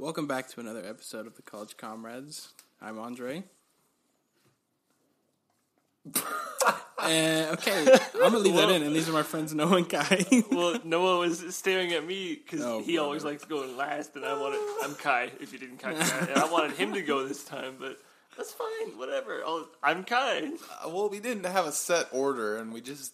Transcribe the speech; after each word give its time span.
Welcome 0.00 0.26
back 0.26 0.48
to 0.48 0.60
another 0.60 0.82
episode 0.82 1.26
of 1.26 1.36
the 1.36 1.42
College 1.42 1.76
Comrades. 1.76 2.54
I'm 2.80 2.98
Andre. 2.98 3.44
and 7.04 7.50
okay, 7.50 7.98
I'm 8.14 8.20
gonna 8.32 8.38
leave 8.38 8.54
that 8.54 8.70
in, 8.70 8.82
and 8.82 8.96
these 8.96 9.10
are 9.10 9.12
my 9.12 9.22
friends 9.22 9.52
Noah 9.54 9.76
and 9.76 9.86
Kai. 9.90 10.24
Well, 10.50 10.80
Noah 10.84 11.18
was 11.18 11.54
staring 11.54 11.92
at 11.92 12.06
me 12.06 12.34
because 12.34 12.64
Oh, 12.64 12.80
he 12.82 12.96
always 12.96 13.20
brother. 13.24 13.34
likes 13.34 13.44
going 13.44 13.76
last, 13.76 14.16
and 14.16 14.24
I 14.24 14.32
wanted. 14.40 14.60
I'm 14.82 14.94
Kai. 14.94 15.32
If 15.38 15.52
you 15.52 15.58
didn't 15.58 15.76
catch 15.76 15.98
that, 15.98 16.30
and 16.30 16.38
I 16.38 16.50
wanted 16.50 16.78
him 16.78 16.94
to 16.94 17.02
go 17.02 17.28
this 17.28 17.44
time, 17.44 17.74
but 17.78 18.00
that's 18.38 18.52
fine. 18.52 18.96
Whatever. 18.96 19.42
I'll, 19.44 19.68
I'm 19.82 20.04
Kai. 20.04 20.46
Uh, 20.82 20.88
well, 20.88 21.10
we 21.10 21.20
didn't 21.20 21.44
have 21.44 21.66
a 21.66 21.72
set 21.72 22.08
order, 22.10 22.56
and 22.56 22.72
we 22.72 22.80
just. 22.80 23.12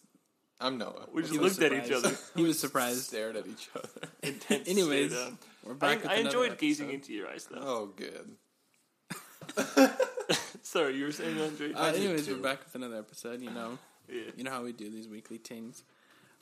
I'm 0.61 0.79
Noah. 0.79 1.07
We 1.13 1.23
just 1.23 1.33
He 1.35 1.39
was 1.39 1.59
looked 1.59 1.73
at 1.73 1.79
each 1.79 1.87
surprised. 1.93 2.07
other. 2.07 2.17
he 2.35 2.43
was 2.43 2.59
surprised. 2.67 3.03
stared 3.03 3.37
at 3.37 3.47
each 3.47 3.69
other. 3.77 3.89
Intense 4.23 4.69
Anyways, 4.69 5.13
stare 5.13 5.25
down. 5.25 5.39
we're 5.65 5.73
I, 5.73 5.77
back. 5.77 6.03
with 6.03 6.11
I 6.11 6.15
another 6.15 6.27
enjoyed 6.45 6.59
gazing 6.59 6.87
episode. 6.87 6.95
into 6.95 7.13
your 7.13 7.29
eyes, 7.29 7.47
though. 7.51 7.61
Oh, 7.61 7.87
good. 7.97 8.37
Sorry, 10.63 10.97
you 10.97 11.05
were 11.05 11.13
saying, 11.13 11.41
Andre. 11.41 11.73
Uh, 11.73 11.93
did 11.93 12.03
anyways, 12.03 12.29
we're 12.29 12.37
back 12.37 12.65
with 12.65 12.75
another 12.75 12.97
episode. 12.99 13.41
You 13.41 13.51
know, 13.51 13.79
yeah. 14.13 14.23
you 14.37 14.45
know 14.45 14.51
how 14.51 14.63
we 14.65 14.73
do 14.73 14.91
these 14.91 15.09
weekly 15.09 15.39
things. 15.39 15.85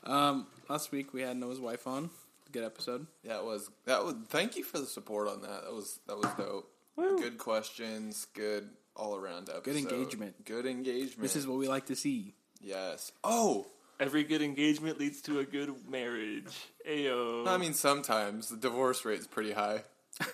Um, 0.03 0.47
last 0.67 0.91
week 0.91 1.13
we 1.13 1.21
had 1.21 1.37
Noah's 1.37 1.59
wife 1.59 1.85
on. 1.87 2.09
Good 2.51 2.63
episode. 2.63 3.05
That 3.23 3.43
was 3.45 3.69
that 3.85 4.03
was. 4.03 4.15
Thank 4.29 4.55
you 4.55 4.63
for 4.63 4.79
the 4.79 4.85
support 4.87 5.27
on 5.27 5.41
that. 5.43 5.63
That 5.65 5.73
was 5.73 5.99
that 6.07 6.17
was 6.17 6.27
dope. 6.37 6.71
Good 6.97 7.37
questions. 7.37 8.25
Good 8.33 8.69
all 8.95 9.15
around 9.15 9.49
episode. 9.49 9.63
Good 9.63 9.75
engagement. 9.75 10.45
Good 10.45 10.65
engagement. 10.65 11.21
This 11.21 11.35
is 11.35 11.45
what 11.45 11.57
we 11.59 11.67
like 11.67 11.85
to 11.87 11.95
see. 11.95 12.33
yes. 12.61 13.11
Oh, 13.23 13.67
Every 13.99 14.23
good 14.23 14.41
engagement 14.41 14.99
leads 14.99 15.21
to 15.21 15.39
a 15.39 15.45
good 15.45 15.73
marriage. 15.89 16.53
Ayo. 16.89 17.47
I 17.47 17.57
mean, 17.57 17.73
sometimes 17.73 18.49
the 18.49 18.57
divorce 18.57 19.05
rate 19.05 19.19
is 19.19 19.27
pretty 19.27 19.53
high. 19.53 19.83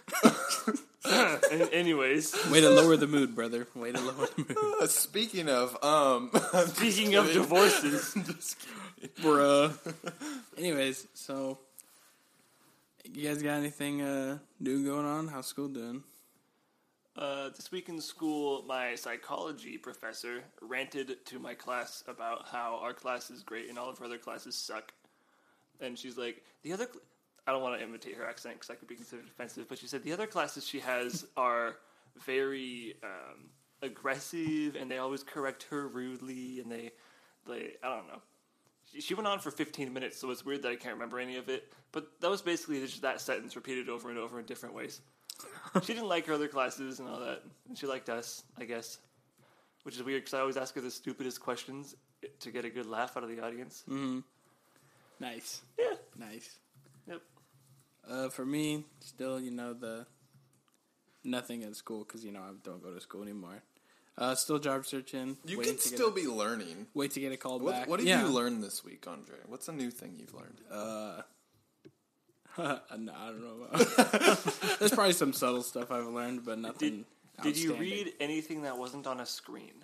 An- 1.06 1.70
anyways, 1.72 2.34
Way 2.52 2.62
to 2.62 2.70
lower 2.70 2.96
the 2.96 3.08
mood, 3.08 3.36
brother. 3.36 3.68
Way 3.76 3.92
to 3.92 4.00
lower 4.00 4.28
the 4.36 4.46
mood, 4.48 4.58
Uh, 4.82 4.88
speaking 4.88 5.50
of, 5.50 5.84
um, 5.84 6.32
speaking 6.68 7.16
of 7.16 7.32
divorces, 7.32 8.14
just 8.14 8.58
kidding. 9.00 9.10
bruh. 9.24 9.74
Anyways, 10.58 11.08
so 11.16 11.58
you 13.12 13.28
guys 13.28 13.42
got 13.42 13.54
anything 13.58 14.02
uh, 14.02 14.38
new 14.60 14.86
going 14.86 15.06
on? 15.06 15.28
How's 15.28 15.48
school 15.48 15.68
doing? 15.70 16.04
Uh, 17.18 17.50
this 17.50 17.72
week 17.72 17.90
in 17.90 18.00
school, 18.00 18.64
my 18.68 18.96
psychology 18.96 19.78
professor 19.78 20.44
ranted 20.62 21.26
to 21.26 21.40
my 21.40 21.54
class 21.54 22.04
about 22.08 22.48
how 22.48 22.80
our 22.82 22.94
class 22.94 23.30
is 23.30 23.44
great 23.44 23.68
and 23.70 23.78
all 23.78 23.90
of 23.90 23.98
her 23.98 24.06
other 24.06 24.18
classes 24.18 24.56
suck. 24.56 24.94
And 25.82 25.98
she's 25.98 26.18
like, 26.18 26.42
the 26.64 26.74
other. 26.74 26.86
Cl- 26.86 27.02
I 27.48 27.52
don't 27.52 27.64
want 27.64 27.78
to 27.80 27.84
imitate 27.84 28.16
her 28.18 28.26
accent 28.26 28.56
because 28.56 28.68
that 28.68 28.78
could 28.80 28.88
be 28.88 28.96
considered 28.96 29.26
offensive, 29.26 29.68
but 29.68 29.80
she 29.80 29.88
said 29.88 30.04
the 30.04 30.14
other 30.14 30.28
classes 30.28 30.66
she 30.66 30.80
has 30.80 31.26
are 31.38 31.76
very 32.24 32.96
um, 33.04 33.50
aggressive 33.82 34.76
and 34.76 34.90
they 34.90 35.00
always 35.00 35.24
correct 35.24 35.64
her 35.72 35.88
rudely 35.88 36.60
and 36.62 36.72
they, 36.72 36.92
they 37.48 37.72
I 37.84 37.90
don't 37.96 38.08
know. 38.08 38.22
She- 38.94 39.02
She 39.02 39.16
went 39.16 39.28
on 39.28 39.40
for 39.40 39.52
15 39.52 39.92
minutes, 39.92 40.18
so 40.18 40.30
it's 40.32 40.46
weird 40.46 40.62
that 40.62 40.70
I 40.72 40.76
can't 40.76 40.94
remember 40.94 41.20
any 41.20 41.36
of 41.38 41.50
it. 41.50 41.74
But 41.92 42.08
that 42.22 42.30
was 42.30 42.42
basically 42.42 42.80
just 42.80 43.02
that 43.02 43.20
sentence 43.20 43.56
repeated 43.56 43.90
over 43.90 44.10
and 44.10 44.18
over 44.20 44.40
in 44.40 44.46
different 44.46 44.76
ways 44.76 45.02
she 45.84 45.94
didn't 45.94 46.08
like 46.10 46.26
her 46.28 46.34
other 46.34 46.48
classes 46.48 47.00
and 47.00 47.08
all 47.10 47.20
that. 47.20 47.42
And 47.68 47.78
she 47.78 47.88
liked 47.88 48.10
us, 48.10 48.44
I 48.58 48.66
guess. 48.66 48.98
Which 49.84 49.96
is 49.96 50.04
weird 50.04 50.22
because 50.24 50.34
I 50.36 50.40
always 50.42 50.58
ask 50.58 50.76
her 50.76 50.82
the 50.82 50.92
stupidest 50.92 51.40
questions 51.42 51.96
to 52.42 52.52
get 52.52 52.66
a 52.66 52.70
good 52.70 52.86
laugh 52.86 53.18
out 53.18 53.24
of 53.24 53.30
the 53.30 53.44
audience. 53.44 53.84
Nice, 55.20 55.62
Yeah. 55.78 55.96
nice. 56.18 56.58
Yep. 57.08 57.22
Uh, 58.08 58.30
for 58.30 58.46
me, 58.46 58.86
still, 59.00 59.40
you 59.40 59.52
know, 59.52 59.74
the 59.74 60.06
nothing 61.24 61.64
at 61.64 61.76
school 61.76 62.04
because 62.04 62.26
you 62.26 62.32
know 62.32 62.42
I 62.42 62.52
don't 62.64 62.82
go 62.84 62.92
to 62.94 63.00
school 63.02 63.22
anymore. 63.24 63.62
Uh, 64.18 64.36
still 64.36 64.60
job 64.60 64.86
searching. 64.86 65.38
You 65.46 65.58
can 65.60 65.78
still 65.80 66.10
a- 66.10 66.14
be 66.14 66.28
learning. 66.28 66.88
wait 66.94 67.12
to 67.12 67.20
get 67.20 67.32
a 67.32 67.38
call 67.38 67.60
What, 67.60 67.72
back. 67.74 67.88
what 67.88 68.00
did 68.00 68.08
yeah. 68.08 68.22
you 68.24 68.30
learn 68.32 68.62
this 68.62 68.84
week, 68.84 69.06
Andre? 69.08 69.36
What's 69.48 69.68
a 69.68 69.72
new 69.72 69.90
thing 69.90 70.16
you've 70.20 70.34
learned? 70.34 70.60
Uh, 70.70 71.22
no, 72.58 72.80
I 72.90 73.28
don't 73.28 73.42
know. 73.42 74.36
There's 74.80 74.92
probably 74.92 75.14
some 75.14 75.34
subtle 75.34 75.64
stuff 75.64 75.92
I've 75.92 76.08
learned, 76.08 76.46
but 76.46 76.60
nothing. 76.60 77.06
Did 77.42 77.58
you 77.58 77.74
read 77.76 78.14
anything 78.20 78.64
that 78.64 78.78
wasn't 78.78 79.08
on 79.08 79.20
a 79.20 79.26
screen? 79.26 79.84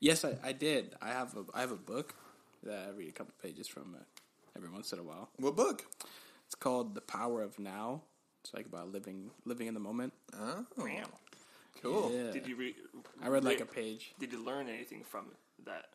Yes, 0.00 0.24
I, 0.24 0.36
I 0.42 0.52
did. 0.52 0.94
I 1.00 1.08
have 1.08 1.36
a 1.36 1.44
I 1.54 1.60
have 1.60 1.72
a 1.72 1.76
book 1.76 2.14
that 2.62 2.88
I 2.88 2.90
read 2.96 3.08
a 3.08 3.12
couple 3.12 3.34
pages 3.42 3.68
from 3.68 3.94
uh, 3.94 4.02
every 4.56 4.68
once 4.70 4.92
in 4.92 4.98
a 4.98 5.02
while. 5.02 5.30
what 5.38 5.56
book? 5.56 5.84
It's 6.46 6.54
called 6.54 6.94
The 6.94 7.00
Power 7.00 7.42
of 7.42 7.58
Now. 7.58 8.02
It's 8.42 8.52
like 8.52 8.66
about 8.66 8.92
living 8.92 9.30
living 9.44 9.66
in 9.66 9.74
the 9.74 9.80
moment. 9.80 10.12
Oh, 10.38 10.66
cool. 11.80 12.12
Yeah. 12.12 12.32
Did 12.32 12.46
you 12.46 12.56
read? 12.56 12.74
I 13.22 13.28
read 13.28 13.44
like 13.44 13.60
a 13.60 13.66
page. 13.66 14.14
Did 14.18 14.32
you 14.32 14.44
learn 14.44 14.68
anything 14.68 15.02
from 15.04 15.26
that? 15.64 15.86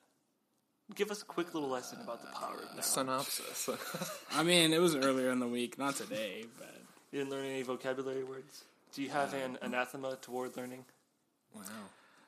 Give 0.96 1.12
us 1.12 1.22
a 1.22 1.26
quick 1.26 1.54
little 1.54 1.70
lesson 1.70 2.00
about 2.02 2.22
the 2.22 2.32
power 2.38 2.56
of 2.56 2.76
now. 2.76 2.82
Synopsis. 2.82 3.70
I 4.36 4.44
mean, 4.44 4.74
it 4.74 4.80
was 4.80 4.96
earlier 4.96 5.30
in 5.30 5.40
the 5.40 5.48
week, 5.48 5.78
not 5.78 5.96
today, 5.96 6.46
but 6.58 6.82
You 7.12 7.20
didn't 7.20 7.32
learn 7.32 7.46
any 7.46 7.62
vocabulary 7.62 8.24
words. 8.24 8.64
Do 8.94 9.04
you 9.04 9.10
have 9.10 9.34
an 9.34 9.58
anathema 9.62 10.18
toward 10.22 10.58
learning? 10.58 10.86
wow. 11.56 11.62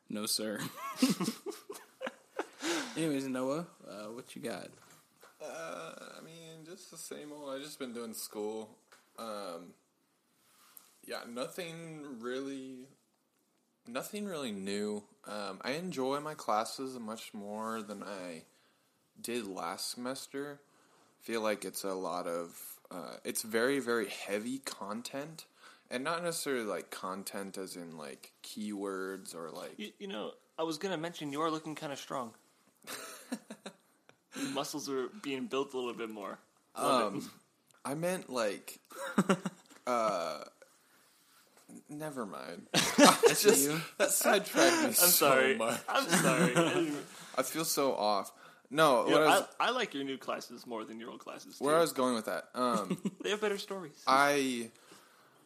no, 0.10 0.26
sir. 0.28 0.60
Anyways, 2.98 3.26
Noah, 3.28 3.66
uh, 3.90 4.12
what 4.12 4.36
you 4.36 4.42
got? 4.44 4.68
Uh, 5.42 5.94
I 6.20 6.24
mean, 6.24 6.66
just 6.66 6.92
the 6.92 6.98
same 6.98 7.32
old. 7.34 7.50
I've 7.56 7.62
just 7.64 7.80
been 7.80 7.94
doing 7.94 8.14
school. 8.14 8.70
Um, 9.18 9.74
yeah, 11.08 11.22
nothing 11.28 12.20
really, 12.20 12.88
nothing 13.88 14.26
really 14.26 14.52
new. 14.52 15.04
Um, 15.26 15.60
I 15.64 15.72
enjoy 15.72 16.20
my 16.20 16.36
classes 16.36 17.00
much 17.00 17.34
more 17.34 17.82
than 17.82 18.04
I 18.04 18.44
did 19.22 19.48
last 19.48 19.92
semester. 19.92 20.60
Feel 21.22 21.42
like 21.42 21.66
it's 21.66 21.84
a 21.84 21.94
lot 21.94 22.28
of, 22.28 22.60
uh, 22.90 23.16
it's 23.24 23.42
very 23.44 23.80
very 23.80 24.08
heavy 24.10 24.60
content, 24.60 25.46
and 25.90 26.04
not 26.04 26.24
necessarily 26.24 26.64
like 26.66 26.90
content 26.90 27.58
as 27.58 27.76
in 27.76 27.98
like 27.98 28.32
keywords 28.44 29.36
or 29.36 29.52
like 29.52 29.74
You, 29.78 29.92
you 30.00 30.08
know, 30.08 30.32
I 30.58 30.64
was 30.64 30.78
gonna 30.78 30.98
mention 30.98 31.32
you 31.32 31.42
are 31.42 31.52
looking 31.52 31.76
kind 31.76 31.94
of 31.94 32.00
strong. 32.00 32.32
Your 34.40 34.50
muscles 34.52 34.90
are 34.90 35.10
being 35.22 35.46
built 35.48 35.74
a 35.74 35.78
little 35.78 35.94
bit 35.94 36.10
more. 36.10 36.40
Love 36.80 37.16
it. 37.16 37.18
Um, 37.18 37.32
I 37.84 37.96
meant 37.96 38.30
like, 38.30 38.80
uh, 39.88 40.40
never 41.90 42.26
mind. 42.26 42.68
It's 43.24 43.44
just 43.44 43.70
that 43.98 44.12
sidetracked 44.12 44.78
me 44.82 44.86
I'm 44.88 44.94
so 44.94 45.06
sorry. 45.08 45.56
much. 45.56 45.80
I'm 45.88 46.08
sorry. 46.10 46.92
I 47.38 47.44
feel 47.44 47.66
so 47.66 47.94
off. 47.94 48.32
No, 48.72 49.02
I 49.02 49.20
was, 49.20 49.48
I, 49.60 49.68
I 49.68 49.72
like 49.72 49.94
your 49.94 50.06
new 50.06 50.18
classes 50.18 50.66
more 50.66 50.86
than 50.86 51.00
your 51.00 51.10
old 51.10 51.20
classes. 51.20 51.58
Too. 51.58 51.66
where 51.66 51.76
I 51.76 51.82
was 51.82 51.92
going 51.92 52.16
with 52.16 52.26
that. 52.26 52.46
Um, 52.56 52.98
they 53.22 53.30
have 53.32 53.42
better 53.42 53.58
stories. 53.58 54.02
I, 54.08 54.70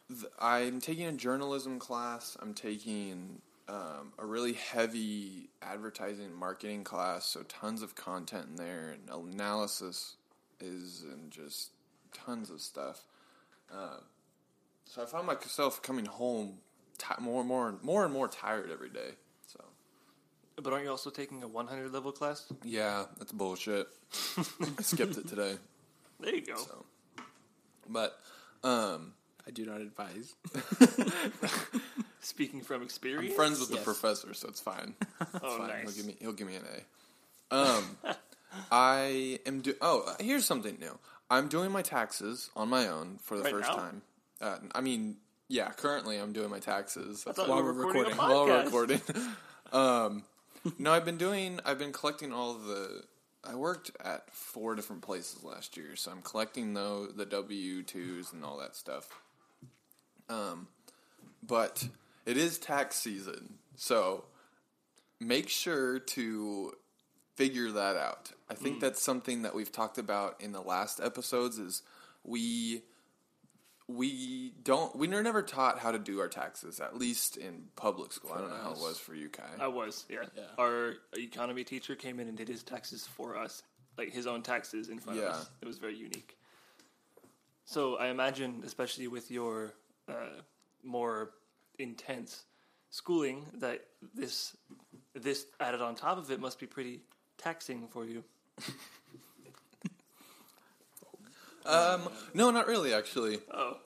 th- 0.08 0.32
I'm 0.38 0.80
taking 0.80 1.06
a 1.06 1.12
journalism 1.12 1.80
class. 1.80 2.36
I'm 2.40 2.54
taking 2.54 3.42
um, 3.68 4.12
a 4.18 4.24
really 4.24 4.52
heavy 4.52 5.50
advertising 5.60 6.26
and 6.26 6.36
marketing 6.36 6.84
class. 6.84 7.26
So 7.26 7.42
tons 7.42 7.82
of 7.82 7.96
content 7.96 8.46
in 8.50 8.56
there, 8.56 8.94
and 8.94 9.32
analysis 9.34 10.14
is, 10.60 11.04
and 11.12 11.30
just 11.32 11.70
tons 12.12 12.48
of 12.48 12.60
stuff. 12.60 13.02
Uh, 13.72 13.98
so 14.84 15.02
I 15.02 15.06
found 15.06 15.26
myself 15.26 15.82
coming 15.82 16.06
home 16.06 16.58
ti 16.98 17.14
more 17.20 17.40
and 17.40 17.48
more 17.48 17.68
and 17.68 17.82
more 17.82 18.04
and 18.04 18.12
more 18.12 18.28
tired 18.28 18.70
every 18.70 18.90
day. 18.90 19.10
So 20.56 20.62
but 20.62 20.72
aren't 20.72 20.84
you 20.86 20.90
also 20.90 21.10
taking 21.10 21.42
a 21.42 21.48
100 21.48 21.92
level 21.92 22.12
class? 22.12 22.46
yeah, 22.64 23.04
that's 23.18 23.30
bullshit. 23.32 23.86
I 24.38 24.82
skipped 24.82 25.16
it 25.18 25.28
today. 25.28 25.56
There 26.18 26.34
you 26.34 26.40
go. 26.46 26.56
So, 26.56 26.86
but 27.90 28.18
um, 28.64 29.12
I 29.46 29.50
do 29.50 29.66
not 29.66 29.82
advise. 29.82 30.32
Speaking 32.20 32.62
from 32.62 32.82
experience, 32.82 33.32
I'm 33.32 33.36
friends 33.36 33.60
with 33.60 33.68
the 33.70 33.76
professor, 33.76 34.32
so 34.32 34.48
it's 34.48 34.60
fine. 34.62 34.94
It's 35.20 35.30
oh, 35.42 35.58
fine. 35.58 35.68
nice. 35.68 35.82
He'll 35.82 35.92
give 35.92 36.06
me 36.06 36.16
he'll 36.20 36.32
give 36.32 36.46
me 36.48 36.56
an 36.56 36.62
A. 37.52 37.54
Um, 37.54 37.98
I 38.72 39.40
am 39.44 39.60
do. 39.60 39.74
Oh, 39.82 40.10
here's 40.18 40.46
something 40.46 40.78
new. 40.80 40.98
I'm 41.30 41.48
doing 41.48 41.70
my 41.70 41.82
taxes 41.82 42.48
on 42.56 42.70
my 42.70 42.88
own 42.88 43.18
for 43.20 43.36
the 43.36 43.42
Right 43.42 43.52
first 43.52 43.68
now? 43.68 43.76
time. 43.76 44.02
Uh, 44.40 44.56
I 44.74 44.80
mean, 44.80 45.16
yeah, 45.48 45.68
currently 45.72 46.16
I'm 46.16 46.32
doing 46.32 46.48
my 46.48 46.60
taxes. 46.60 47.26
I 47.26 47.32
While 47.42 47.58
we 47.58 47.62
were 47.62 47.74
we're 47.74 47.86
recording, 47.88 48.12
recording. 48.12 48.18
a 48.18 48.34
while 48.34 48.46
podcast. 48.48 48.64
recording. 48.64 49.00
um, 49.72 50.22
no, 50.78 50.92
I've 50.92 51.04
been 51.04 51.18
doing. 51.18 51.60
I've 51.64 51.78
been 51.78 51.92
collecting 51.92 52.32
all 52.32 52.54
the. 52.54 53.04
I 53.44 53.54
worked 53.54 53.92
at 54.04 54.32
four 54.34 54.74
different 54.74 55.02
places 55.02 55.44
last 55.44 55.76
year, 55.76 55.94
so 55.94 56.10
I'm 56.10 56.22
collecting 56.22 56.74
the 56.74 57.12
the 57.14 57.26
W 57.26 57.82
twos 57.82 58.32
and 58.32 58.44
all 58.44 58.58
that 58.58 58.74
stuff. 58.74 59.08
Um, 60.28 60.68
but 61.46 61.86
it 62.24 62.36
is 62.36 62.58
tax 62.58 62.96
season, 62.96 63.54
so 63.76 64.24
make 65.20 65.48
sure 65.48 65.98
to 65.98 66.72
figure 67.36 67.70
that 67.70 67.96
out. 67.96 68.32
I 68.48 68.54
think 68.54 68.80
that's 68.80 69.02
something 69.02 69.42
that 69.42 69.54
we've 69.54 69.70
talked 69.70 69.98
about 69.98 70.40
in 70.40 70.52
the 70.52 70.62
last 70.62 71.00
episodes. 71.00 71.58
Is 71.58 71.82
we 72.24 72.82
we 73.88 74.52
don't. 74.62 74.94
We 74.96 75.06
were 75.08 75.22
never 75.22 75.42
taught 75.42 75.78
how 75.78 75.92
to 75.92 75.98
do 75.98 76.20
our 76.20 76.28
taxes, 76.28 76.80
at 76.80 76.96
least 76.98 77.36
in 77.36 77.64
public 77.76 78.12
school. 78.12 78.32
I 78.34 78.40
don't 78.40 78.50
know 78.50 78.56
how 78.56 78.72
it 78.72 78.78
was 78.78 78.98
for 78.98 79.14
you, 79.14 79.28
Kai. 79.28 79.44
I 79.60 79.68
was, 79.68 80.04
yeah. 80.08 80.24
Yeah. 80.36 80.42
Our 80.58 80.94
economy 81.16 81.62
teacher 81.64 81.94
came 81.94 82.18
in 82.18 82.26
and 82.28 82.36
did 82.36 82.48
his 82.48 82.62
taxes 82.64 83.06
for 83.06 83.36
us, 83.36 83.62
like 83.96 84.12
his 84.12 84.26
own 84.26 84.42
taxes 84.42 84.88
in 84.88 84.98
front 84.98 85.20
Yeah. 85.20 85.26
of 85.26 85.34
us. 85.34 85.50
It 85.62 85.66
was 85.66 85.78
very 85.78 85.94
unique. 85.96 86.36
So 87.64 87.96
I 87.96 88.08
imagine, 88.08 88.62
especially 88.64 89.06
with 89.08 89.30
your 89.30 89.72
uh, 90.08 90.40
more 90.82 91.30
intense 91.78 92.44
schooling, 92.90 93.46
that 93.54 93.84
this 94.14 94.56
this 95.14 95.46
added 95.60 95.80
on 95.80 95.94
top 95.94 96.18
of 96.18 96.30
it 96.30 96.40
must 96.40 96.58
be 96.58 96.66
pretty 96.66 97.00
taxing 97.38 97.88
for 97.88 98.04
you. 98.04 98.24
Um, 101.68 102.08
no, 102.34 102.50
not 102.50 102.66
really. 102.66 102.92
Actually, 102.94 103.38
Oh, 103.52 103.76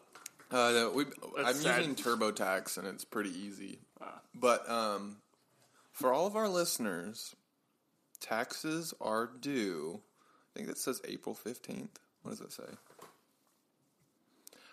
uh, 0.51 0.91
we, 0.95 1.05
I'm 1.39 1.55
sad. 1.55 1.79
using 1.79 1.95
TurboTax, 1.95 2.77
and 2.79 2.87
it's 2.87 3.05
pretty 3.05 3.31
easy. 3.31 3.79
Ah. 4.01 4.21
But 4.35 4.69
um, 4.71 5.17
for 5.93 6.13
all 6.13 6.27
of 6.27 6.37
our 6.37 6.49
listeners, 6.49 7.35
taxes 8.21 8.93
are 9.01 9.31
due. 9.41 10.01
I 10.55 10.59
think 10.59 10.69
that 10.69 10.79
says 10.79 11.01
April 11.07 11.35
fifteenth. 11.35 11.99
What 12.23 12.33
does 12.33 12.41
it 12.41 12.53
say? 12.53 12.65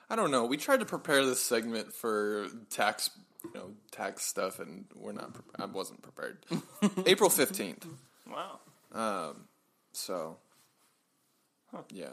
I 0.10 0.16
don't 0.16 0.32
know. 0.32 0.46
We 0.46 0.58
tried 0.58 0.80
to 0.80 0.86
prepare 0.86 1.26
this 1.26 1.42
segment 1.42 1.92
for 1.94 2.48
tax, 2.70 3.10
you 3.44 3.52
know, 3.54 3.72
tax 3.92 4.24
stuff, 4.26 4.60
and 4.60 4.86
we're 4.96 5.12
not. 5.12 5.34
Pre- 5.34 5.44
I 5.60 5.66
wasn't 5.66 6.02
prepared. 6.02 6.38
April 7.06 7.30
fifteenth. 7.30 7.86
wow. 8.30 8.60
Um, 8.94 9.44
so, 9.92 10.38
yeah, 11.92 12.10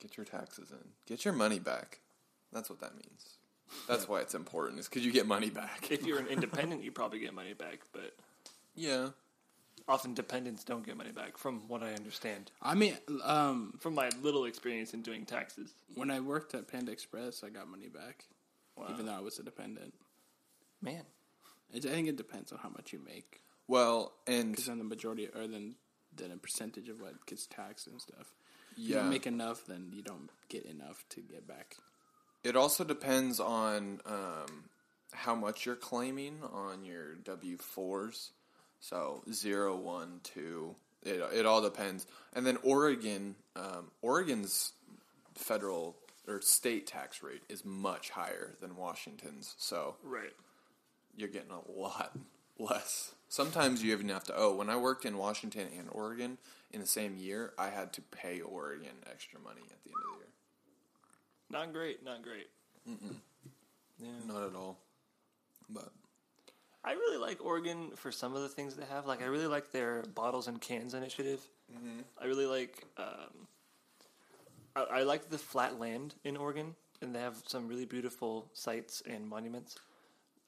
get 0.00 0.16
your 0.16 0.26
taxes 0.26 0.70
in. 0.70 0.88
Get 1.06 1.24
your 1.24 1.34
money 1.34 1.58
back. 1.58 2.00
That's 2.52 2.68
what 2.70 2.80
that 2.80 2.94
means. 2.94 3.38
That's 3.88 4.08
why 4.08 4.20
it's 4.20 4.34
important. 4.34 4.78
Is 4.78 4.88
because 4.88 5.04
you 5.04 5.12
get 5.12 5.26
money 5.26 5.50
back. 5.50 5.90
If 5.90 6.04
you're 6.06 6.18
an 6.18 6.26
independent, 6.30 6.82
you 6.84 6.92
probably 6.92 7.18
get 7.18 7.34
money 7.34 7.54
back, 7.54 7.80
but 7.92 8.14
Yeah. 8.74 9.08
often 9.88 10.14
dependents 10.14 10.62
don't 10.64 10.84
get 10.86 10.96
money 10.96 11.12
back, 11.12 11.36
from 11.38 11.66
what 11.68 11.82
I 11.82 11.94
understand. 11.94 12.50
I 12.62 12.74
mean, 12.74 12.96
um, 13.22 13.76
From 13.80 13.94
my 13.94 14.10
little 14.22 14.44
experience 14.44 14.94
in 14.94 15.02
doing 15.02 15.24
taxes. 15.26 15.72
when 15.94 16.10
I 16.10 16.20
worked 16.20 16.54
at 16.54 16.68
Panda 16.68 16.92
Express, 16.92 17.42
I 17.42 17.48
got 17.50 17.68
money 17.68 17.88
back, 17.88 18.26
Wow. 18.76 18.86
even 18.90 19.06
though 19.06 19.12
I 19.14 19.20
was 19.20 19.38
a 19.38 19.42
dependent. 19.42 19.94
Man. 20.80 21.04
It, 21.72 21.84
I 21.86 21.88
think 21.88 22.08
it 22.08 22.16
depends 22.16 22.52
on 22.52 22.58
how 22.58 22.68
much 22.68 22.92
you 22.92 23.00
make, 23.04 23.40
Well, 23.66 24.12
and 24.26 24.52
because 24.52 24.66
then 24.66 24.78
the 24.78 24.84
majority, 24.84 25.26
or 25.28 25.46
then 25.48 25.74
then 26.16 26.30
a 26.30 26.36
percentage 26.36 26.88
of 26.88 27.00
what 27.00 27.26
gets 27.26 27.46
taxed 27.46 27.88
and 27.88 28.00
stuff. 28.00 28.32
If 28.76 28.88
you 28.88 28.94
don't 28.96 29.10
make 29.10 29.26
enough, 29.26 29.64
then 29.66 29.90
you 29.92 30.02
don't 30.02 30.28
get 30.48 30.64
enough 30.66 31.04
to 31.10 31.20
get 31.20 31.46
back. 31.46 31.76
it 32.42 32.56
also 32.56 32.84
depends 32.84 33.40
on 33.40 34.00
um, 34.06 34.64
how 35.12 35.34
much 35.34 35.64
you're 35.66 35.76
claiming 35.76 36.38
on 36.52 36.84
your 36.84 37.14
W 37.24 37.56
fours. 37.56 38.30
So 38.80 39.22
zero, 39.32 39.74
one, 39.76 40.20
two. 40.22 40.74
It 41.02 41.22
it 41.32 41.46
all 41.46 41.62
depends. 41.62 42.06
And 42.34 42.44
then 42.46 42.58
Oregon, 42.62 43.34
um, 43.56 43.90
Oregon's 44.02 44.72
federal 45.34 45.96
or 46.26 46.40
state 46.40 46.86
tax 46.86 47.22
rate 47.22 47.42
is 47.48 47.64
much 47.64 48.10
higher 48.10 48.54
than 48.60 48.76
Washington's. 48.76 49.54
So 49.58 49.96
Right. 50.02 50.32
you're 51.16 51.28
getting 51.28 51.50
a 51.50 51.70
lot 51.80 52.16
less. 52.58 53.12
Sometimes 53.34 53.82
you 53.82 53.92
even 53.92 54.10
have 54.10 54.22
to. 54.22 54.34
Oh, 54.36 54.54
when 54.54 54.70
I 54.70 54.76
worked 54.76 55.04
in 55.04 55.18
Washington 55.18 55.66
and 55.76 55.88
Oregon 55.90 56.38
in 56.70 56.80
the 56.80 56.86
same 56.86 57.16
year, 57.16 57.52
I 57.58 57.68
had 57.68 57.92
to 57.94 58.00
pay 58.00 58.40
Oregon 58.40 58.92
extra 59.10 59.40
money 59.40 59.62
at 59.72 59.82
the 59.82 59.90
end 59.90 59.96
of 59.96 60.12
the 60.12 60.18
year. 60.18 60.28
Not 61.50 61.72
great, 61.72 62.04
not 62.04 62.22
great. 62.22 62.46
Yeah. 63.98 64.08
Not 64.28 64.46
at 64.46 64.54
all. 64.54 64.78
But 65.68 65.88
I 66.84 66.92
really 66.92 67.18
like 67.18 67.44
Oregon 67.44 67.90
for 67.96 68.12
some 68.12 68.36
of 68.36 68.42
the 68.42 68.48
things 68.48 68.76
they 68.76 68.84
have. 68.84 69.04
Like, 69.04 69.20
I 69.20 69.26
really 69.26 69.48
like 69.48 69.72
their 69.72 70.04
bottles 70.14 70.46
and 70.46 70.60
cans 70.60 70.94
initiative. 70.94 71.40
Mm-hmm. 71.74 72.02
I 72.22 72.26
really 72.26 72.46
like. 72.46 72.84
Um, 72.96 73.48
I, 74.76 75.00
I 75.00 75.02
like 75.02 75.28
the 75.28 75.38
flat 75.38 75.80
land 75.80 76.14
in 76.22 76.36
Oregon, 76.36 76.76
and 77.02 77.12
they 77.12 77.18
have 77.18 77.42
some 77.48 77.66
really 77.66 77.84
beautiful 77.84 78.46
sites 78.52 79.02
and 79.10 79.28
monuments. 79.28 79.74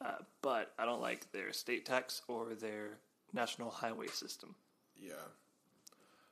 Uh, 0.04 0.16
but 0.42 0.72
I 0.78 0.84
don't 0.84 1.00
like 1.00 1.30
their 1.32 1.52
state 1.52 1.86
tax 1.86 2.22
or 2.28 2.54
their 2.54 2.98
national 3.32 3.70
highway 3.70 4.08
system. 4.08 4.54
yeah, 5.00 5.12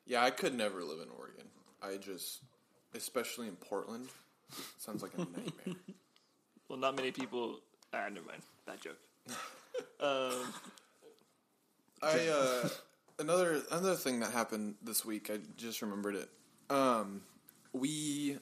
yeah, 0.07 0.23
I 0.23 0.31
could 0.31 0.55
never 0.55 0.83
live 0.83 1.01
in 1.01 1.09
Oregon. 1.19 1.47
I 1.83 1.97
just, 1.97 2.41
especially 2.95 3.49
in 3.49 3.57
Portland, 3.57 4.09
sounds 4.79 5.03
like 5.03 5.13
a 5.15 5.19
nightmare. 5.19 5.77
Well, 6.69 6.79
not 6.79 6.97
many 6.97 7.11
people. 7.11 7.61
Ah, 7.93 8.09
never 8.13 8.27
mind. 8.27 8.43
Bad 8.67 8.81
joke. 8.83 8.99
um, 10.01 10.53
I 12.03 12.29
uh, 12.29 12.69
another 13.19 13.63
another 13.71 13.95
thing 13.95 14.21
that 14.21 14.33
happened 14.33 14.75
this 14.83 15.05
week. 15.05 15.31
I 15.33 15.39
just 15.57 15.81
remembered 15.83 16.17
it. 16.17 16.29
Um, 16.71 17.23
we, 17.73 18.39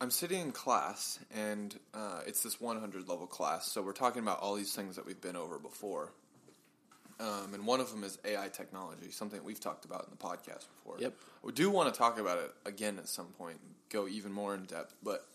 I'm 0.00 0.10
sitting 0.10 0.40
in 0.40 0.52
class, 0.52 1.18
and 1.34 1.78
uh, 1.92 2.20
it's 2.26 2.42
this 2.42 2.58
100 2.58 3.06
level 3.06 3.26
class. 3.26 3.70
So 3.70 3.82
we're 3.82 3.92
talking 3.92 4.22
about 4.22 4.40
all 4.40 4.54
these 4.54 4.74
things 4.74 4.96
that 4.96 5.04
we've 5.04 5.20
been 5.20 5.36
over 5.36 5.58
before. 5.58 6.12
Um, 7.20 7.52
and 7.52 7.66
one 7.66 7.80
of 7.80 7.90
them 7.90 8.02
is 8.02 8.18
AI 8.24 8.48
technology, 8.48 9.10
something 9.10 9.38
that 9.38 9.44
we've 9.44 9.60
talked 9.60 9.84
about 9.84 10.04
in 10.04 10.10
the 10.10 10.16
podcast 10.16 10.66
before. 10.78 10.96
Yep. 10.98 11.14
We 11.42 11.52
do 11.52 11.68
want 11.68 11.92
to 11.92 11.98
talk 11.98 12.18
about 12.18 12.38
it 12.38 12.50
again 12.64 12.96
at 12.96 13.08
some 13.08 13.26
point, 13.26 13.58
go 13.90 14.08
even 14.08 14.32
more 14.32 14.54
in 14.54 14.64
depth. 14.64 14.94
But 15.02 15.26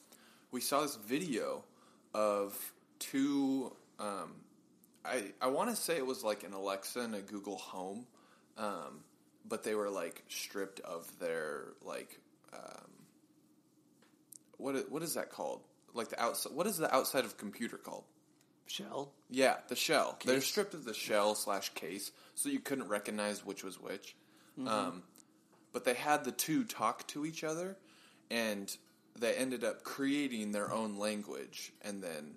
we 0.49 0.61
saw 0.61 0.81
this 0.81 0.95
video 0.95 1.63
of 2.15 2.73
two. 2.97 3.71
Um, 3.99 4.31
I 5.05 5.25
I 5.39 5.47
want 5.47 5.69
to 5.69 5.75
say 5.75 5.95
it 5.95 6.05
was 6.07 6.23
like 6.23 6.43
an 6.43 6.53
Alexa 6.53 7.01
and 7.01 7.13
a 7.13 7.21
Google 7.21 7.57
Home, 7.57 8.07
um, 8.57 9.03
but 9.47 9.63
they 9.63 9.75
were 9.75 9.91
like 9.91 10.23
stripped 10.27 10.79
of 10.79 11.07
their 11.19 11.65
like 11.83 12.19
um, 12.51 12.89
what 14.57 14.91
what 14.91 15.03
is 15.03 15.13
that 15.15 15.29
called? 15.29 15.61
Like 15.93 16.09
the 16.09 16.21
outside. 16.21 16.53
What 16.53 16.67
is 16.67 16.77
the 16.77 16.93
outside 16.93 17.25
of 17.25 17.31
a 17.31 17.35
computer 17.35 17.77
called? 17.77 18.03
shell. 18.67 19.11
Yeah, 19.29 19.55
the 19.67 19.75
shell. 19.75 20.17
They're 20.25 20.41
stripped 20.41 20.73
of 20.73 20.85
the 20.85 20.93
shell 20.93 21.35
slash 21.35 21.73
case, 21.73 22.11
so 22.33 22.49
you 22.49 22.59
couldn't 22.59 22.87
recognize 22.87 23.45
which 23.45 23.63
was 23.63 23.79
which. 23.79 24.15
Um, 24.65 25.03
but 25.73 25.83
they 25.83 25.93
had 25.93 26.23
the 26.23 26.31
two 26.31 26.63
talk 26.63 27.05
to 27.07 27.25
each 27.25 27.43
other, 27.43 27.75
and 28.31 28.75
they 29.19 29.33
ended 29.33 29.63
up 29.63 29.83
creating 29.83 30.51
their 30.51 30.71
own 30.71 30.97
language, 30.97 31.73
and 31.81 32.01
then 32.01 32.35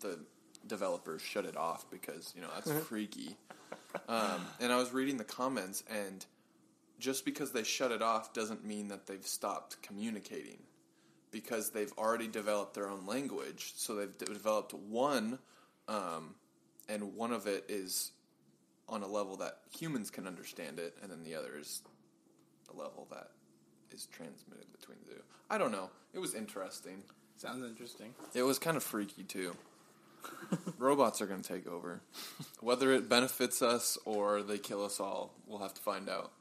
the 0.00 0.18
developers 0.66 1.22
shut 1.22 1.44
it 1.44 1.56
off 1.56 1.90
because 1.90 2.32
you 2.36 2.42
know 2.42 2.48
that's 2.54 2.70
freaky. 2.86 3.36
Um, 4.08 4.46
and 4.60 4.72
I 4.72 4.76
was 4.76 4.92
reading 4.92 5.16
the 5.16 5.24
comments, 5.24 5.82
and 5.90 6.24
just 7.00 7.24
because 7.24 7.50
they 7.52 7.64
shut 7.64 7.90
it 7.90 8.02
off 8.02 8.32
doesn't 8.32 8.64
mean 8.64 8.88
that 8.88 9.06
they've 9.06 9.26
stopped 9.26 9.82
communicating 9.82 10.58
because 11.30 11.70
they've 11.70 11.92
already 11.98 12.28
developed 12.28 12.74
their 12.74 12.88
own 12.88 13.06
language. 13.06 13.72
So 13.76 13.94
they've 13.94 14.16
de- 14.16 14.24
developed 14.26 14.74
one, 14.74 15.38
um, 15.88 16.34
and 16.88 17.14
one 17.14 17.32
of 17.32 17.46
it 17.46 17.64
is 17.68 18.12
on 18.88 19.02
a 19.02 19.06
level 19.06 19.36
that 19.36 19.58
humans 19.76 20.10
can 20.10 20.26
understand 20.26 20.78
it, 20.78 20.96
and 21.02 21.10
then 21.10 21.22
the 21.22 21.34
other 21.34 21.52
is 21.58 21.82
a 22.72 22.76
level 22.76 23.06
that 23.10 23.28
is 23.92 24.06
transmitted 24.06 24.66
between 24.72 24.98
the 25.06 25.14
two. 25.14 25.20
I 25.48 25.58
don't 25.58 25.72
know. 25.72 25.90
It 26.12 26.18
was 26.18 26.34
interesting. 26.34 27.02
Sounds 27.36 27.64
interesting. 27.64 28.14
It 28.34 28.42
was 28.42 28.58
kind 28.58 28.76
of 28.76 28.82
freaky 28.82 29.22
too. 29.22 29.56
Robots 30.78 31.22
are 31.22 31.26
going 31.26 31.40
to 31.40 31.48
take 31.54 31.66
over. 31.66 32.02
Whether 32.60 32.92
it 32.92 33.08
benefits 33.08 33.62
us 33.62 33.96
or 34.04 34.42
they 34.42 34.58
kill 34.58 34.84
us 34.84 35.00
all, 35.00 35.32
we'll 35.46 35.60
have 35.60 35.72
to 35.74 35.80
find 35.80 36.08
out. 36.08 36.32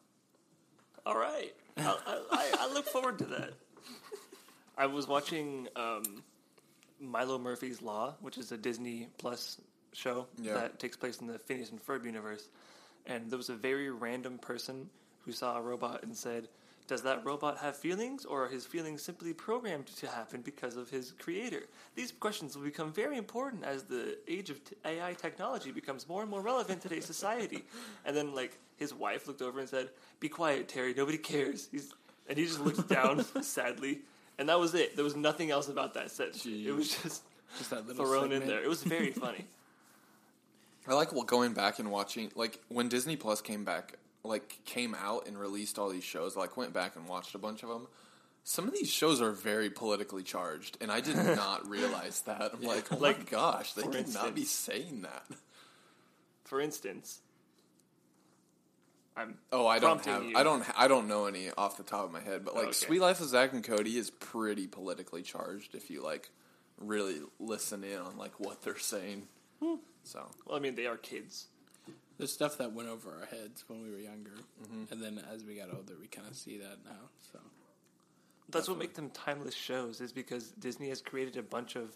All 1.06 1.18
right. 1.18 1.54
I, 1.78 1.84
I, 2.06 2.22
I- 2.32 2.56
I 2.70 2.74
look 2.74 2.86
forward 2.88 3.18
to 3.20 3.26
that. 3.26 3.54
I 4.80 4.86
was 4.86 5.08
watching 5.10 5.68
um, 5.76 6.24
Milo 7.02 7.38
Murphy's 7.38 7.82
Law, 7.82 8.16
which 8.22 8.38
is 8.38 8.52
a 8.54 8.58
Disney 8.58 9.10
Plus 9.18 9.60
show 9.92 10.26
Yeah. 10.42 10.54
that 10.54 10.80
takes 10.80 10.96
place 10.96 11.20
in 11.20 11.28
the 11.28 11.38
Phineas 11.38 11.70
and 11.72 11.86
Ferb 11.86 12.06
universe. 12.06 12.48
And 13.06 13.30
there 13.30 13.38
was 13.38 13.50
a 13.50 13.56
very 13.56 13.90
random 13.92 14.38
person 14.38 14.90
who 15.26 15.34
saw 15.34 15.58
a 15.58 15.62
robot 15.62 16.04
and 16.04 16.16
said, 16.16 16.48
Does 16.88 17.02
that 17.02 17.26
robot 17.26 17.58
have 17.58 17.76
feelings, 17.76 18.24
or 18.24 18.46
are 18.46 18.48
his 18.48 18.66
feelings 18.66 19.02
simply 19.02 19.34
programmed 19.34 19.88
to 19.88 20.08
happen 20.08 20.42
because 20.42 20.78
of 20.78 20.90
his 20.90 21.12
creator? 21.20 21.64
These 21.96 22.14
questions 22.14 22.56
will 22.56 22.64
become 22.64 22.94
very 22.94 23.18
important 23.18 23.66
as 23.66 23.84
the 23.84 24.18
age 24.30 24.50
of 24.50 24.64
t- 24.64 24.76
AI 24.86 25.14
technology 25.14 25.72
becomes 25.72 26.08
more 26.08 26.22
and 26.22 26.32
more 26.32 26.42
relevant 26.42 26.84
in 26.84 26.90
today's 26.90 27.06
society. 27.06 27.66
And 28.06 28.16
then, 28.16 28.34
like, 28.34 28.58
his 28.78 28.94
wife 28.94 29.28
looked 29.28 29.42
over 29.42 29.60
and 29.60 29.68
said, 29.68 29.90
Be 30.22 30.30
quiet, 30.30 30.70
Terry, 30.70 30.94
nobody 30.96 31.18
cares. 31.18 31.68
He's, 31.70 31.94
and 32.30 32.38
he 32.38 32.46
just 32.46 32.62
looked 32.62 32.88
down 32.88 33.26
sadly. 33.44 34.00
And 34.40 34.50
that 34.50 34.60
was 34.60 34.74
it. 34.74 34.96
There 34.96 35.04
was 35.04 35.16
nothing 35.16 35.52
else 35.52 35.68
about 35.68 35.94
that 35.94 36.10
set. 36.10 36.30
It 36.46 36.74
was 36.74 36.90
just 37.04 37.24
Just 37.58 37.70
that 37.72 37.88
little 37.88 38.06
thrown 38.06 38.32
in 38.32 38.48
there. 38.48 38.64
It 38.64 38.70
was 38.70 38.84
very 38.84 39.12
funny. 39.26 39.46
I 40.88 40.94
like 40.94 41.14
well, 41.14 41.24
going 41.24 41.54
back 41.54 41.80
and 41.80 41.92
watching 41.92 42.32
like 42.36 42.60
when 42.70 42.90
Disney 42.90 43.16
Plus 43.16 43.42
came 43.42 43.64
back, 43.64 43.96
like 44.24 44.60
came 44.66 44.96
out 44.96 45.28
and 45.28 45.38
released 45.38 45.78
all 45.78 45.90
these 45.90 46.04
shows. 46.04 46.36
Like 46.36 46.58
went 46.58 46.74
back 46.74 46.96
and 46.96 47.08
watched 47.08 47.36
a 47.36 47.38
bunch 47.38 47.64
of 47.64 47.70
them. 47.70 47.88
Some 48.44 48.68
of 48.68 48.74
these 48.74 48.90
shows 48.90 49.22
are 49.22 49.32
very 49.32 49.70
politically 49.70 50.24
charged, 50.24 50.78
and 50.82 50.92
I 50.92 51.02
did 51.02 51.16
not 51.36 51.70
realize 51.70 52.22
that. 52.22 52.54
I'm 52.54 52.62
like, 52.62 52.92
oh 52.92 53.00
my 53.00 53.14
gosh, 53.14 53.74
they 53.74 53.84
for 53.84 53.92
could 53.92 54.14
not 54.14 54.34
be 54.34 54.46
saying 54.46 55.02
that. 55.02 55.26
For 56.46 56.62
instance, 56.62 57.20
I'm 59.18 59.38
Oh, 59.52 59.68
I 59.68 59.80
don't 59.80 60.04
have. 60.06 60.24
you. 60.24 60.38
I 60.38 60.44
don't. 60.44 60.64
I 60.80 60.88
don't 60.88 61.08
know 61.08 61.26
any 61.26 61.50
off 61.58 61.78
the 61.78 61.84
top 61.84 62.06
of 62.06 62.12
my 62.12 62.22
head, 62.22 62.46
but 62.46 62.56
like 62.56 62.64
Okay. 62.66 62.72
"Suite 62.74 63.02
Life 63.02 63.20
of 63.22 63.28
Zack 63.28 63.54
and 63.54 63.64
Cody" 63.64 63.98
is 63.98 64.10
pretty 64.10 64.68
politically 64.68 65.22
charged. 65.24 65.76
If 65.76 65.90
you 65.90 66.02
like, 66.04 66.30
really 66.78 67.22
listen 67.40 67.84
in 67.84 67.98
on 68.00 68.18
like 68.18 68.40
what 68.40 68.62
they're 68.62 68.78
saying. 68.80 69.28
Hmm. 69.62 69.76
So 70.04 70.30
Well, 70.46 70.56
I 70.56 70.60
mean, 70.60 70.76
they 70.76 70.86
are 70.88 70.96
kids. 70.98 71.48
There's 72.18 72.32
stuff 72.34 72.58
that 72.58 72.74
went 72.74 72.90
over 72.90 73.12
our 73.20 73.26
heads 73.26 73.64
when 73.68 73.82
we 73.82 73.90
were 73.92 73.98
younger, 74.00 74.32
Mm-hmm. 74.64 74.92
and 74.94 75.02
then 75.02 75.24
as 75.34 75.44
we 75.44 75.56
got 75.56 75.74
older, 75.74 75.94
we 76.00 76.08
kind 76.08 76.28
of 76.28 76.36
see 76.36 76.58
that 76.58 76.78
now. 76.86 77.10
So 77.34 77.40
That's 78.50 78.68
what 78.68 78.78
makes 78.78 78.96
them 78.96 79.10
timeless 79.12 79.54
shows, 79.56 80.02
is 80.02 80.12
because 80.12 80.52
Disney 80.52 80.90
has 80.90 81.02
created 81.02 81.38
a 81.38 81.44
bunch 81.44 81.76
of 81.76 81.96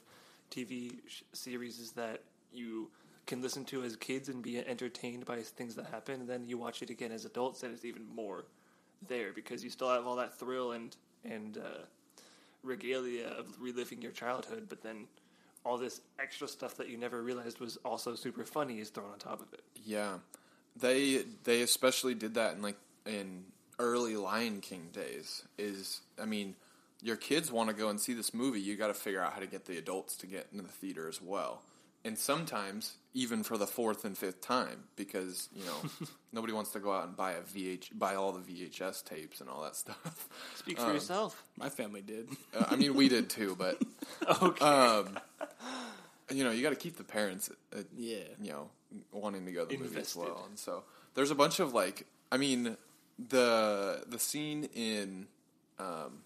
TV 0.51 0.97
sh- 1.07 1.23
series 1.33 1.91
that 1.93 2.21
you 2.53 2.89
can 3.33 3.41
listen 3.41 3.65
to 3.65 3.83
as 3.83 3.95
kids 3.95 4.29
and 4.29 4.43
be 4.43 4.59
entertained 4.59 5.25
by 5.25 5.39
things 5.39 5.73
that 5.73 5.87
happen, 5.87 6.21
and 6.21 6.29
then 6.29 6.45
you 6.47 6.55
watch 6.55 6.83
it 6.83 6.91
again 6.91 7.11
as 7.11 7.25
adults, 7.25 7.63
and 7.63 7.73
it's 7.73 7.83
even 7.83 8.05
more 8.15 8.45
there 9.07 9.33
because 9.33 9.63
you 9.63 9.71
still 9.71 9.89
have 9.89 10.05
all 10.05 10.15
that 10.15 10.37
thrill 10.37 10.73
and 10.73 10.95
and 11.25 11.57
uh, 11.57 11.81
regalia 12.61 13.27
of 13.27 13.47
reliving 13.59 14.03
your 14.03 14.11
childhood, 14.11 14.67
but 14.69 14.83
then 14.83 15.07
all 15.65 15.79
this 15.79 16.01
extra 16.19 16.47
stuff 16.47 16.77
that 16.77 16.89
you 16.89 16.97
never 16.97 17.23
realized 17.23 17.59
was 17.59 17.77
also 17.77 18.13
super 18.13 18.43
funny 18.43 18.79
is 18.79 18.89
thrown 18.89 19.09
on 19.11 19.17
top 19.17 19.41
of 19.41 19.51
it. 19.51 19.63
yeah, 19.83 20.17
they 20.79 21.23
they 21.43 21.63
especially 21.63 22.13
did 22.13 22.35
that 22.35 22.53
in 22.53 22.61
like 22.61 22.77
in 23.07 23.45
early 23.79 24.15
Lion 24.15 24.61
King 24.61 24.89
days. 24.93 25.41
Is 25.57 26.01
I 26.21 26.25
mean, 26.25 26.55
your 27.01 27.15
kids 27.15 27.51
want 27.51 27.69
to 27.69 27.75
go 27.75 27.89
and 27.89 27.99
see 27.99 28.13
this 28.13 28.31
movie, 28.31 28.61
you 28.61 28.75
got 28.75 28.87
to 28.89 28.93
figure 28.93 29.23
out 29.23 29.33
how 29.33 29.39
to 29.39 29.47
get 29.47 29.65
the 29.65 29.79
adults 29.79 30.15
to 30.17 30.27
get 30.27 30.49
into 30.51 30.63
the 30.63 30.71
theater 30.71 31.07
as 31.07 31.19
well. 31.19 31.63
And 32.05 32.17
sometimes 32.17 32.97
even 33.13 33.43
for 33.43 33.57
the 33.57 33.65
fourth 33.67 34.03
and 34.03 34.17
fifth 34.17 34.41
time, 34.41 34.83
because 34.97 35.47
you 35.55 35.63
know 35.63 36.07
nobody 36.33 36.51
wants 36.51 36.71
to 36.71 36.79
go 36.79 36.91
out 36.91 37.05
and 37.07 37.15
buy 37.15 37.31
a 37.33 37.41
VH, 37.41 37.97
buy 37.97 38.15
all 38.15 38.33
the 38.33 38.41
VHS 38.41 39.05
tapes 39.05 39.39
and 39.39 39.49
all 39.49 39.63
that 39.63 39.75
stuff. 39.77 40.27
Speak 40.55 40.79
for 40.79 40.91
yourself. 40.91 41.41
my 41.57 41.69
family 41.69 42.01
did. 42.01 42.27
Uh, 42.53 42.65
I 42.69 42.75
mean, 42.75 42.93
we 42.95 43.07
did 43.07 43.29
too, 43.29 43.55
but 43.57 43.81
Okay. 44.41 44.65
um, 44.65 45.17
you 46.29 46.43
know, 46.43 46.51
you 46.51 46.61
got 46.61 46.71
to 46.71 46.75
keep 46.75 46.97
the 46.97 47.03
parents, 47.05 47.49
uh, 47.73 47.83
Yeah. 47.95 48.17
you 48.41 48.51
know, 48.51 48.69
wanting 49.11 49.45
to 49.45 49.51
go 49.53 49.65
to 49.65 49.69
the 49.77 49.81
movie 49.81 49.99
as 50.01 50.15
well. 50.15 50.45
And 50.49 50.59
so 50.59 50.83
there's 51.13 51.31
a 51.31 51.35
bunch 51.35 51.59
of 51.61 51.73
like, 51.73 52.05
I 52.33 52.37
mean, 52.37 52.75
the 53.29 54.03
the 54.07 54.19
scene 54.19 54.65
in, 54.75 55.27
um, 55.79 56.23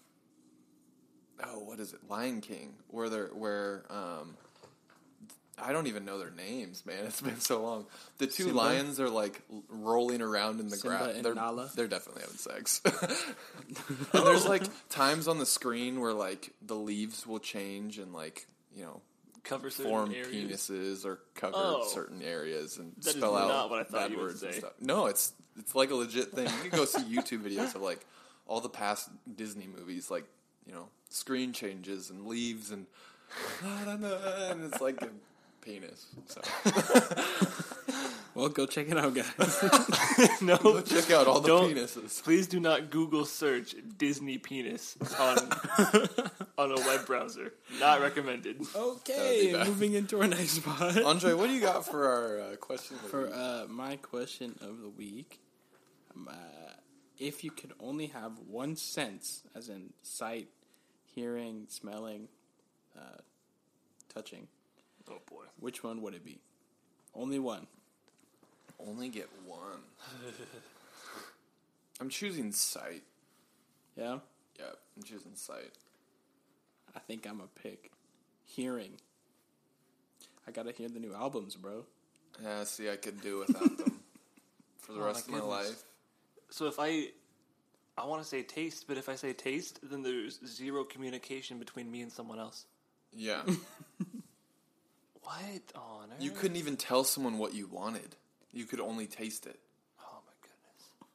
oh, 1.44 1.58
what 1.60 1.78
is 1.78 1.92
it, 1.92 2.00
Lion 2.08 2.40
King, 2.40 2.74
where 2.88 3.08
they're 3.08 3.28
where 3.28 3.84
um. 3.90 4.36
I 5.62 5.72
don't 5.72 5.86
even 5.88 6.04
know 6.04 6.18
their 6.18 6.30
names, 6.30 6.84
man. 6.86 6.98
It's 7.06 7.20
been 7.20 7.40
so 7.40 7.62
long. 7.62 7.86
The 8.18 8.26
two 8.26 8.44
Simba? 8.44 8.56
lions 8.58 9.00
are 9.00 9.08
like 9.08 9.40
rolling 9.68 10.20
around 10.22 10.60
in 10.60 10.68
the 10.68 10.76
Simba 10.76 10.98
grass. 10.98 11.22
They're, 11.22 11.34
Nala? 11.34 11.70
they're 11.74 11.88
definitely 11.88 12.22
having 12.22 12.36
sex. 12.36 12.80
and 14.12 14.26
there's 14.26 14.46
like 14.46 14.62
times 14.88 15.28
on 15.28 15.38
the 15.38 15.46
screen 15.46 16.00
where 16.00 16.12
like 16.12 16.52
the 16.62 16.74
leaves 16.76 17.26
will 17.26 17.38
change 17.40 17.98
and 17.98 18.12
like 18.12 18.46
you 18.74 18.84
know 18.84 19.00
Cover 19.44 19.70
certain 19.70 19.90
form 19.90 20.10
areas. 20.14 20.68
penises 20.68 21.04
or 21.06 21.20
cover 21.34 21.54
Oh. 21.56 21.86
certain 21.88 22.20
areas 22.22 22.76
and 22.76 22.92
That 22.98 23.10
is 23.10 23.14
spell 23.16 23.34
out 23.36 23.48
not 23.48 23.70
what 23.70 23.80
I 23.80 23.84
thought 23.84 23.92
bad 24.00 24.10
you 24.10 24.16
would 24.18 24.26
words 24.26 24.42
and 24.42 24.52
say. 24.52 24.58
stuff. 24.60 24.72
No, 24.80 25.06
it's 25.06 25.32
it's 25.58 25.74
like 25.74 25.90
a 25.90 25.94
legit 25.94 26.32
thing. 26.32 26.44
You 26.64 26.70
can 26.70 26.78
go 26.78 26.84
see 26.84 27.00
YouTube 27.02 27.42
videos 27.42 27.74
of 27.74 27.80
like 27.82 28.04
all 28.46 28.60
the 28.60 28.68
past 28.68 29.08
Disney 29.36 29.66
movies, 29.66 30.10
like 30.10 30.24
you 30.66 30.72
know 30.74 30.88
screen 31.10 31.52
changes 31.54 32.10
and 32.10 32.26
leaves 32.26 32.70
and 32.70 32.84
and 33.62 34.64
it's 34.64 34.80
like 34.80 35.00
a 35.02 35.08
penis. 35.68 36.06
So 36.26 36.40
Well, 38.34 38.48
go 38.50 38.66
check 38.66 38.88
it 38.88 38.96
out, 38.96 39.14
guys. 39.14 40.40
no, 40.42 40.56
go 40.58 40.80
check 40.80 41.10
out 41.10 41.26
all 41.26 41.40
the 41.40 41.48
Don't- 41.48 41.74
penises. 41.74 42.22
Please 42.22 42.46
do 42.46 42.60
not 42.60 42.88
Google 42.90 43.24
search 43.24 43.74
Disney 43.96 44.38
penis 44.38 44.96
on 45.18 45.38
on 46.58 46.70
a 46.70 46.76
web 46.76 47.04
browser. 47.04 47.52
Not 47.80 48.00
recommended. 48.00 48.60
okay, 48.76 49.54
moving 49.66 49.94
into 49.94 50.20
our 50.20 50.28
next 50.28 50.52
spot. 50.62 51.02
Andre, 51.02 51.32
what 51.32 51.48
do 51.48 51.52
you 51.52 51.60
got 51.60 51.84
for 51.84 52.06
our 52.06 52.40
uh, 52.52 52.56
question? 52.56 52.96
of 52.96 53.02
the 53.02 53.08
For 53.08 53.22
week? 53.24 53.32
uh, 53.34 53.64
my 53.68 53.96
question 53.96 54.54
of 54.60 54.82
the 54.82 54.88
week, 54.88 55.40
um, 56.14 56.28
uh, 56.30 56.34
if 57.18 57.42
you 57.42 57.50
could 57.50 57.72
only 57.80 58.06
have 58.06 58.38
one 58.46 58.76
sense, 58.76 59.42
as 59.56 59.68
in 59.68 59.92
sight, 60.02 60.46
hearing, 61.12 61.64
smelling, 61.68 62.28
uh, 62.96 63.18
touching, 64.14 64.46
Oh 65.10 65.18
boy. 65.30 65.44
which 65.60 65.82
one 65.82 66.02
would 66.02 66.14
it 66.14 66.24
be? 66.24 66.38
Only 67.14 67.38
one. 67.38 67.66
Only 68.78 69.08
get 69.08 69.28
one. 69.46 69.80
I'm 72.00 72.08
choosing 72.08 72.52
sight. 72.52 73.02
Yeah, 73.96 74.18
Yeah, 74.58 74.66
I'm 74.96 75.02
choosing 75.02 75.34
sight. 75.34 75.72
I 76.94 77.00
think 77.00 77.26
I'm 77.26 77.40
a 77.40 77.48
pick. 77.60 77.90
Hearing. 78.44 78.92
I 80.46 80.50
gotta 80.52 80.70
hear 80.72 80.88
the 80.88 81.00
new 81.00 81.12
albums, 81.14 81.56
bro. 81.56 81.84
Yeah, 82.42 82.64
see, 82.64 82.88
I 82.88 82.96
could 82.96 83.20
do 83.20 83.40
without 83.40 83.76
them 83.78 84.00
for 84.78 84.92
the 84.92 85.00
Oh, 85.02 85.06
rest 85.06 85.26
of 85.26 85.32
my 85.32 85.40
oh, 85.40 85.48
my 85.48 85.56
life. 85.56 85.82
So 86.50 86.66
if 86.66 86.78
I 86.78 87.08
I 87.98 88.06
want 88.06 88.22
to 88.22 88.28
say 88.28 88.42
taste, 88.44 88.84
but 88.86 88.96
if 88.96 89.08
I 89.08 89.16
say 89.16 89.32
taste, 89.32 89.80
then 89.82 90.02
there's 90.02 90.38
zero 90.46 90.84
communication 90.84 91.58
between 91.58 91.90
me 91.90 92.00
and 92.02 92.12
someone 92.12 92.38
else. 92.38 92.64
Yeah, 93.12 93.42
What 95.28 95.72
on 95.74 96.10
earth? 96.12 96.22
you 96.22 96.30
couldn't 96.30 96.56
even 96.56 96.76
tell 96.76 97.04
someone 97.04 97.38
what 97.38 97.52
you 97.54 97.66
wanted. 97.66 98.16
You 98.52 98.64
could 98.64 98.80
only 98.80 99.06
taste 99.06 99.46
it. 99.46 99.58
Oh 100.00 100.18
my 100.26 100.32
goodness. 100.40 101.10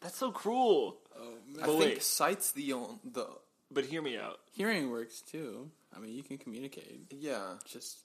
That's 0.00 0.16
so 0.18 0.30
cruel. 0.30 0.98
Oh 1.18 1.34
I 1.60 1.66
But 1.66 1.78
think 1.78 1.80
wait. 1.80 2.02
sight's 2.02 2.52
the 2.52 2.72
only 2.72 2.98
the 3.12 3.26
But 3.70 3.84
hear 3.86 4.00
me 4.02 4.16
out. 4.16 4.38
Hearing 4.52 4.90
works 4.90 5.20
too. 5.22 5.70
I 5.94 5.98
mean, 5.98 6.14
you 6.14 6.22
can 6.22 6.38
communicate. 6.38 7.00
yeah. 7.10 7.54
Just, 7.64 7.98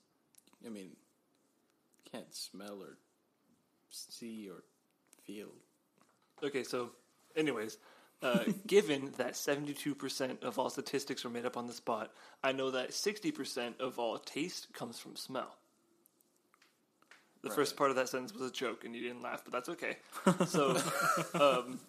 I 0.65 0.69
mean, 0.69 0.95
can't 2.12 2.33
smell 2.33 2.81
or 2.81 2.97
see 3.89 4.50
or 4.50 4.63
feel. 5.24 5.50
Okay, 6.43 6.63
so, 6.63 6.89
anyways, 7.35 7.77
uh, 8.25 8.44
given 8.65 9.12
that 9.17 9.34
72% 9.34 10.44
of 10.44 10.58
all 10.58 10.72
statistics 10.72 11.24
are 11.25 11.29
made 11.29 11.46
up 11.46 11.58
on 11.58 11.67
the 11.67 11.74
spot, 11.74 12.12
I 12.44 12.53
know 12.53 12.72
that 12.72 12.89
60% 12.89 13.79
of 13.79 14.00
all 14.00 14.17
taste 14.17 14.74
comes 14.74 14.98
from 14.98 15.15
smell. 15.15 15.55
The 17.44 17.51
first 17.51 17.77
part 17.77 17.91
of 17.91 17.96
that 17.98 18.10
sentence 18.10 18.34
was 18.34 18.50
a 18.50 18.51
joke, 18.51 18.84
and 18.84 18.96
you 18.96 19.03
didn't 19.03 19.22
laugh, 19.22 19.44
but 19.44 19.53
that's 19.53 19.70
okay. 19.70 19.98
So, 20.48 20.75
um, 21.39 21.79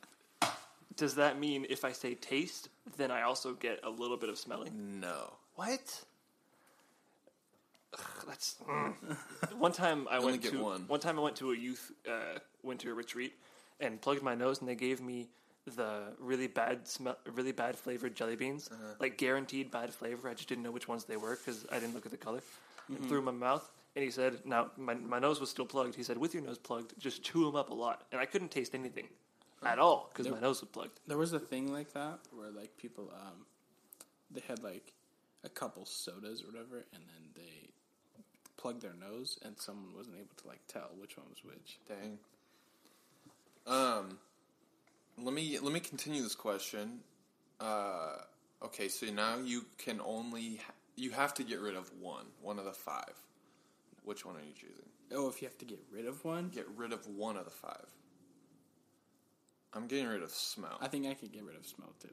does 0.95 1.15
that 1.15 1.41
mean 1.41 1.67
if 1.71 1.83
I 1.83 1.93
say 1.93 2.15
taste, 2.15 2.69
then 2.99 3.11
I 3.11 3.23
also 3.23 3.55
get 3.55 3.81
a 3.83 3.89
little 3.89 4.19
bit 4.19 4.29
of 4.29 4.37
smelling? 4.37 5.01
No. 5.01 5.33
What? 5.55 6.05
Ugh, 7.95 8.01
that's 8.29 8.57
mm. 8.69 8.93
one 9.57 9.73
time 9.73 10.07
I 10.11 10.19
went 10.19 10.43
to 10.43 10.59
one. 10.59 11.01
time 11.01 11.19
I 11.19 11.23
went 11.23 11.37
to 11.37 11.53
a 11.53 11.57
youth 11.57 11.91
uh, 12.07 12.41
winter 12.63 12.93
retreat 12.93 13.33
and 13.81 13.99
plugged 13.99 14.23
my 14.23 14.35
nose 14.35 14.61
and 14.61 14.69
they 14.69 14.75
gave 14.75 15.01
me 15.01 15.29
the 15.75 16.15
really 16.19 16.47
bad 16.47 16.87
smell, 16.87 17.17
really 17.35 17.53
bad 17.53 17.77
flavored 17.77 18.15
jelly 18.15 18.37
beans, 18.37 18.69
Uh-huh. 18.71 18.95
like 19.01 19.19
guaranteed 19.19 19.71
bad 19.71 19.93
flavor. 19.93 20.29
I 20.29 20.35
just 20.35 20.49
didn't 20.49 20.63
know 20.65 20.71
which 20.71 20.87
ones 20.89 21.05
they 21.05 21.17
were 21.17 21.37
because 21.37 21.67
I 21.73 21.81
didn't 21.81 21.95
look 21.95 22.07
at 22.07 22.13
the 22.13 22.19
color. 22.19 22.41
Mm-hmm. 22.41 22.97
And 22.97 23.09
threw 23.09 23.19
'em 23.19 23.27
in 23.29 23.39
my 23.39 23.47
mouth, 23.49 23.69
and 23.97 24.05
he 24.05 24.11
said, 24.13 24.47
"Now 24.47 24.71
my 24.77 24.95
my 24.95 25.19
nose 25.19 25.41
was 25.41 25.51
still 25.51 25.67
plugged." 25.67 25.97
He 25.97 26.05
said, 26.05 26.17
"With 26.19 26.35
your 26.35 26.43
nose 26.45 26.59
plugged, 26.59 26.97
just 27.01 27.25
chew 27.25 27.45
them 27.45 27.57
up 27.57 27.71
a 27.71 27.75
lot." 27.75 28.07
And 28.13 28.21
I 28.21 28.27
couldn't 28.27 28.51
taste 28.51 28.75
anything 28.77 29.09
at 29.65 29.79
all 29.81 30.09
because 30.13 30.29
my 30.31 30.39
nose 30.39 30.61
was 30.61 30.71
plugged. 30.71 31.01
There 31.09 31.19
was 31.19 31.33
a 31.33 31.41
thing 31.41 31.73
like 31.73 31.93
that 31.95 32.21
where 32.31 32.51
like 32.51 32.77
people, 32.77 33.11
um, 33.13 33.45
they 34.31 34.41
had 34.47 34.63
like 34.63 34.93
a 35.43 35.49
couple 35.49 35.85
sodas 35.85 36.43
or 36.43 36.47
whatever, 36.47 36.85
and 36.95 37.03
then 37.09 37.23
they 37.35 37.71
plugged 38.57 38.83
their 38.83 38.95
nose, 38.95 39.39
and 39.43 39.59
someone 39.59 39.93
wasn't 39.97 40.15
able 40.17 40.35
to 40.37 40.47
like 40.47 40.61
tell 40.69 40.91
which 40.97 41.17
one 41.17 41.27
was 41.29 41.43
which. 41.43 41.79
Dang. 41.89 42.19
Um, 43.67 44.19
let 45.23 45.35
me 45.35 45.59
let 45.59 45.73
me 45.73 45.81
continue 45.81 46.23
this 46.23 46.35
question. 46.35 47.01
Uh, 47.61 48.17
okay, 48.63 48.89
so 48.89 49.07
now 49.07 49.39
you 49.39 49.65
can 49.79 50.01
only 50.05 50.57
ha- 50.57 50.75
you 50.97 51.11
have 51.11 51.35
to 51.35 51.45
get 51.45 51.61
rid 51.61 51.75
of 51.75 51.91
one, 52.01 52.27
one 52.43 52.59
of 52.59 52.65
the 52.65 52.73
five. 52.73 53.15
Which 54.05 54.25
one 54.25 54.37
are 54.37 54.41
you 54.41 54.53
choosing? 54.55 54.85
Oh, 55.13 55.29
if 55.29 55.41
you 55.41 55.49
have 55.49 55.59
to 55.59 55.65
get 55.65 55.81
rid 55.93 56.07
of 56.07 56.25
one, 56.25 56.49
Get 56.49 56.67
rid 56.77 56.93
of 56.93 57.07
one 57.07 57.37
of 57.37 57.45
the 57.45 57.51
five. 57.51 57.87
I'm 59.73 59.87
getting 59.87 60.07
rid 60.07 60.23
of 60.23 60.31
smell. 60.31 60.79
I 60.81 60.89
think 60.89 61.07
I 61.07 61.15
could 61.15 61.33
get 61.33 61.45
rid 61.45 61.57
of 61.57 61.67
smell 61.67 61.93
too. 62.01 62.09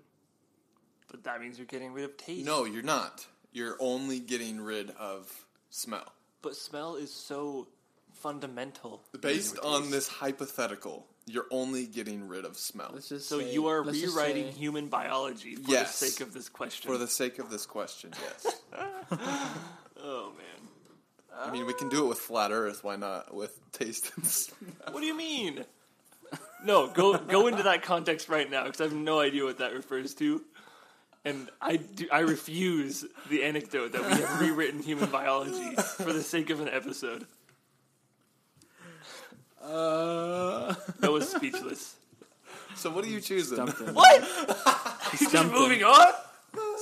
But 1.09 1.23
that 1.23 1.39
means 1.41 1.57
you're 1.57 1.67
getting 1.67 1.93
rid 1.93 2.05
of 2.05 2.17
taste. 2.17 2.45
no, 2.45 2.65
you're 2.65 2.83
not. 2.83 3.25
You're 3.51 3.77
only 3.79 4.19
getting 4.19 4.59
rid 4.59 4.89
of 4.91 5.31
smell. 5.69 6.11
But 6.41 6.55
smell 6.55 6.95
is 6.95 7.13
so 7.13 7.67
fundamental. 8.13 9.03
Based 9.21 9.59
on 9.59 9.81
taste. 9.81 9.91
this 9.91 10.07
hypothetical, 10.07 11.05
you're 11.25 11.45
only 11.51 11.85
getting 11.87 12.27
rid 12.27 12.43
of 12.45 12.57
smell 12.57 12.91
Let's 12.93 13.09
just 13.09 13.29
So 13.29 13.39
say- 13.39 13.53
you 13.53 13.67
are 13.67 13.83
let's 13.83 14.01
rewriting 14.01 14.51
say- 14.51 14.57
human 14.57 14.87
biology 14.87 15.55
for 15.55 15.71
Yes. 15.71 15.99
the 15.99 16.07
sake 16.07 16.21
of 16.21 16.33
this 16.33 16.49
question. 16.49 16.91
for 16.91 16.97
the 16.97 17.07
sake 17.07 17.39
of 17.39 17.49
this 17.49 17.65
question. 17.65 18.11
Yes, 18.21 18.61
oh 20.03 20.31
man, 20.37 20.67
I 21.37 21.51
mean 21.51 21.65
we 21.65 21.73
can 21.73 21.89
do 21.89 22.05
it 22.05 22.09
with 22.09 22.19
flat 22.19 22.51
Earth. 22.51 22.83
Why 22.83 22.95
not 22.95 23.33
with 23.33 23.57
taste 23.71 24.11
and 24.15 24.25
smell? 24.25 24.59
what 24.91 24.99
do 25.01 25.05
you 25.05 25.15
mean? 25.17 25.65
No, 26.65 26.87
go 26.87 27.17
go 27.17 27.47
into 27.47 27.63
that 27.63 27.83
context 27.83 28.29
right 28.29 28.49
now 28.49 28.63
because 28.65 28.81
I 28.81 28.85
have 28.85 28.93
no 28.93 29.19
idea 29.19 29.43
what 29.43 29.57
that 29.59 29.73
refers 29.73 30.13
to, 30.15 30.41
and 31.25 31.49
I 31.61 31.75
do, 31.77 32.07
I 32.11 32.19
refuse 32.19 33.05
the 33.29 33.43
anecdote 33.43 33.91
that 33.93 34.01
we 34.01 34.21
have 34.21 34.39
rewritten 34.41 34.81
human 34.81 35.09
biology 35.09 35.75
for 35.75 36.11
the 36.13 36.23
sake 36.23 36.49
of 36.49 36.59
an 36.61 36.69
episode. 36.69 37.25
Uh, 39.63 40.73
That 40.99 41.11
was 41.11 41.29
speechless. 41.29 41.95
So 42.75 42.89
what 42.89 43.05
are 43.05 43.07
you 43.07 43.21
choosing? 43.21 43.55
stumped 43.55 43.79
him. 43.79 43.93
What? 43.93 44.21
Just 45.11 45.29
Stumped 45.29 45.53
him. 45.55 45.61
moving 45.61 45.83
on. 45.83 46.13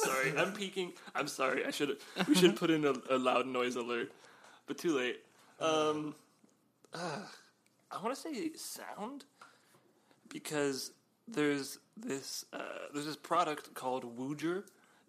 Sorry, 0.04 0.34
I'm 0.38 0.52
peeking. 0.54 0.94
I'm 1.16 1.28
sorry. 1.28 1.66
I 1.66 1.72
should 1.72 1.98
we 2.28 2.36
should 2.36 2.56
put 2.56 2.70
in 2.72 2.86
a, 2.86 2.94
a 3.10 3.18
loud 3.18 3.46
noise 3.48 3.76
alert, 3.76 4.12
but 4.68 4.78
too 4.78 4.98
late. 4.98 5.20
Um, 5.60 6.16
ah, 6.94 7.30
I 7.92 8.02
want 8.04 8.16
to 8.16 8.22
say 8.22 8.52
sound 8.56 9.26
because 10.30 10.92
there's 11.28 11.78
this 11.96 12.46
uh, 12.52 12.60
there's 12.94 13.06
this 13.06 13.16
product 13.16 13.74
called 13.74 14.18
Woojer, 14.18 14.64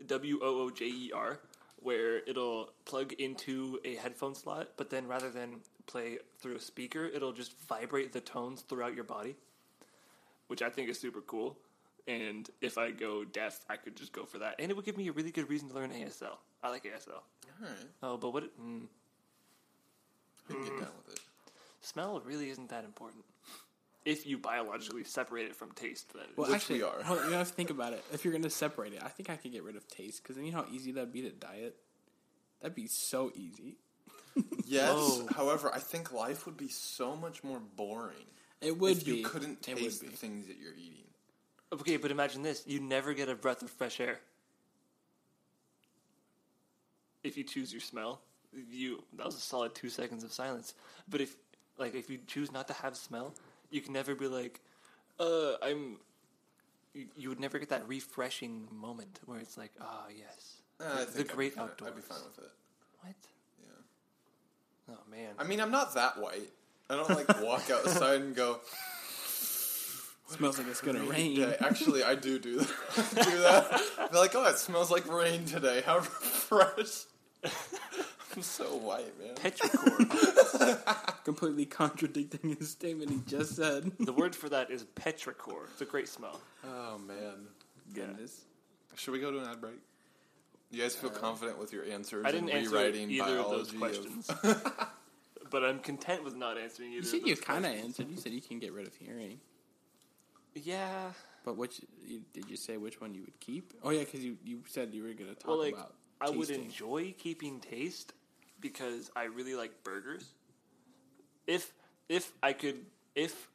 W 0.06 0.38
O 0.42 0.62
O 0.66 0.70
J 0.70 0.84
E 0.86 1.10
R, 1.14 1.40
where 1.80 2.18
it'll 2.28 2.70
plug 2.84 3.12
into 3.14 3.80
a 3.84 3.96
headphone 3.96 4.34
slot, 4.34 4.70
but 4.76 4.90
then 4.90 5.06
rather 5.08 5.30
than 5.30 5.60
play 5.86 6.18
through 6.40 6.56
a 6.56 6.60
speaker, 6.60 7.04
it'll 7.06 7.32
just 7.32 7.58
vibrate 7.68 8.12
the 8.12 8.20
tones 8.20 8.62
throughout 8.62 8.94
your 8.94 9.04
body, 9.04 9.36
which 10.48 10.62
I 10.62 10.70
think 10.70 10.88
is 10.88 10.98
super 10.98 11.20
cool. 11.20 11.56
And 12.08 12.48
if 12.60 12.78
I 12.78 12.90
go 12.90 13.24
deaf, 13.24 13.60
I 13.70 13.76
could 13.76 13.94
just 13.96 14.12
go 14.12 14.24
for 14.24 14.38
that, 14.38 14.56
and 14.58 14.70
it 14.70 14.74
would 14.76 14.84
give 14.84 14.96
me 14.96 15.06
a 15.08 15.12
really 15.12 15.30
good 15.30 15.48
reason 15.48 15.68
to 15.68 15.74
learn 15.74 15.90
ASL. 15.90 16.36
I 16.62 16.70
like 16.70 16.84
ASL. 16.84 17.10
All 17.12 17.22
right, 17.60 17.70
Oh, 18.02 18.16
but 18.16 18.32
what? 18.32 18.44
Mm, 18.60 18.82
we 20.48 20.54
can 20.56 20.64
get 20.64 20.80
down 20.80 20.88
with 21.06 21.14
it. 21.14 21.20
smell 21.80 22.20
really 22.24 22.50
isn't 22.50 22.70
that 22.70 22.84
important. 22.84 23.24
If 24.04 24.26
you 24.26 24.36
biologically 24.36 25.04
separate 25.04 25.44
it 25.46 25.54
from 25.54 25.70
taste, 25.72 26.12
that 26.14 26.22
is. 26.30 26.36
Well, 26.36 26.48
Which 26.48 26.56
actually, 26.56 26.78
we 26.78 26.82
are. 26.84 27.02
hold 27.04 27.20
you 27.26 27.32
have 27.34 27.46
to 27.46 27.54
think 27.54 27.70
about 27.70 27.92
it. 27.92 28.02
If 28.12 28.24
you're 28.24 28.32
going 28.32 28.42
to 28.42 28.50
separate 28.50 28.94
it, 28.94 29.02
I 29.04 29.08
think 29.08 29.30
I 29.30 29.36
could 29.36 29.52
get 29.52 29.62
rid 29.62 29.76
of 29.76 29.86
taste 29.86 30.22
because 30.24 30.34
then 30.34 30.44
you 30.44 30.50
know 30.50 30.58
how 30.62 30.66
easy 30.72 30.90
that'd 30.90 31.12
be 31.12 31.22
to 31.22 31.30
diet. 31.30 31.76
That'd 32.60 32.74
be 32.74 32.88
so 32.88 33.30
easy. 33.36 33.76
Yes. 34.66 34.94
Whoa. 34.94 35.26
However, 35.34 35.70
I 35.74 35.78
think 35.78 36.12
life 36.12 36.46
would 36.46 36.56
be 36.56 36.68
so 36.68 37.14
much 37.16 37.44
more 37.44 37.60
boring 37.76 38.24
It 38.62 38.78
would 38.78 38.92
if 38.98 39.04
be. 39.04 39.16
you 39.16 39.24
couldn't 39.24 39.66
It 39.68 39.74
would 39.74 39.82
taste 39.82 40.00
the 40.00 40.08
be. 40.08 40.14
things 40.14 40.46
that 40.46 40.56
you're 40.58 40.72
eating. 40.74 41.04
Okay, 41.72 41.96
but 41.98 42.10
imagine 42.10 42.42
this: 42.42 42.62
you 42.66 42.80
never 42.80 43.12
get 43.14 43.28
a 43.28 43.34
breath 43.34 43.60
of 43.62 43.70
fresh 43.70 44.00
air. 44.00 44.20
If 47.22 47.36
you 47.36 47.44
choose 47.44 47.72
your 47.72 47.80
smell, 47.80 48.20
you 48.70 49.02
that 49.16 49.26
was 49.26 49.36
a 49.36 49.40
solid 49.40 49.74
two 49.74 49.88
seconds 49.88 50.24
of 50.24 50.32
silence. 50.32 50.74
But 51.08 51.20
if 51.20 51.36
like 51.78 51.94
if 51.94 52.10
you 52.10 52.18
choose 52.26 52.50
not 52.52 52.66
to 52.68 52.74
have 52.74 52.96
smell, 52.96 53.34
you 53.70 53.80
can 53.80 53.92
never 53.92 54.14
be 54.14 54.26
like, 54.28 54.60
uh, 55.20 55.52
I'm. 55.62 55.98
You, 56.94 57.06
you 57.16 57.28
would 57.30 57.40
never 57.40 57.58
get 57.58 57.70
that 57.70 57.88
refreshing 57.88 58.68
moment 58.70 59.20
where 59.24 59.38
it's 59.38 59.56
like, 59.56 59.72
ah, 59.80 60.04
yes, 60.14 60.56
I 60.78 60.84
the, 61.00 61.06
think 61.06 61.12
the 61.14 61.20
I'd 61.20 61.28
be 61.28 61.34
great 61.34 61.54
fine- 61.54 61.64
outdoors. 61.64 61.90
I'd 61.90 61.96
be 61.96 62.02
fine 62.02 62.18
with 62.24 62.38
it. 62.44 62.50
What? 63.00 63.14
Yeah. 64.88 64.94
Oh 64.94 65.10
man. 65.10 65.34
I 65.38 65.44
mean, 65.44 65.60
I'm 65.60 65.70
not 65.70 65.94
that 65.94 66.18
white. 66.20 66.50
I 66.90 66.96
don't 66.96 67.08
like 67.10 67.40
walk 67.40 67.70
outside 67.72 68.20
and 68.20 68.34
go. 68.34 68.60
smells 70.26 70.58
like 70.58 70.68
it's 70.68 70.80
going 70.80 70.96
to 70.96 71.04
rain. 71.04 71.32
Yeah, 71.32 71.54
actually, 71.60 72.02
I 72.02 72.14
do 72.14 72.38
do 72.38 72.58
that. 72.60 72.66
do 72.96 73.38
that. 73.40 74.10
They're 74.10 74.20
like, 74.20 74.34
oh, 74.34 74.46
it 74.46 74.58
smells 74.58 74.90
like 74.90 75.06
rain 75.10 75.44
today. 75.44 75.82
How 75.84 76.00
fresh. 76.00 77.04
I'm 78.34 78.42
so 78.42 78.64
white, 78.76 79.12
man. 79.20 79.34
Petrichor. 79.34 81.24
Completely 81.24 81.66
contradicting 81.66 82.56
his 82.56 82.70
statement 82.70 83.10
he 83.10 83.20
just 83.26 83.56
said. 83.56 83.92
the 84.00 84.12
word 84.12 84.34
for 84.34 84.48
that 84.48 84.70
is 84.70 84.84
petrichor. 84.84 85.64
It's 85.70 85.82
a 85.82 85.84
great 85.84 86.08
smell. 86.08 86.40
Oh 86.64 86.98
man. 86.98 87.48
Goodness. 87.92 88.42
Should 88.96 89.12
we 89.12 89.20
go 89.20 89.30
to 89.30 89.38
an 89.38 89.48
ad 89.48 89.60
break? 89.60 89.76
You 90.72 90.80
guys 90.80 90.96
feel 90.96 91.10
confident 91.10 91.58
with 91.58 91.72
your 91.72 91.84
answers? 91.84 92.24
I 92.26 92.32
didn't 92.32 92.48
and 92.48 92.60
answer 92.60 92.70
rewriting 92.70 93.10
either 93.10 93.38
of 93.38 93.50
those 93.50 93.70
biology 93.72 94.00
questions, 94.00 94.30
but 95.50 95.62
I'm 95.62 95.80
content 95.80 96.24
with 96.24 96.34
not 96.34 96.56
answering 96.56 96.92
either. 96.92 97.02
You 97.02 97.04
said 97.04 97.20
of 97.20 97.26
you 97.28 97.36
kind 97.36 97.66
of 97.66 97.72
answered. 97.72 98.10
You 98.10 98.16
said 98.16 98.32
you 98.32 98.40
can 98.40 98.58
get 98.58 98.72
rid 98.72 98.86
of 98.86 98.94
hearing. 98.96 99.38
Yeah. 100.54 101.10
But 101.44 101.58
which 101.58 101.82
did 102.32 102.48
you 102.48 102.56
say 102.56 102.78
which 102.78 103.02
one 103.02 103.14
you 103.14 103.20
would 103.20 103.38
keep? 103.38 103.74
Oh 103.82 103.90
yeah, 103.90 104.00
because 104.00 104.24
you, 104.24 104.38
you 104.44 104.62
said 104.66 104.94
you 104.94 105.02
were 105.02 105.12
going 105.12 105.28
to 105.28 105.34
talk 105.34 105.48
Well, 105.48 105.58
like 105.58 105.74
about. 105.74 105.94
I 106.20 106.30
would 106.30 106.50
enjoy 106.50 107.14
keeping 107.18 107.60
taste 107.60 108.14
because 108.60 109.10
I 109.14 109.24
really 109.24 109.54
like 109.54 109.84
burgers. 109.84 110.24
If 111.46 111.70
if 112.08 112.32
I 112.42 112.54
could, 112.54 112.86
if 113.14 113.48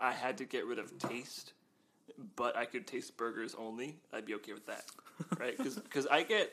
I 0.00 0.12
had 0.12 0.38
to 0.38 0.44
get 0.44 0.64
rid 0.64 0.78
of 0.78 0.96
taste, 0.98 1.52
but 2.36 2.56
I 2.56 2.64
could 2.64 2.86
taste 2.86 3.16
burgers 3.16 3.54
only, 3.58 3.96
I'd 4.12 4.26
be 4.26 4.34
okay 4.34 4.52
with 4.52 4.66
that, 4.66 4.84
right? 5.38 5.56
Because 5.56 6.06
I 6.10 6.22
get 6.22 6.52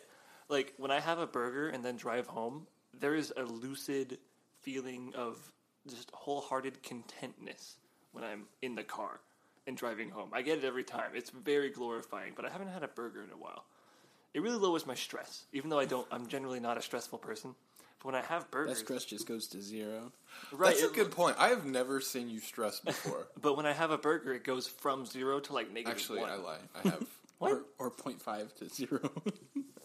like 0.50 0.74
when 0.78 0.92
I 0.92 1.00
have 1.00 1.20
a 1.20 1.28
burger 1.28 1.70
and 1.70 1.84
then 1.84 1.98
drive 1.98 2.28
home, 2.28 2.68
there 3.00 3.16
is 3.16 3.34
a 3.36 3.44
lucid 3.44 4.20
feeling 4.62 5.14
of 5.16 5.52
just 5.88 6.12
wholehearted 6.12 6.82
contentness 6.84 7.76
when 8.12 8.24
I'm 8.24 8.44
in 8.62 8.76
the 8.76 8.84
car 8.84 9.20
and 9.68 9.76
driving 9.76 10.10
home. 10.10 10.30
I 10.34 10.42
get 10.42 10.60
it 10.60 10.64
every 10.64 10.84
time. 10.84 11.12
It's 11.14 11.30
very 11.30 11.70
glorifying, 11.70 12.34
but 12.36 12.46
I 12.46 12.50
haven't 12.50 12.70
had 12.70 12.84
a 12.84 12.88
burger 12.88 13.24
in 13.24 13.32
a 13.32 13.38
while. 13.38 13.66
It 14.34 14.42
really 14.42 14.58
lowers 14.58 14.86
my 14.86 14.96
stress, 14.96 15.46
even 15.54 15.70
though 15.70 15.80
I 15.80 15.86
don't. 15.86 16.08
I'm 16.12 16.28
generally 16.28 16.60
not 16.60 16.78
a 16.78 16.82
stressful 16.82 17.20
person. 17.20 17.56
But 18.00 18.06
when 18.14 18.16
I 18.16 18.22
have 18.22 18.50
burgers, 18.52 18.80
That 18.80 18.88
burgers, 18.88 19.02
stress 19.04 19.06
just 19.06 19.28
goes 19.28 19.48
to 19.48 19.62
zero. 19.62 20.12
right? 20.52 20.76
That's 20.76 20.84
a 20.92 20.94
good 20.94 21.12
point. 21.12 21.36
I 21.40 21.48
have 21.50 21.66
never 21.66 22.02
seen 22.02 22.30
you 22.30 22.40
stressed 22.40 22.86
before. 22.86 23.28
But 23.42 23.58
when 23.58 23.66
I 23.66 23.74
have 23.74 23.92
a 23.92 23.98
burger, 23.98 24.34
it 24.34 24.44
goes 24.44 24.68
from 24.68 25.06
zero 25.06 25.40
to 25.42 25.54
like 25.54 25.72
negative 25.74 25.92
Actually, 25.98 26.22
one. 26.22 26.30
I 26.30 26.36
lie. 26.36 26.58
I 26.84 26.90
have. 26.90 27.06
Or, 27.42 27.64
or 27.80 27.92
0.5 27.92 28.56
to 28.60 28.70
zero. 28.70 29.12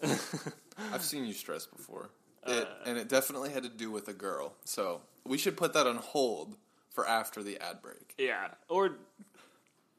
I've 0.93 1.03
seen 1.03 1.25
you 1.25 1.33
stressed 1.33 1.75
before. 1.77 2.11
Uh, 2.47 2.53
it, 2.53 2.69
and 2.87 2.97
it 2.97 3.09
definitely 3.09 3.51
had 3.51 3.65
to 3.65 3.69
do 3.69 3.91
with 3.91 4.07
a 4.09 4.13
girl. 4.13 4.55
So 4.65 5.01
we 5.27 5.37
should 5.37 5.57
put 5.57 5.73
that 5.75 5.87
on 5.87 5.97
hold 5.97 6.57
for 6.91 7.07
after 7.09 7.43
the 7.43 7.59
ad 7.59 7.83
break. 7.83 8.15
Yeah. 8.19 8.49
Or 8.69 8.93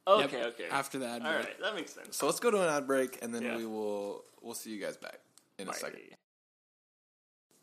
okay, 0.08 0.40
Yep, 0.40 0.48
okay. 0.54 0.70
After 0.72 0.98
the 0.98 1.08
ad 1.08 1.22
break. 1.24 1.36
right, 1.36 1.60
that 1.62 1.76
makes 1.76 1.94
sense. 1.94 2.16
So 2.16 2.26
let's 2.26 2.40
go 2.40 2.52
to 2.52 2.62
an 2.62 2.70
ad 2.70 2.88
break, 2.88 3.20
and 3.22 3.36
then 3.36 3.44
Yeah. 3.44 3.58
we 3.58 3.66
will 3.66 4.24
we'll 4.42 4.56
see 4.56 4.72
you 4.72 4.82
guys 4.82 4.96
back 4.98 5.20
in 5.60 5.68
a 5.70 5.74
second. 5.74 6.00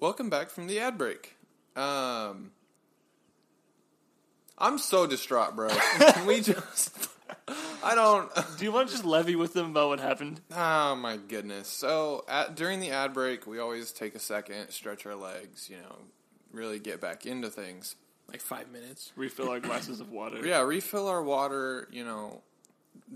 Welcome 0.00 0.30
back 0.30 0.50
from 0.50 0.68
the 0.68 0.78
ad 0.78 0.96
break. 0.96 1.34
Um, 1.74 2.52
I'm 4.56 4.78
so 4.78 5.08
distraught, 5.08 5.56
bro. 5.56 5.70
Can 5.70 6.24
we 6.26 6.40
just? 6.40 7.08
I 7.82 7.96
don't. 7.96 8.30
Do 8.58 8.64
you 8.64 8.70
want 8.70 8.88
to 8.88 8.94
just 8.94 9.04
levy 9.04 9.34
with 9.34 9.54
them 9.54 9.70
about 9.70 9.88
what 9.88 9.98
happened? 9.98 10.40
Oh 10.54 10.94
my 10.94 11.16
goodness! 11.16 11.66
So 11.66 12.24
at, 12.28 12.54
during 12.54 12.78
the 12.78 12.90
ad 12.90 13.12
break, 13.12 13.44
we 13.46 13.58
always 13.58 13.90
take 13.90 14.14
a 14.14 14.20
second, 14.20 14.70
stretch 14.70 15.04
our 15.04 15.16
legs, 15.16 15.68
you 15.68 15.78
know, 15.78 15.96
really 16.52 16.78
get 16.78 17.00
back 17.00 17.26
into 17.26 17.50
things. 17.50 17.96
Like 18.28 18.40
five 18.40 18.70
minutes. 18.70 19.12
Refill 19.16 19.48
our 19.48 19.58
glasses 19.58 19.98
of 19.98 20.12
water. 20.12 20.46
Yeah, 20.46 20.60
refill 20.60 21.08
our 21.08 21.24
water, 21.24 21.88
you 21.90 22.04
know, 22.04 22.42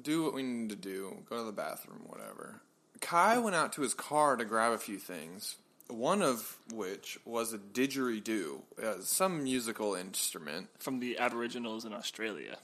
do 0.01 0.25
what 0.25 0.35
we 0.35 0.43
need 0.43 0.71
to 0.71 0.77
do, 0.77 1.19
go 1.29 1.37
to 1.37 1.45
the 1.45 1.53
bathroom, 1.53 2.01
whatever. 2.07 2.63
Kai 3.01 3.39
went 3.39 3.55
out 3.55 3.73
to 3.75 3.83
his 3.83 3.95
car 3.95 4.37
to 4.37 4.45
grab 4.45 4.73
a 4.73 4.79
few 4.79 4.97
things, 4.97 5.57
one 5.93 6.23
of 6.23 6.59
which 6.75 7.19
was 7.25 7.53
a 7.53 7.59
didgeridoo, 7.59 8.61
uh, 8.83 8.95
some 9.01 9.43
musical 9.43 9.95
instrument 9.95 10.69
From 10.79 11.01
the 11.01 11.19
Aboriginals 11.19 11.85
in 11.85 11.93
Australia. 11.93 12.59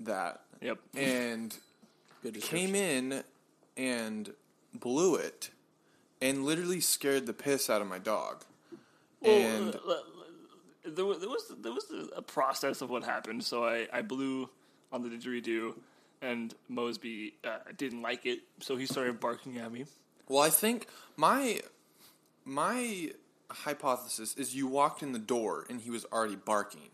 that, 0.00 0.42
Yep. 0.60 0.78
and 0.94 1.56
came 2.40 2.74
in 2.74 3.22
and 3.76 4.32
blew 4.74 5.14
it 5.16 5.50
and 6.20 6.44
literally 6.44 6.80
scared 6.80 7.26
the 7.26 7.32
piss 7.32 7.68
out 7.70 7.80
of 7.82 7.88
my 7.88 7.98
dog. 7.98 8.44
and 9.22 9.74
well, 9.74 9.80
uh, 9.88 9.92
uh, 9.92 10.90
there 10.94 11.04
was 11.04 11.18
there 11.20 11.28
was 11.28 11.52
there 11.60 11.72
was 11.72 11.84
a 12.16 12.22
process 12.22 12.80
of 12.80 12.90
what 12.90 13.04
happened. 13.04 13.44
So 13.44 13.64
I 13.64 13.86
I 13.92 14.02
blew 14.02 14.48
on 14.92 15.02
the 15.02 15.08
didgeridoo, 15.08 15.74
and 16.22 16.54
Mosby 16.68 17.34
uh, 17.44 17.58
didn't 17.76 18.02
like 18.02 18.24
it, 18.26 18.40
so 18.60 18.76
he 18.76 18.86
started 18.86 19.18
barking 19.20 19.58
at 19.58 19.70
me. 19.72 19.84
Well, 20.28 20.42
I 20.42 20.50
think 20.50 20.86
my 21.16 21.60
my 22.46 23.10
hypothesis 23.50 24.34
is 24.36 24.54
you 24.54 24.66
walked 24.68 25.02
in 25.02 25.12
the 25.12 25.18
door 25.18 25.66
and 25.68 25.80
he 25.80 25.90
was 25.90 26.06
already 26.12 26.36
barking, 26.36 26.90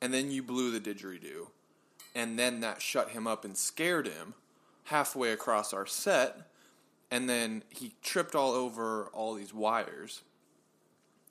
and 0.00 0.12
then 0.12 0.30
you 0.30 0.42
blew 0.42 0.70
the 0.70 0.78
didgeridoo, 0.78 1.48
and 2.14 2.38
then 2.38 2.60
that 2.60 2.82
shut 2.82 3.10
him 3.10 3.26
up 3.26 3.44
and 3.44 3.56
scared 3.56 4.06
him 4.06 4.34
halfway 4.84 5.32
across 5.32 5.72
our 5.72 5.86
set, 5.86 6.50
and 7.10 7.28
then 7.28 7.64
he 7.70 7.94
tripped 8.02 8.34
all 8.34 8.52
over 8.52 9.06
all 9.14 9.34
these 9.34 9.54
wires, 9.54 10.22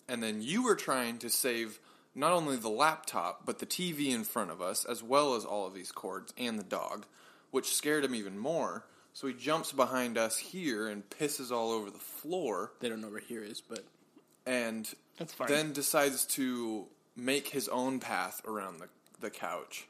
and 0.10 0.22
then 0.24 0.42
you 0.42 0.64
were 0.64 0.76
trying 0.76 1.20
to 1.20 1.30
save 1.30 1.80
not 2.16 2.32
only 2.32 2.58
the 2.58 2.70
laptop, 2.70 3.46
but 3.46 3.60
the 3.60 3.66
TV 3.66 4.10
in 4.10 4.24
front 4.24 4.50
of 4.50 4.62
us, 4.62 4.84
as 4.84 5.04
well 5.04 5.36
as 5.36 5.46
all 5.46 5.68
of 5.68 5.74
these 5.74 5.92
cords 5.92 6.34
and 6.38 6.58
the 6.58 6.64
dog, 6.64 7.06
which 7.52 7.74
scared 7.74 8.04
him 8.04 8.16
even 8.16 8.38
more. 8.38 8.86
So 9.14 9.28
he 9.28 9.34
jumps 9.34 9.72
behind 9.72 10.18
us 10.18 10.38
here 10.38 10.88
and 10.88 11.08
pisses 11.10 11.52
all 11.52 11.72
over 11.72 11.90
the 11.92 12.00
floor, 12.00 12.72
They 12.80 12.90
don't 12.90 13.02
know 13.02 13.10
where 13.10 13.20
here 13.20 13.44
is, 13.44 13.62
but 13.62 13.84
and 14.46 14.92
That's 15.18 15.34
fine. 15.34 15.48
then 15.48 15.72
decides 15.74 16.26
to 16.26 16.86
make 17.16 17.48
his 17.48 17.68
own 17.68 18.00
path 18.00 18.42
around 18.46 18.80
the, 18.80 18.88
the 19.22 19.30
couch. 19.30 19.88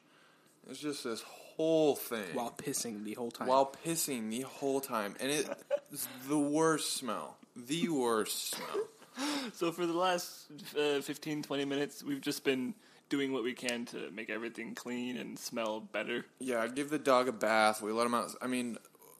It's 0.69 0.79
just 0.79 1.03
this 1.03 1.21
whole 1.21 1.95
thing 1.95 2.33
while 2.33 2.51
pissing 2.51 3.03
the 3.03 3.13
whole 3.13 3.31
time. 3.31 3.47
while 3.47 3.73
pissing 3.85 4.29
the 4.29 4.41
whole 4.41 4.81
time, 4.81 5.15
and 5.19 5.31
it's 5.31 6.07
the 6.27 6.37
worst 6.39 6.93
smell. 6.97 7.37
The 7.55 7.89
worst 7.89 8.51
smell. 8.51 8.87
So 9.53 9.71
for 9.71 9.85
the 9.85 9.93
last 9.93 10.47
uh, 10.75 11.01
15, 11.01 11.43
20 11.43 11.65
minutes, 11.65 12.01
we've 12.01 12.21
just 12.21 12.43
been 12.43 12.73
doing 13.09 13.31
what 13.31 13.43
we 13.43 13.53
can 13.53 13.85
to 13.87 14.09
make 14.09 14.31
everything 14.31 14.73
clean 14.73 15.17
and 15.17 15.37
smell 15.37 15.81
better. 15.81 16.25
Yeah, 16.39 16.65
give 16.67 16.89
the 16.89 16.97
dog 16.97 17.27
a 17.27 17.31
bath. 17.31 17.79
We 17.81 17.91
let 17.91 18.07
him 18.07 18.15
out. 18.15 18.31
I 18.41 18.47
mean, 18.47 18.77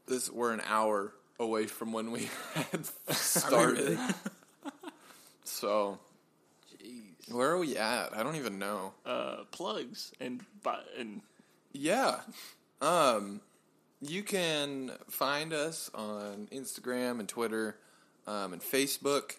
this 0.08 0.30
we're 0.30 0.52
an 0.54 0.62
hour 0.68 1.14
away 1.40 1.66
from 1.68 1.94
when 1.94 2.12
we 2.12 2.30
had 2.54 2.86
started. 3.16 3.98
So 5.46 6.00
Jeez. 6.82 7.32
where 7.32 7.52
are 7.52 7.58
we 7.60 7.78
at? 7.78 8.16
I 8.16 8.24
don't 8.24 8.38
even 8.38 8.60
know. 8.60 8.94
Uh, 9.06 9.44
plugs 9.52 10.14
and 10.20 10.42
and 10.98 11.22
Yeah. 11.74 12.22
Um, 12.82 13.42
you 14.02 14.24
can 14.24 14.92
find 15.10 15.54
us 15.54 15.92
on 15.94 16.48
Instagram 16.52 17.20
and 17.20 17.28
Twitter 17.28 17.78
um, 18.26 18.54
and 18.54 18.62
Facebook. 18.62 19.34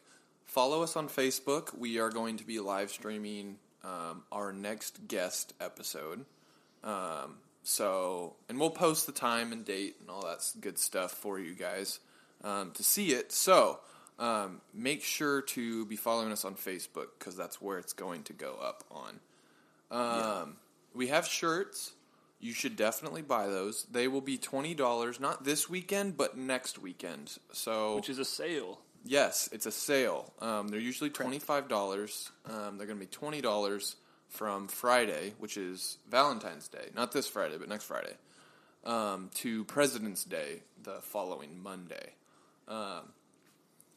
Follow 0.44 0.82
us 0.82 0.94
on 0.96 1.08
Facebook. 1.08 1.76
We 1.76 1.98
are 1.98 2.10
going 2.10 2.36
to 2.36 2.44
be 2.44 2.60
live 2.60 2.90
streaming 2.90 3.56
um, 3.82 4.22
our 4.30 4.52
next 4.52 5.08
guest 5.08 5.54
episode. 5.60 6.24
Um, 6.82 7.36
so, 7.64 8.36
and 8.48 8.60
we'll 8.60 8.70
post 8.70 9.06
the 9.06 9.12
time 9.12 9.50
and 9.52 9.64
date 9.64 9.96
and 10.00 10.08
all 10.10 10.22
that 10.22 10.38
good 10.60 10.78
stuff 10.78 11.10
for 11.12 11.38
you 11.40 11.54
guys 11.54 11.98
um, 12.44 12.70
to 12.72 12.84
see 12.84 13.08
it. 13.12 13.32
So, 13.32 13.80
um, 14.18 14.60
make 14.72 15.02
sure 15.02 15.42
to 15.42 15.84
be 15.86 15.96
following 15.96 16.30
us 16.30 16.44
on 16.44 16.54
Facebook 16.54 17.08
because 17.18 17.36
that's 17.36 17.60
where 17.60 17.78
it's 17.78 17.92
going 17.94 18.22
to 18.24 18.32
go 18.32 18.54
up 18.62 18.84
on. 18.92 19.20
Um, 19.90 20.56
We 20.94 21.08
have 21.08 21.26
shirts. 21.26 21.92
You 22.40 22.52
should 22.52 22.76
definitely 22.76 23.22
buy 23.22 23.46
those. 23.48 23.84
They 23.90 24.06
will 24.06 24.20
be 24.20 24.36
twenty 24.38 24.74
dollars, 24.74 25.18
not 25.18 25.44
this 25.44 25.68
weekend, 25.68 26.16
but 26.16 26.36
next 26.36 26.78
weekend. 26.78 27.36
So, 27.52 27.96
which 27.96 28.10
is 28.10 28.18
a 28.18 28.24
sale. 28.24 28.78
yes, 29.04 29.48
it's 29.52 29.66
a 29.66 29.72
sale. 29.72 30.32
Um, 30.40 30.68
they're 30.68 30.78
usually 30.80 31.10
twenty 31.10 31.38
five 31.38 31.68
dollars. 31.68 32.30
Um, 32.46 32.76
they're 32.76 32.86
going 32.86 32.98
to 32.98 33.04
be 33.04 33.10
twenty 33.10 33.40
dollars 33.40 33.96
from 34.34 34.66
Friday, 34.66 35.32
which 35.38 35.56
is 35.56 35.98
Valentine's 36.10 36.66
Day, 36.66 36.88
not 36.92 37.12
this 37.12 37.28
Friday, 37.28 37.56
but 37.56 37.68
next 37.68 37.84
Friday, 37.84 38.14
um, 38.84 39.30
to 39.34 39.64
President's 39.66 40.24
Day, 40.24 40.62
the 40.82 40.96
following 41.02 41.62
Monday. 41.62 42.14
Um, 42.66 43.12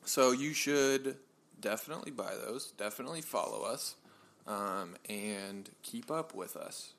so 0.05 0.31
you 0.31 0.53
should 0.53 1.17
definitely 1.59 2.11
buy 2.11 2.35
those. 2.35 2.71
Definitely 2.77 3.21
follow 3.21 3.63
us, 3.63 3.95
um, 4.45 4.95
and 5.09 5.71
keep 5.81 6.11
up 6.11 6.35
with 6.35 6.55
us. 6.55 6.93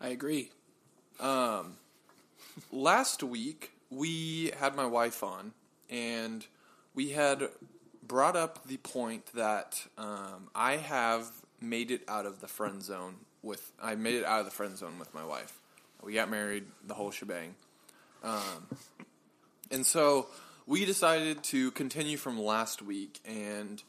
I 0.00 0.08
agree. 0.08 0.50
last 2.72 3.22
week 3.22 3.72
we 3.90 4.50
had 4.58 4.74
my 4.74 4.86
wife 4.86 5.22
on 5.22 5.52
and 5.90 6.46
we 6.94 7.10
had 7.10 7.48
brought 8.06 8.36
up 8.36 8.66
the 8.66 8.76
point 8.78 9.26
that 9.34 9.86
um, 9.98 10.48
I 10.54 10.76
have 10.76 11.30
made 11.60 11.90
it 11.90 12.02
out 12.08 12.26
of 12.26 12.40
the 12.40 12.48
friend 12.48 12.82
zone 12.82 13.16
with 13.42 13.72
I 13.82 13.94
made 13.94 14.14
it 14.14 14.24
out 14.24 14.40
of 14.40 14.46
the 14.46 14.52
friend 14.52 14.76
zone 14.76 14.98
with 14.98 15.12
my 15.14 15.24
wife. 15.24 15.60
We 16.02 16.14
got 16.14 16.30
married, 16.30 16.64
the 16.86 16.94
whole 16.94 17.10
shebang. 17.10 17.54
Um, 18.22 18.68
and 19.70 19.86
so 19.86 20.28
we 20.66 20.84
decided 20.84 21.42
to 21.44 21.70
continue 21.72 22.16
from 22.16 22.38
last 22.38 22.82
week 22.82 23.20
and 23.24 23.82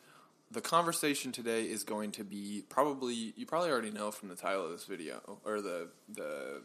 the 0.51 0.61
conversation 0.61 1.31
today 1.31 1.63
is 1.63 1.83
going 1.83 2.11
to 2.11 2.23
be 2.23 2.63
probably 2.69 3.33
you 3.35 3.45
probably 3.45 3.69
already 3.69 3.91
know 3.91 4.11
from 4.11 4.29
the 4.29 4.35
title 4.35 4.65
of 4.65 4.71
this 4.71 4.85
video 4.85 5.39
or 5.43 5.61
the 5.61 5.87
the 6.13 6.61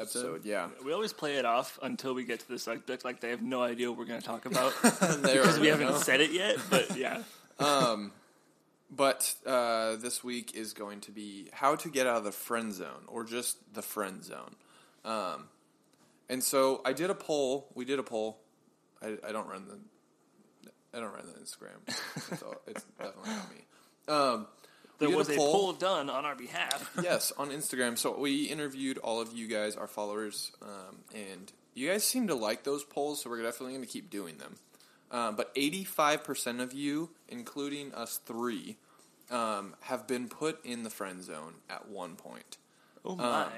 episode, 0.00 0.44
yeah. 0.44 0.68
We 0.84 0.92
always 0.92 1.12
play 1.12 1.36
it 1.36 1.44
off 1.44 1.78
until 1.82 2.14
we 2.14 2.24
get 2.24 2.40
to 2.40 2.48
the 2.48 2.58
subject, 2.58 3.04
like 3.04 3.20
they 3.20 3.30
have 3.30 3.42
no 3.42 3.62
idea 3.62 3.90
what 3.90 3.98
we're 3.98 4.04
going 4.04 4.20
to 4.20 4.26
talk 4.26 4.46
about 4.46 4.72
because 4.82 5.58
we 5.58 5.68
haven't 5.68 5.88
know. 5.88 5.98
said 5.98 6.20
it 6.20 6.32
yet. 6.32 6.56
But 6.70 6.96
yeah, 6.96 7.22
But 8.90 9.34
uh, 9.44 9.96
this 9.96 10.22
week 10.22 10.54
is 10.54 10.72
going 10.72 11.00
to 11.00 11.10
be 11.10 11.48
how 11.52 11.74
to 11.76 11.88
get 11.88 12.06
out 12.06 12.18
of 12.18 12.24
the 12.24 12.32
friend 12.32 12.72
zone, 12.72 13.04
or 13.08 13.24
just 13.24 13.56
the 13.74 13.82
friend 13.82 14.22
zone. 14.22 14.54
Um, 15.04 15.48
and 16.28 16.42
so 16.42 16.80
I 16.84 16.92
did 16.92 17.10
a 17.10 17.14
poll. 17.14 17.68
We 17.74 17.84
did 17.84 17.98
a 17.98 18.02
poll. 18.02 18.38
I, 19.02 19.16
I 19.26 19.32
don't 19.32 19.48
run 19.48 19.66
the. 19.66 19.78
I 20.96 21.00
don't 21.00 21.12
run 21.12 21.26
the 21.26 21.40
Instagram. 21.40 21.80
It's, 22.30 22.42
all, 22.42 22.54
it's 22.68 22.84
definitely 22.98 23.30
not 23.30 23.50
me. 23.50 23.64
Um, 24.06 24.46
we 24.46 24.63
there 24.98 25.10
was 25.10 25.28
a 25.28 25.36
poll 25.36 25.72
done 25.72 26.08
on 26.10 26.24
our 26.24 26.36
behalf. 26.36 26.92
yes, 27.02 27.32
on 27.36 27.50
Instagram. 27.50 27.98
So 27.98 28.16
we 28.18 28.44
interviewed 28.44 28.98
all 28.98 29.20
of 29.20 29.32
you 29.32 29.46
guys, 29.46 29.76
our 29.76 29.86
followers, 29.86 30.52
um, 30.62 30.98
and 31.14 31.52
you 31.74 31.88
guys 31.88 32.04
seem 32.04 32.28
to 32.28 32.34
like 32.34 32.64
those 32.64 32.84
polls, 32.84 33.22
so 33.22 33.30
we're 33.30 33.42
definitely 33.42 33.74
going 33.74 33.86
to 33.86 33.92
keep 33.92 34.10
doing 34.10 34.38
them. 34.38 34.56
Um, 35.10 35.36
but 35.36 35.54
85% 35.54 36.60
of 36.60 36.72
you, 36.72 37.10
including 37.28 37.92
us 37.94 38.20
three, 38.24 38.76
um, 39.30 39.74
have 39.82 40.06
been 40.06 40.28
put 40.28 40.64
in 40.64 40.82
the 40.82 40.90
friend 40.90 41.22
zone 41.22 41.54
at 41.68 41.88
one 41.88 42.16
point. 42.16 42.58
Oh 43.04 43.16
my! 43.16 43.48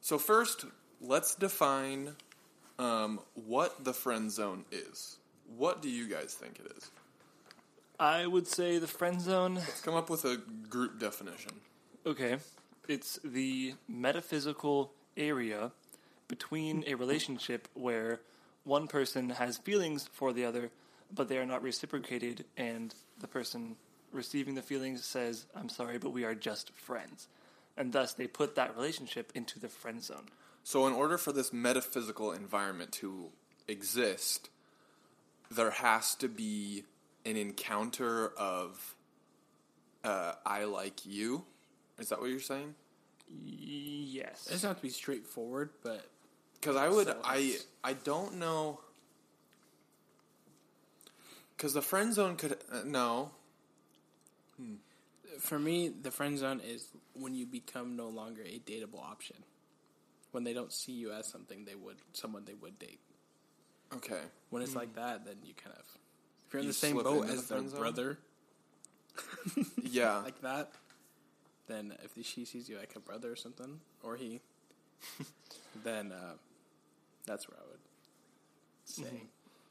So, 0.00 0.18
first, 0.18 0.64
let's 1.00 1.34
define 1.34 2.16
um, 2.78 3.20
what 3.34 3.84
the 3.84 3.92
friend 3.92 4.30
zone 4.30 4.64
is. 4.70 5.16
What 5.56 5.82
do 5.82 5.90
you 5.90 6.08
guys 6.08 6.34
think 6.34 6.58
it 6.58 6.72
is? 6.76 6.90
I 7.98 8.26
would 8.26 8.46
say 8.46 8.78
the 8.78 8.86
friend 8.86 9.20
zone. 9.20 9.54
Let's 9.54 9.80
come 9.80 9.94
up 9.94 10.10
with 10.10 10.24
a 10.24 10.38
group 10.68 10.98
definition. 10.98 11.52
Okay, 12.04 12.38
it's 12.88 13.18
the 13.24 13.74
metaphysical 13.88 14.92
area 15.16 15.70
between 16.26 16.84
a 16.86 16.94
relationship 16.94 17.68
where 17.74 18.20
one 18.64 18.88
person 18.88 19.30
has 19.30 19.58
feelings 19.58 20.08
for 20.12 20.32
the 20.32 20.44
other, 20.44 20.70
but 21.14 21.28
they 21.28 21.38
are 21.38 21.46
not 21.46 21.62
reciprocated, 21.62 22.44
and 22.56 22.94
the 23.20 23.28
person 23.28 23.76
receiving 24.10 24.54
the 24.54 24.62
feelings 24.62 25.04
says, 25.04 25.46
"I'm 25.54 25.68
sorry, 25.68 25.98
but 25.98 26.10
we 26.10 26.24
are 26.24 26.34
just 26.34 26.72
friends," 26.72 27.28
and 27.76 27.92
thus 27.92 28.12
they 28.12 28.26
put 28.26 28.54
that 28.56 28.74
relationship 28.74 29.30
into 29.34 29.58
the 29.60 29.68
friend 29.68 30.02
zone. 30.02 30.30
So, 30.64 30.86
in 30.86 30.94
order 30.94 31.18
for 31.18 31.32
this 31.32 31.52
metaphysical 31.52 32.32
environment 32.32 32.90
to 32.94 33.30
exist, 33.68 34.48
there 35.50 35.70
has 35.70 36.14
to 36.16 36.28
be 36.28 36.84
an 37.24 37.36
encounter 37.36 38.28
of 38.36 38.96
uh, 40.04 40.32
I 40.44 40.64
like 40.64 41.06
you. 41.06 41.44
Is 41.98 42.08
that 42.10 42.20
what 42.20 42.30
you're 42.30 42.40
saying? 42.40 42.74
Yes. 43.28 44.46
It 44.46 44.52
doesn't 44.52 44.68
have 44.68 44.76
to 44.76 44.82
be 44.82 44.90
straightforward, 44.90 45.70
but 45.82 46.06
Because 46.60 46.76
I 46.76 46.88
would, 46.88 47.06
So 47.06 47.16
I, 47.24 47.56
I 47.82 47.94
don't 47.94 48.38
know. 48.38 48.80
Because 51.56 51.72
the 51.72 51.82
friend 51.82 52.12
zone 52.12 52.36
could 52.36 52.58
uh, 52.72 52.82
no. 52.84 53.30
for 55.38 55.58
me, 55.58 55.88
the 55.88 56.10
friend 56.10 56.36
zone 56.36 56.60
is 56.66 56.88
when 57.14 57.34
you 57.34 57.46
become 57.46 57.96
no 57.96 58.08
longer 58.08 58.42
a 58.42 58.58
dateable 58.58 59.00
option. 59.02 59.36
When 60.32 60.42
they 60.42 60.52
don't 60.52 60.72
see 60.72 60.92
you 60.92 61.12
as 61.12 61.28
something 61.28 61.64
they 61.64 61.76
would, 61.76 61.96
someone 62.12 62.44
they 62.44 62.54
would 62.54 62.78
date. 62.78 62.98
Okay. 63.94 64.20
When 64.50 64.62
it's 64.62 64.74
like 64.74 64.96
that, 64.96 65.24
then 65.24 65.36
you 65.44 65.54
kind 65.54 65.76
of, 65.78 65.84
if 65.84 65.93
you're 66.54 66.60
in 66.60 66.66
You 66.66 66.72
the 66.72 66.78
same 66.78 66.96
boat 66.96 67.28
as 67.28 67.46
the 67.46 67.54
their 67.54 67.68
zone? 67.68 67.78
brother, 67.78 68.18
Yeah. 69.82 70.18
like 70.24 70.40
that, 70.42 70.70
then 71.68 71.94
if 72.02 72.12
she 72.26 72.44
sees 72.44 72.68
you 72.68 72.78
like 72.78 72.94
a 72.96 73.00
brother 73.00 73.30
or 73.32 73.36
something, 73.36 73.80
or 74.02 74.16
he, 74.16 74.40
then 75.84 76.12
uh, 76.12 76.34
that's 77.26 77.48
where 77.48 77.58
I 77.58 77.64
would 77.70 77.80
say. 78.84 79.22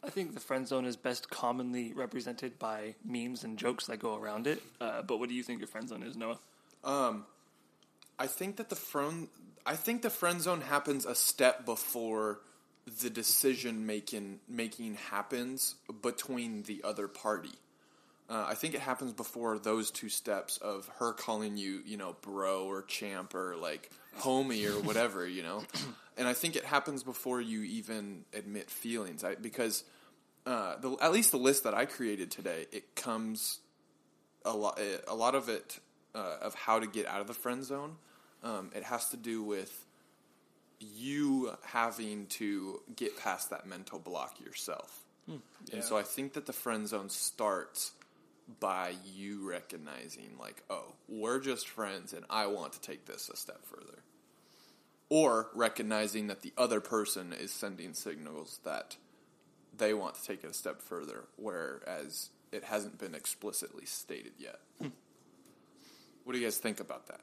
I 0.04 0.10
think 0.10 0.34
the 0.34 0.41
friend 0.41 0.67
zone 0.67 0.86
is 0.86 0.98
best 0.98 1.30
commonly 1.30 1.93
represented 1.93 2.60
by 2.60 2.96
memes 3.06 3.46
and 3.46 3.58
jokes 3.58 3.88
that 3.88 3.98
go 4.00 4.15
around 4.17 4.48
it. 4.48 4.62
Uh, 4.82 5.02
but 5.02 5.17
what 5.17 5.30
do 5.30 5.36
you 5.36 5.43
think 5.43 5.60
your 5.60 5.67
friend 5.67 5.88
zone 5.88 6.04
is, 6.04 6.17
Noah? 6.17 6.39
Um, 6.84 7.26
I 8.19 8.28
think 8.28 8.58
that 8.58 8.69
the 8.69 8.76
friend 8.76 9.30
I 9.65 9.76
think 9.78 10.02
the 10.02 10.10
friend 10.10 10.41
zone 10.41 10.60
happens 10.60 11.06
a 11.06 11.15
step 11.15 11.65
before 11.65 12.41
the 13.02 13.10
decision 13.10 13.86
making 13.86 14.39
making 14.48 14.96
happens 14.96 15.76
between 16.02 16.63
the 16.63 16.82
other 16.84 17.08
party. 17.08 17.54
Uh, 18.30 18.46
I 18.48 18.56
think 18.56 18.74
it 18.74 18.80
happens 18.80 19.13
before 19.13 19.60
those 19.60 19.91
two 19.91 20.10
steps 20.10 20.58
of 20.58 20.89
her 21.00 21.13
calling 21.13 21.58
you, 21.58 21.82
you 21.86 21.98
know, 21.98 22.15
bro 22.22 22.65
or 22.65 22.82
champ 22.82 23.36
or 23.36 23.56
like 23.58 23.91
homie 24.19 24.65
or 24.65 24.80
whatever, 24.82 25.28
you 25.28 25.43
know. 25.43 25.63
And 26.15 26.28
I 26.28 26.34
think 26.34 26.56
it 26.56 26.63
happens 26.63 27.02
before 27.02 27.41
you 27.41 27.63
even 27.63 28.24
admit 28.36 28.69
feelings. 28.69 29.24
I, 29.24 29.34
because 29.34 29.84
uh, 30.46 30.78
the, 30.78 30.96
at 31.02 31.12
least 31.12 31.32
the 31.32 31.38
list 31.38 31.63
that 31.63 31.74
I 31.74 31.86
created 31.86 32.30
today, 32.30 32.67
it 32.72 32.96
comes 32.96 33.60
a 34.46 34.56
lot 34.56 34.80
a 35.08 35.15
lot 35.15 35.34
of 35.34 35.50
it 35.50 35.80
uh, 36.13 36.36
of 36.39 36.54
how 36.54 36.80
to 36.80 36.86
get 36.86 37.08
out 37.08 37.22
of 37.22 37.26
the 37.26 37.34
friend 37.34 37.63
zone. 37.63 37.96
Um, 38.43 38.69
it 38.76 38.84
has 38.84 39.10
to 39.10 39.17
do 39.17 39.41
with 39.41 39.83
you 40.79 41.55
having 41.63 42.27
to 42.27 42.81
get 42.95 43.17
past 43.17 43.49
that 43.49 43.65
mental 43.67 43.99
block 43.99 44.39
yourself. 44.39 45.03
Hmm. 45.25 45.38
Yeah. 45.65 45.75
And 45.75 45.83
so 45.83 45.97
I 45.97 46.03
think 46.03 46.33
that 46.33 46.45
the 46.45 46.53
friend 46.53 46.88
zone 46.88 47.09
starts 47.09 47.91
by 48.59 48.93
you 49.15 49.47
recognizing, 49.49 50.38
like, 50.39 50.63
oh, 50.69 50.93
we're 51.07 51.39
just 51.39 51.67
friends 51.67 52.13
and 52.13 52.25
I 52.29 52.47
want 52.47 52.73
to 52.73 52.81
take 52.81 53.05
this 53.05 53.29
a 53.29 53.38
step 53.38 53.65
further. 53.65 53.99
Or 55.09 55.49
recognizing 55.53 56.27
that 56.27 56.41
the 56.41 56.53
other 56.57 56.81
person 56.81 57.33
is 57.33 57.51
sending 57.51 57.93
signals 57.93 58.59
that 58.63 58.97
they 59.77 59.93
want 59.93 60.15
to 60.15 60.23
take 60.23 60.43
it 60.43 60.49
a 60.49 60.53
step 60.53 60.81
further, 60.81 61.25
whereas 61.36 62.29
it 62.51 62.63
hasn't 62.63 62.99
been 62.99 63.15
explicitly 63.15 63.86
stated 63.86 64.33
yet. 64.38 64.59
Hmm. 64.79 64.89
what 66.23 66.33
do 66.33 66.39
you 66.39 66.45
guys 66.45 66.57
think 66.57 66.79
about 66.79 67.07
that? 67.07 67.21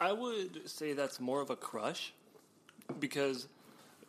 I 0.00 0.12
would 0.12 0.68
say 0.68 0.92
that's 0.92 1.18
more 1.18 1.40
of 1.40 1.50
a 1.50 1.56
crush 1.56 2.12
because 2.98 3.48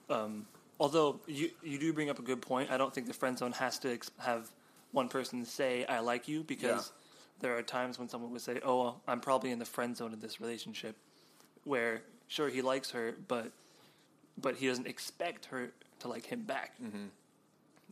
um, 0.09 0.45
although 0.79 1.19
you 1.27 1.51
you 1.63 1.77
do 1.79 1.93
bring 1.93 2.09
up 2.09 2.19
a 2.19 2.21
good 2.21 2.41
point, 2.41 2.71
I 2.71 2.77
don't 2.77 2.93
think 2.93 3.07
the 3.07 3.13
friend 3.13 3.37
zone 3.37 3.51
has 3.53 3.79
to 3.79 3.93
ex- 3.93 4.11
have 4.19 4.49
one 4.91 5.07
person 5.09 5.45
say 5.45 5.85
"I 5.85 5.99
like 5.99 6.27
you" 6.27 6.43
because 6.43 6.91
there 7.41 7.57
are 7.57 7.61
times 7.61 7.99
when 7.99 8.09
someone 8.09 8.31
would 8.31 8.41
say, 8.41 8.59
"Oh, 8.65 8.95
I'm 9.07 9.19
probably 9.19 9.51
in 9.51 9.59
the 9.59 9.65
friend 9.65 9.95
zone 9.95 10.13
in 10.13 10.19
this 10.19 10.41
relationship," 10.41 10.95
where 11.63 12.01
sure 12.27 12.49
he 12.49 12.61
likes 12.61 12.91
her, 12.91 13.15
but 13.27 13.51
but 14.37 14.55
he 14.55 14.67
doesn't 14.67 14.87
expect 14.87 15.45
her 15.45 15.71
to 15.99 16.07
like 16.07 16.25
him 16.25 16.43
back, 16.43 16.73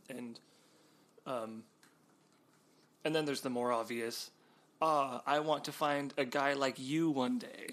and 0.08 0.40
um, 1.26 1.62
and 3.04 3.14
then 3.14 3.24
there's 3.24 3.42
the 3.42 3.50
more 3.50 3.72
obvious. 3.72 4.30
Ah, 4.80 5.22
I 5.26 5.40
want 5.40 5.64
to 5.64 5.72
find 5.72 6.14
a 6.16 6.24
guy 6.24 6.52
like 6.52 6.78
you 6.78 7.10
one 7.10 7.38
day, 7.38 7.70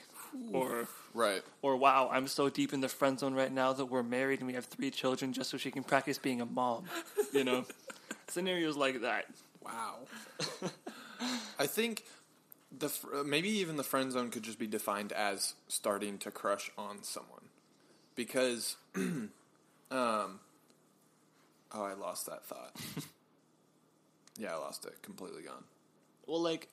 or 0.52 0.88
Right. 1.14 1.42
or 1.62 1.78
wow, 1.78 2.10
I'm 2.12 2.28
so 2.28 2.50
deep 2.50 2.74
in 2.74 2.82
the 2.82 2.90
friend 2.90 3.18
zone 3.20 3.34
right 3.34 3.52
now 3.52 3.72
that 3.74 3.86
we're 3.86 4.04
married 4.04 4.40
and 4.40 4.48
we 4.48 4.54
have 4.54 4.66
three 4.66 4.92
children 4.92 5.32
just 5.34 5.50
so 5.50 5.58
she 5.58 5.72
can 5.72 5.84
practice 5.84 6.18
being 6.18 6.42
a 6.42 6.46
mom. 6.46 6.86
You 7.32 7.44
know, 7.44 7.66
scenarios 8.28 8.76
like 8.76 9.02
that. 9.02 9.26
Wow. 9.64 10.00
I 11.60 11.68
think 11.68 12.04
the 12.78 12.90
fr- 12.90 13.18
uh, 13.18 13.24
maybe 13.24 13.50
even 13.50 13.78
the 13.78 13.84
friend 13.84 14.12
zone 14.12 14.30
could 14.30 14.44
just 14.44 14.60
be 14.60 14.68
defined 14.68 15.12
as 15.14 15.54
starting 15.68 16.18
to 16.20 16.32
crush 16.32 16.70
on 16.78 17.02
someone, 17.04 17.50
because, 18.16 18.76
um, 18.96 19.30
oh, 19.92 20.40
I 21.74 21.94
lost 21.94 22.26
that 22.26 22.44
thought. 22.46 22.76
yeah, 24.38 24.54
I 24.54 24.58
lost 24.58 24.86
it. 24.86 25.02
Completely 25.02 25.44
gone. 25.44 25.64
Well, 26.28 26.42
like, 26.42 26.68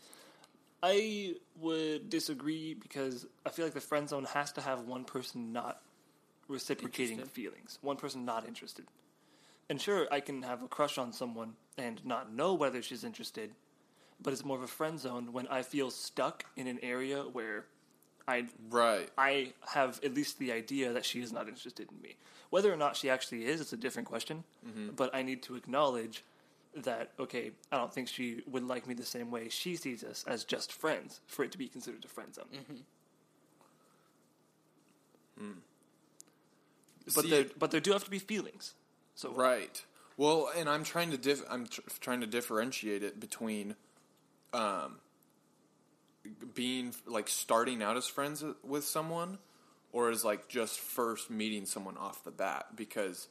I 0.82 1.36
would 1.60 2.10
disagree 2.10 2.74
because 2.74 3.26
I 3.46 3.50
feel 3.50 3.64
like 3.64 3.74
the 3.74 3.80
friend 3.80 4.08
zone 4.08 4.24
has 4.24 4.52
to 4.52 4.60
have 4.60 4.80
one 4.80 5.04
person 5.04 5.52
not 5.52 5.80
reciprocating 6.48 7.18
Interested. 7.18 7.34
feelings, 7.34 7.78
one 7.82 7.96
person 7.96 8.24
not 8.24 8.46
interested. 8.48 8.86
And 9.70 9.80
sure, 9.80 10.08
I 10.10 10.20
can 10.20 10.42
have 10.42 10.62
a 10.62 10.68
crush 10.68 10.98
on 10.98 11.12
someone 11.12 11.54
and 11.78 12.04
not 12.04 12.32
know 12.32 12.54
whether 12.54 12.82
she's 12.82 13.04
interested, 13.04 13.52
but 14.20 14.32
it's 14.32 14.44
more 14.44 14.56
of 14.56 14.62
a 14.62 14.68
friend 14.68 14.98
zone 14.98 15.32
when 15.32 15.46
I 15.48 15.62
feel 15.62 15.90
stuck 15.90 16.44
in 16.56 16.66
an 16.66 16.78
area 16.82 17.22
where 17.22 17.66
I 18.26 18.46
Right. 18.68 19.08
I 19.16 19.52
have 19.68 20.00
at 20.04 20.14
least 20.14 20.38
the 20.38 20.52
idea 20.52 20.92
that 20.92 21.04
she 21.04 21.20
is 21.22 21.32
not 21.32 21.48
interested 21.48 21.88
in 21.90 22.00
me. 22.02 22.16
Whether 22.50 22.72
or 22.72 22.76
not 22.76 22.96
she 22.96 23.08
actually 23.08 23.46
is, 23.46 23.60
it's 23.60 23.72
a 23.72 23.76
different 23.76 24.08
question. 24.08 24.44
Mm-hmm. 24.66 24.90
But 24.94 25.14
I 25.14 25.22
need 25.22 25.42
to 25.44 25.54
acknowledge 25.54 26.22
that, 26.76 27.12
okay, 27.18 27.52
I 27.70 27.76
don't 27.76 27.92
think 27.92 28.08
she 28.08 28.42
would 28.46 28.64
like 28.66 28.87
me 28.87 28.94
the 28.94 29.04
same 29.04 29.30
way 29.30 29.48
she 29.48 29.76
sees 29.76 30.02
us 30.02 30.24
as 30.26 30.44
just 30.44 30.72
friends 30.72 31.20
for 31.26 31.44
it 31.44 31.52
to 31.52 31.58
be 31.58 31.68
considered 31.68 32.04
a 32.04 32.08
friend 32.08 32.35
zone. 32.35 32.46
But 37.14 37.24
See- 37.24 37.30
there, 37.30 37.46
but 37.58 37.70
there 37.70 37.80
do 37.80 37.92
have 37.92 38.04
to 38.04 38.11
be 38.11 38.18
feelings. 38.18 38.74
So 39.14 39.32
Right. 39.32 39.85
Well, 40.16 40.50
and 40.54 40.68
I'm 40.68 40.85
trying 40.85 41.11
to 41.11 41.18
dif- 41.18 41.42
I'm 41.50 41.66
tr- 41.66 41.80
trying 42.00 42.20
to 42.20 42.26
differentiate 42.26 43.02
it 43.02 43.18
between 43.18 43.76
um 44.52 44.98
being 46.54 46.94
like 47.06 47.28
starting 47.28 47.82
out 47.82 47.96
as 47.96 48.06
friends 48.06 48.44
with 48.62 48.85
someone 48.85 49.38
or 49.90 50.11
as 50.11 50.24
like 50.24 50.48
just 50.48 50.78
first 50.78 51.30
meeting 51.30 51.66
someone 51.66 51.96
off 51.96 52.22
the 52.22 52.30
bat 52.30 52.76
because 52.76 53.28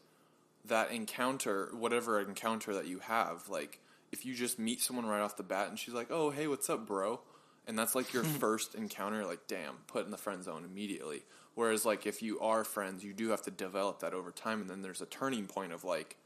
that 0.66 0.92
encounter, 0.92 1.70
whatever 1.74 2.20
encounter 2.20 2.74
that 2.74 2.88
you 2.88 3.00
have, 3.00 3.50
like 3.50 3.80
if 4.12 4.26
you 4.26 4.34
just 4.36 4.60
meet 4.60 4.82
someone 4.82 5.06
right 5.06 5.22
off 5.22 5.38
the 5.38 5.44
bat 5.44 5.70
and 5.70 5.80
she's 5.80 5.94
like, 5.94 6.08
"Oh, 6.12 6.30
hey, 6.32 6.48
what's 6.48 6.70
up, 6.70 6.86
bro?" 6.86 7.22
and 7.68 7.78
that's 7.78 7.96
like 7.96 8.14
your 8.14 8.24
first 8.42 8.76
encounter, 8.76 9.26
like, 9.26 9.48
damn, 9.48 9.76
put 9.88 10.06
in 10.06 10.12
the 10.12 10.18
friend 10.18 10.44
zone 10.44 10.66
immediately. 10.66 11.24
Whereas, 11.56 11.86
like, 11.86 12.06
if 12.06 12.22
you 12.22 12.40
are 12.40 12.64
friends, 12.64 13.04
you 13.04 13.14
do 13.14 13.30
have 13.30 13.42
to 13.44 13.52
develop 13.52 14.00
that 14.00 14.14
over 14.14 14.32
time, 14.32 14.62
and 14.62 14.70
then 14.70 14.82
there's 14.82 15.02
a 15.02 15.06
turning 15.06 15.48
point 15.48 15.74
of 15.74 15.84
like, 15.84 16.18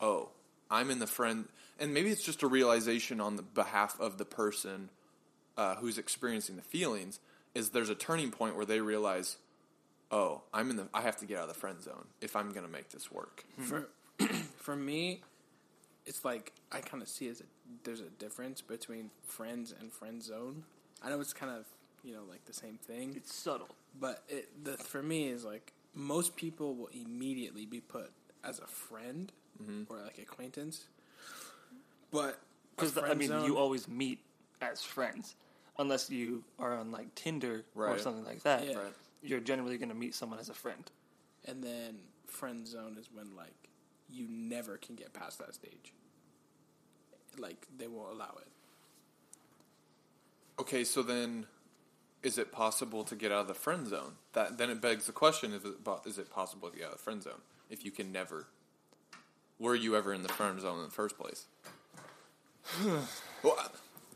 oh, 0.00 0.30
I'm 0.70 0.90
in 0.90 0.98
the 0.98 1.06
friend, 1.06 1.48
and 1.78 1.94
maybe 1.94 2.10
it's 2.10 2.24
just 2.24 2.42
a 2.42 2.46
realization 2.46 3.20
on 3.20 3.36
the 3.36 3.42
behalf 3.42 3.98
of 4.00 4.18
the 4.18 4.24
person 4.24 4.90
uh, 5.56 5.76
who's 5.76 5.98
experiencing 5.98 6.56
the 6.56 6.62
feelings. 6.62 7.18
Is 7.54 7.70
there's 7.70 7.90
a 7.90 7.94
turning 7.94 8.30
point 8.30 8.56
where 8.56 8.64
they 8.64 8.80
realize, 8.80 9.36
oh, 10.12 10.42
I'm 10.52 10.70
in 10.70 10.76
the, 10.76 10.88
I 10.94 11.00
have 11.00 11.16
to 11.18 11.26
get 11.26 11.38
out 11.38 11.44
of 11.44 11.48
the 11.48 11.58
friend 11.58 11.82
zone 11.82 12.06
if 12.20 12.36
I'm 12.36 12.52
gonna 12.52 12.68
make 12.68 12.90
this 12.90 13.10
work. 13.10 13.44
Hmm. 13.56 13.62
For 13.62 13.88
for 14.56 14.76
me, 14.76 15.22
it's 16.06 16.24
like 16.24 16.52
I 16.70 16.80
kind 16.80 17.02
of 17.02 17.08
see 17.08 17.28
as 17.28 17.40
a 17.40 17.44
there's 17.84 18.00
a 18.00 18.10
difference 18.18 18.60
between 18.60 19.10
friends 19.26 19.74
and 19.78 19.92
friend 19.92 20.22
zone. 20.22 20.64
I 21.02 21.08
know 21.08 21.20
it's 21.20 21.32
kind 21.32 21.52
of 21.52 21.64
you 22.04 22.12
know 22.12 22.22
like 22.28 22.44
the 22.44 22.52
same 22.52 22.78
thing, 22.78 23.14
it's 23.16 23.34
subtle. 23.34 23.68
but 23.98 24.22
it 24.28 24.64
the 24.64 24.72
for 24.72 25.02
me 25.02 25.28
is 25.28 25.44
like 25.44 25.72
most 25.94 26.36
people 26.36 26.74
will 26.74 26.90
immediately 26.92 27.66
be 27.66 27.80
put 27.80 28.10
as 28.44 28.58
a 28.58 28.66
friend 28.66 29.32
mm-hmm. 29.62 29.92
or 29.92 30.00
like 30.02 30.18
acquaintance, 30.18 30.86
but 32.10 32.38
Because 32.76 32.96
I 32.98 33.14
mean, 33.14 33.28
zone- 33.28 33.46
you 33.46 33.56
always 33.58 33.88
meet 33.88 34.20
as 34.60 34.82
friends, 34.82 35.36
unless 35.78 36.10
you 36.10 36.44
are 36.58 36.76
on 36.76 36.90
like 36.92 37.14
Tinder 37.14 37.64
or 37.74 37.98
something 37.98 38.24
like 38.24 38.42
that. 38.42 38.66
Yeah. 38.66 38.76
Right. 38.76 38.92
You're 39.22 39.40
generally 39.40 39.78
going 39.78 39.88
to 39.88 39.94
meet 39.94 40.14
someone 40.14 40.38
as 40.38 40.48
a 40.48 40.54
friend. 40.54 40.90
and 41.46 41.62
then 41.62 41.98
friend 42.26 42.66
zone 42.66 42.96
is 42.98 43.08
when 43.12 43.36
like 43.36 43.68
you 44.08 44.26
never 44.28 44.76
can 44.78 44.94
get 44.94 45.12
past 45.12 45.38
that 45.38 45.54
stage. 45.54 45.92
Like 47.38 47.66
they 47.76 47.86
won't 47.86 48.12
allow 48.12 48.34
it. 48.40 48.48
Okay, 50.60 50.84
so 50.84 51.02
then, 51.02 51.46
is 52.22 52.38
it 52.38 52.52
possible 52.52 53.04
to 53.04 53.16
get 53.16 53.32
out 53.32 53.40
of 53.40 53.48
the 53.48 53.54
friend 53.54 53.86
zone? 53.88 54.12
That 54.34 54.58
then 54.58 54.70
it 54.70 54.80
begs 54.80 55.06
the 55.06 55.12
question: 55.12 55.52
Is 55.52 55.64
it, 55.64 56.20
it 56.20 56.30
possible 56.30 56.70
to 56.70 56.76
get 56.76 56.86
out 56.86 56.92
of 56.92 56.98
the 56.98 57.02
friend 57.02 57.22
zone 57.22 57.40
if 57.70 57.84
you 57.84 57.90
can 57.90 58.12
never? 58.12 58.46
Were 59.58 59.74
you 59.74 59.96
ever 59.96 60.12
in 60.12 60.22
the 60.22 60.28
friend 60.28 60.60
zone 60.60 60.78
in 60.78 60.84
the 60.84 60.90
first 60.90 61.18
place? 61.18 61.46
well, 63.42 63.72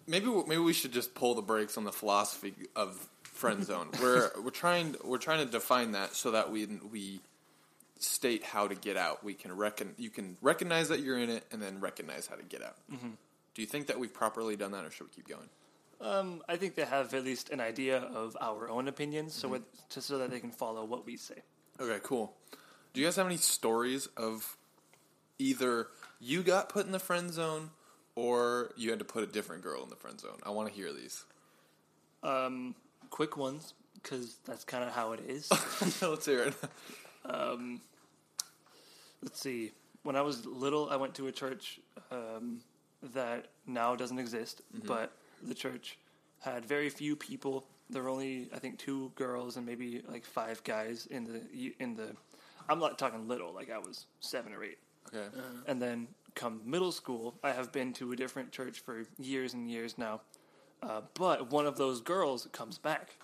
maybe 0.07 0.27
maybe 0.47 0.61
we 0.61 0.73
should 0.73 0.92
just 0.92 1.14
pull 1.14 1.35
the 1.35 1.42
brakes 1.42 1.79
on 1.79 1.85
the 1.85 1.92
philosophy 1.92 2.55
of 2.75 3.09
friend 3.37 3.64
zone. 3.64 3.88
we're 4.01 4.31
we're 4.42 4.51
trying 4.51 4.96
we're 5.05 5.18
trying 5.18 5.44
to 5.44 5.51
define 5.51 5.92
that 5.92 6.14
so 6.14 6.33
that 6.33 6.51
we 6.51 6.66
we 6.90 7.20
state 7.99 8.44
how 8.44 8.68
to 8.68 8.75
get 8.75 8.96
out. 8.96 9.25
We 9.25 9.35
can 9.35 9.57
reckon 9.57 9.94
you 9.96 10.11
can 10.11 10.37
recognize 10.42 10.88
that 10.88 11.01
you're 11.01 11.18
in 11.18 11.31
it 11.31 11.44
and 11.53 11.62
then 11.62 11.81
recognize 11.81 12.27
how 12.27 12.37
to 12.37 12.42
get 12.42 12.62
out. 12.62 12.77
Do 12.90 13.62
you 13.62 13.66
think 13.66 13.87
that 13.87 13.99
we've 13.99 14.12
properly 14.12 14.57
done 14.57 14.72
that, 14.72 14.85
or 14.85 14.90
should 14.90 15.07
we 15.07 15.12
keep 15.14 15.29
going? 15.29 15.49
Um, 15.99 16.42
I 16.46 16.57
think 16.57 16.75
they 16.75 16.85
have 16.85 17.14
at 17.14 17.25
least 17.25 17.49
an 17.49 17.61
idea 17.61 17.99
of 17.99 18.37
our 18.38 18.68
own 18.68 18.87
opinions, 18.87 19.33
so 19.33 19.55
it, 19.55 19.62
to, 19.90 20.03
so 20.03 20.18
that 20.18 20.31
they 20.31 20.40
can 20.40 20.51
follow 20.51 20.85
what 20.85 21.07
we 21.07 21.16
say. 21.16 21.37
Okay, 21.81 21.99
cool. 22.03 22.35
Do 22.92 23.01
you 23.01 23.07
guys 23.07 23.16
have 23.16 23.27
any 23.27 23.38
stories 23.38 24.09
of 24.16 24.59
either 25.38 25.88
you 26.20 26.42
got 26.42 26.68
put 26.68 26.85
in 26.85 26.92
the 26.92 26.99
friend 26.99 27.33
zone 27.33 27.70
or 28.14 28.72
you 28.77 28.90
had 28.90 28.99
to 28.99 29.07
put 29.07 29.22
a 29.22 29.27
different 29.27 29.62
girl 29.62 29.83
in 29.83 29.88
the 29.88 29.96
friend 29.96 30.20
zone? 30.20 30.38
I 30.42 30.51
want 30.51 30.68
to 30.68 30.75
hear 30.75 30.92
these. 30.92 31.25
Um, 32.22 32.75
quick 33.17 33.39
ones, 33.39 33.73
because 33.95 34.37
that's 34.45 34.63
kind 34.63 34.85
of 34.85 34.93
how 34.93 35.13
it 35.13 35.21
is. 35.27 35.51
Let's 36.03 36.27
hear 36.27 36.43
it. 36.43 36.55
Um, 37.25 37.81
let's 39.23 39.41
see. 39.41 39.73
When 40.03 40.17
I 40.17 40.21
was 40.21 40.45
little, 40.45 40.91
I 40.91 40.97
went 40.97 41.15
to 41.15 41.27
a 41.27 41.33
church 41.33 41.81
um, 42.11 42.61
that 43.15 43.47
now 43.67 43.97
doesn't 43.97 44.19
exist, 44.19 44.61
mm-hmm. 44.61 44.87
but 44.87 45.13
the 45.43 45.55
church 45.55 45.99
had 46.41 46.67
very 46.67 46.91
few 46.91 47.17
people. 47.17 47.67
There 47.89 48.03
were 48.03 48.11
only, 48.11 48.51
I 48.55 48.59
think, 48.59 48.79
two 48.79 49.11
girls 49.15 49.57
and 49.57 49.65
maybe 49.65 50.03
like 50.07 50.27
five 50.27 50.63
guys 50.63 51.07
in 51.07 51.25
the 51.25 51.73
in 51.81 51.97
the. 51.97 52.15
I'm 52.69 52.79
not 52.79 52.99
talking 52.99 53.27
little, 53.27 53.55
like 53.55 53.71
I 53.71 53.79
was 53.79 54.05
seven 54.21 54.53
or 54.53 54.63
eight. 54.63 54.79
Okay. 55.09 55.27
Uh-huh. 55.27 55.63
And 55.67 55.81
then 55.81 56.07
come 56.35 56.61
middle 56.67 56.93
school, 56.93 57.35
I 57.43 57.53
have 57.53 57.73
been 57.73 57.95
to 57.95 58.13
a 58.13 58.17
different 58.17 58.53
church 58.53 58.81
for 58.81 59.05
years 59.19 59.55
and 59.55 59.71
years 59.71 59.97
now. 59.97 60.21
Uh, 60.83 61.01
but 61.15 61.51
one 61.51 61.67
of 61.67 61.77
those 61.79 62.01
girls 62.01 62.49
comes 62.53 62.79
back, 62.79 63.17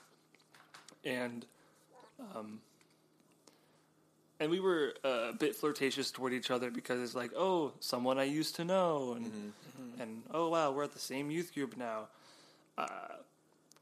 and 1.05 1.47
um, 2.35 2.61
and 4.41 4.51
we 4.51 4.61
were 4.61 4.95
uh, 5.05 5.29
a 5.31 5.33
bit 5.33 5.55
flirtatious 5.57 6.11
toward 6.11 6.33
each 6.33 6.51
other 6.51 6.71
because 6.71 7.01
it's 7.01 7.15
like, 7.15 7.31
oh, 7.37 7.73
someone 7.81 8.19
I 8.19 8.25
used 8.25 8.57
to 8.57 8.65
know, 8.65 9.15
and 9.15 9.53
and 10.01 10.23
oh 10.33 10.49
wow, 10.49 10.73
we're 10.73 10.85
at 10.85 10.93
the 10.93 10.99
same 10.99 11.31
youth 11.31 11.55
group 11.55 11.77
now. 11.77 12.09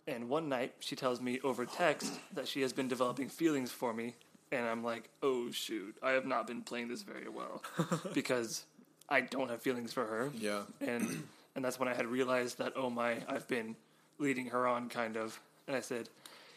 And 0.07 0.29
one 0.29 0.49
night, 0.49 0.75
she 0.81 0.97
tells 0.97 1.21
me 1.21 1.41
over 1.45 1.65
text 1.67 2.13
that 2.35 2.49
she 2.49 2.63
has 2.63 2.73
been 2.73 2.89
developing 2.89 3.29
feelings 3.29 3.71
for 3.71 3.93
me, 3.95 4.15
and 4.51 4.67
I'm 4.67 4.83
like, 4.83 5.09
"Oh 5.23 5.51
shoot, 5.53 5.97
I 6.03 6.11
have 6.13 6.27
not 6.27 6.47
been 6.47 6.63
playing 6.63 6.89
this 6.89 7.03
very 7.03 7.29
well 7.29 7.63
because 8.15 8.65
I 9.09 9.21
don't 9.21 9.51
have 9.51 9.63
feelings 9.63 9.93
for 9.93 10.05
her." 10.07 10.31
Yeah. 10.37 10.63
and 10.81 11.29
and 11.55 11.65
that's 11.65 11.79
when 11.79 11.89
I 11.89 11.95
had 11.95 12.07
realized 12.07 12.59
that 12.59 12.73
oh 12.77 12.91
my, 12.91 13.19
I've 13.29 13.49
been 13.49 13.77
leading 14.19 14.47
her 14.47 14.67
on 14.67 14.89
kind 14.89 15.17
of. 15.17 15.39
And 15.67 15.77
I 15.77 15.81
said, 15.81 16.09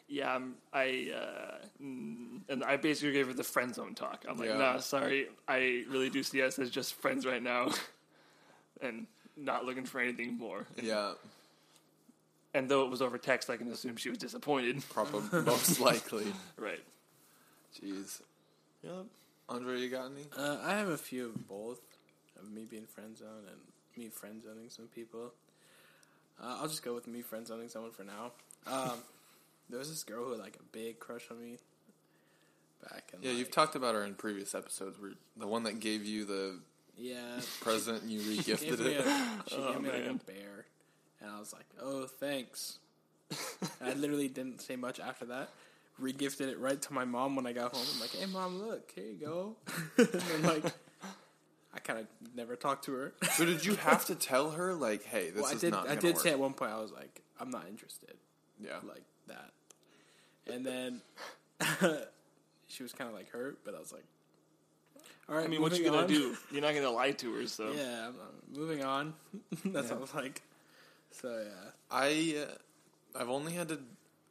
"Yeah, 0.08 0.34
I'm, 0.34 0.56
I," 0.72 1.12
uh, 1.16 1.66
mm," 1.82 2.42
and 2.50 2.64
I 2.64 2.78
basically 2.78 3.14
gave 3.14 3.28
her 3.28 3.34
the 3.34 3.44
friend 3.44 3.74
zone 3.74 3.96
talk. 3.96 4.26
I'm 4.28 4.38
like, 4.38 4.50
Yeah. 4.50 4.58
"Nah, 4.58 4.78
sorry, 4.80 5.28
I 5.48 5.84
really 5.90 6.10
do 6.10 6.24
see 6.24 6.42
us 6.42 6.58
as 6.60 6.70
just 6.70 6.96
friends 6.96 7.26
right 7.26 7.42
now, 7.44 7.70
and 8.82 9.08
not 9.38 9.66
looking 9.66 9.86
for 9.86 10.00
anything 10.00 10.38
more." 10.38 10.66
Yeah. 10.82 11.14
And 12.56 12.70
though 12.70 12.86
it 12.86 12.92
was 12.92 13.02
over 13.02 13.18
text, 13.18 13.50
I 13.50 13.58
can 13.58 13.72
assume 13.72 13.96
she 13.96 14.10
was 14.10 14.20
disappointed. 14.20 14.84
Probably 14.90 15.42
most 15.46 15.80
likely. 15.80 16.26
Right. 16.58 16.84
Jeez. 17.82 18.22
Yep. 18.84 19.06
Andre, 19.50 19.80
you 19.80 19.90
got 19.90 20.12
any? 20.12 20.26
Uh, 20.38 20.58
I 20.64 20.78
have 20.78 20.90
a 20.90 20.98
few 20.98 21.26
of 21.30 21.48
both, 21.48 21.80
of 22.40 22.52
me 22.52 22.66
being 22.70 22.86
friend 22.86 23.18
zone 23.18 23.46
and 23.50 23.60
me 23.98 24.10
friend 24.10 24.42
zoning 24.44 24.70
some 24.70 24.88
people. 24.88 25.34
Uh, 26.42 26.58
I'll 26.62 26.68
just 26.68 26.84
go 26.84 26.94
with 26.94 27.08
me 27.08 27.22
friend 27.22 27.46
zoning 27.46 27.70
someone 27.70 27.92
for 27.92 28.04
now. 28.04 28.32
Um, 28.68 29.00
there 29.70 29.80
was 29.80 29.90
this 29.90 30.04
girl 30.04 30.26
who 30.26 30.32
had 30.32 30.40
like 30.40 30.56
a 30.58 30.64
big 30.72 31.00
crush 31.00 31.24
on 31.32 31.42
me 31.42 31.58
back 32.90 33.12
in 33.14 33.20
Yeah, 33.22 33.30
like, 33.30 33.38
you've 33.40 33.52
talked 33.52 33.76
about 33.76 33.96
her 33.96 34.04
in 34.04 34.16
previous 34.16 34.56
episodes. 34.56 35.00
Where 35.00 35.12
the 35.38 35.48
one 35.48 35.64
that 35.64 35.80
gave 35.80 36.06
you 36.06 36.26
the 36.26 36.60
yeah 36.98 37.40
present 37.62 38.04
and 38.04 38.12
you 38.12 38.20
regifted 38.22 38.80
it. 38.80 39.06
a, 39.06 39.50
she 39.50 39.56
Oh, 39.58 39.74
gave 39.74 39.82
me 39.82 39.90
like 39.90 40.06
a 40.06 40.14
bear, 40.26 40.66
and 41.22 41.30
I 41.32 41.40
was 41.40 41.54
like, 41.54 41.66
"Oh, 41.82 42.06
thanks." 42.08 42.80
I 43.82 43.94
literally 43.94 44.28
didn't 44.28 44.62
say 44.62 44.76
much 44.76 45.00
after 45.00 45.26
that. 45.26 45.50
Regifted 46.02 46.48
it 46.50 46.60
right 46.60 46.80
to 46.82 46.94
my 46.94 47.06
mom 47.06 47.36
when 47.36 47.48
I 47.48 47.54
got 47.54 47.72
home. 47.74 47.86
I'm 47.94 48.00
like, 48.00 48.12
"Hey, 48.12 48.26
mom, 48.26 48.60
look, 48.62 48.92
here 48.94 49.06
you 49.06 49.26
go." 49.26 49.56
and 49.98 50.08
then, 50.08 50.42
like, 50.44 50.66
I 51.76 51.80
kind 51.80 52.00
of 52.00 52.08
never 52.36 52.56
talked 52.56 52.86
to 52.86 52.94
her. 52.94 53.14
So 53.34 53.46
did 53.46 53.66
you 53.66 53.76
have 53.76 54.06
to 54.06 54.16
tell 54.16 54.52
her 54.52 54.74
like, 54.74 55.04
hey, 55.04 55.32
this 55.32 55.42
well, 55.42 55.52
I 55.52 55.56
is 55.56 55.62
did. 55.62 55.72
not 55.72 55.90
I 55.90 55.96
did 55.96 56.16
work? 56.16 56.24
say 56.24 56.30
at 56.30 56.40
one 56.40 56.54
point, 56.54 56.72
I 56.72 56.80
was 56.80 56.92
like, 56.92 57.22
"I'm 57.40 57.50
not 57.50 57.68
interested," 57.68 58.16
yeah. 58.60 58.78
like 58.84 59.04
that. 59.28 59.52
And 60.52 60.66
then 60.66 61.02
she 62.68 62.84
was 62.84 62.94
kind 62.94 63.10
of 63.10 63.16
like 63.16 63.30
hurt, 63.32 63.60
but 63.66 63.74
I 63.76 63.80
was 63.80 63.92
like, 63.92 64.06
"All 65.28 65.36
right." 65.36 65.46
I 65.46 65.48
mean, 65.48 65.62
what 65.62 65.78
you 65.78 65.84
gonna 65.86 66.04
on." 66.04 66.08
do? 66.08 66.36
You're 66.52 66.62
not 66.62 66.76
gonna 66.76 66.92
lie 66.92 67.12
to 67.12 67.34
her, 67.36 67.48
so 67.48 67.72
Yeah, 67.72 68.08
I'm, 68.08 68.16
uh, 68.16 68.60
moving 68.60 68.84
on. 68.84 69.14
That's 69.66 69.90
what 69.90 69.98
I 69.98 70.02
was 70.02 70.14
like. 70.14 70.42
So 71.12 71.44
yeah. 71.44 71.72
I 71.90 72.46
uh, 72.48 73.20
I've 73.20 73.30
only 73.30 73.54
had 73.54 73.70
to 73.70 73.80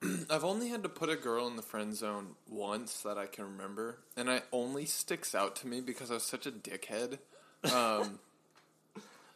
I've 0.30 0.44
only 0.44 0.68
had 0.68 0.82
to 0.82 0.88
put 0.88 1.08
a 1.08 1.16
girl 1.16 1.46
in 1.46 1.56
the 1.56 1.62
friend 1.62 1.94
zone 1.94 2.34
once 2.48 3.02
that 3.02 3.18
I 3.18 3.26
can 3.26 3.44
remember, 3.44 3.98
and 4.16 4.28
it 4.28 4.44
only 4.52 4.84
sticks 4.84 5.34
out 5.34 5.56
to 5.56 5.66
me 5.66 5.80
because 5.80 6.10
I 6.10 6.14
was 6.14 6.24
such 6.24 6.46
a 6.46 6.52
dickhead. 6.52 7.18
Um, 7.64 8.18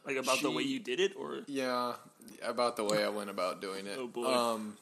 like 0.05 0.17
about 0.17 0.41
the 0.41 0.51
way 0.51 0.63
you 0.63 0.79
did 0.79 0.99
it, 0.99 1.13
or 1.17 1.39
yeah, 1.47 1.93
about 2.43 2.75
the 2.75 2.83
way 2.83 3.03
I 3.03 3.09
went 3.09 3.29
about 3.29 3.61
doing 3.61 3.87
it. 3.87 3.97
Oh, 3.99 4.07
boy. 4.07 4.25
Um, 4.25 4.77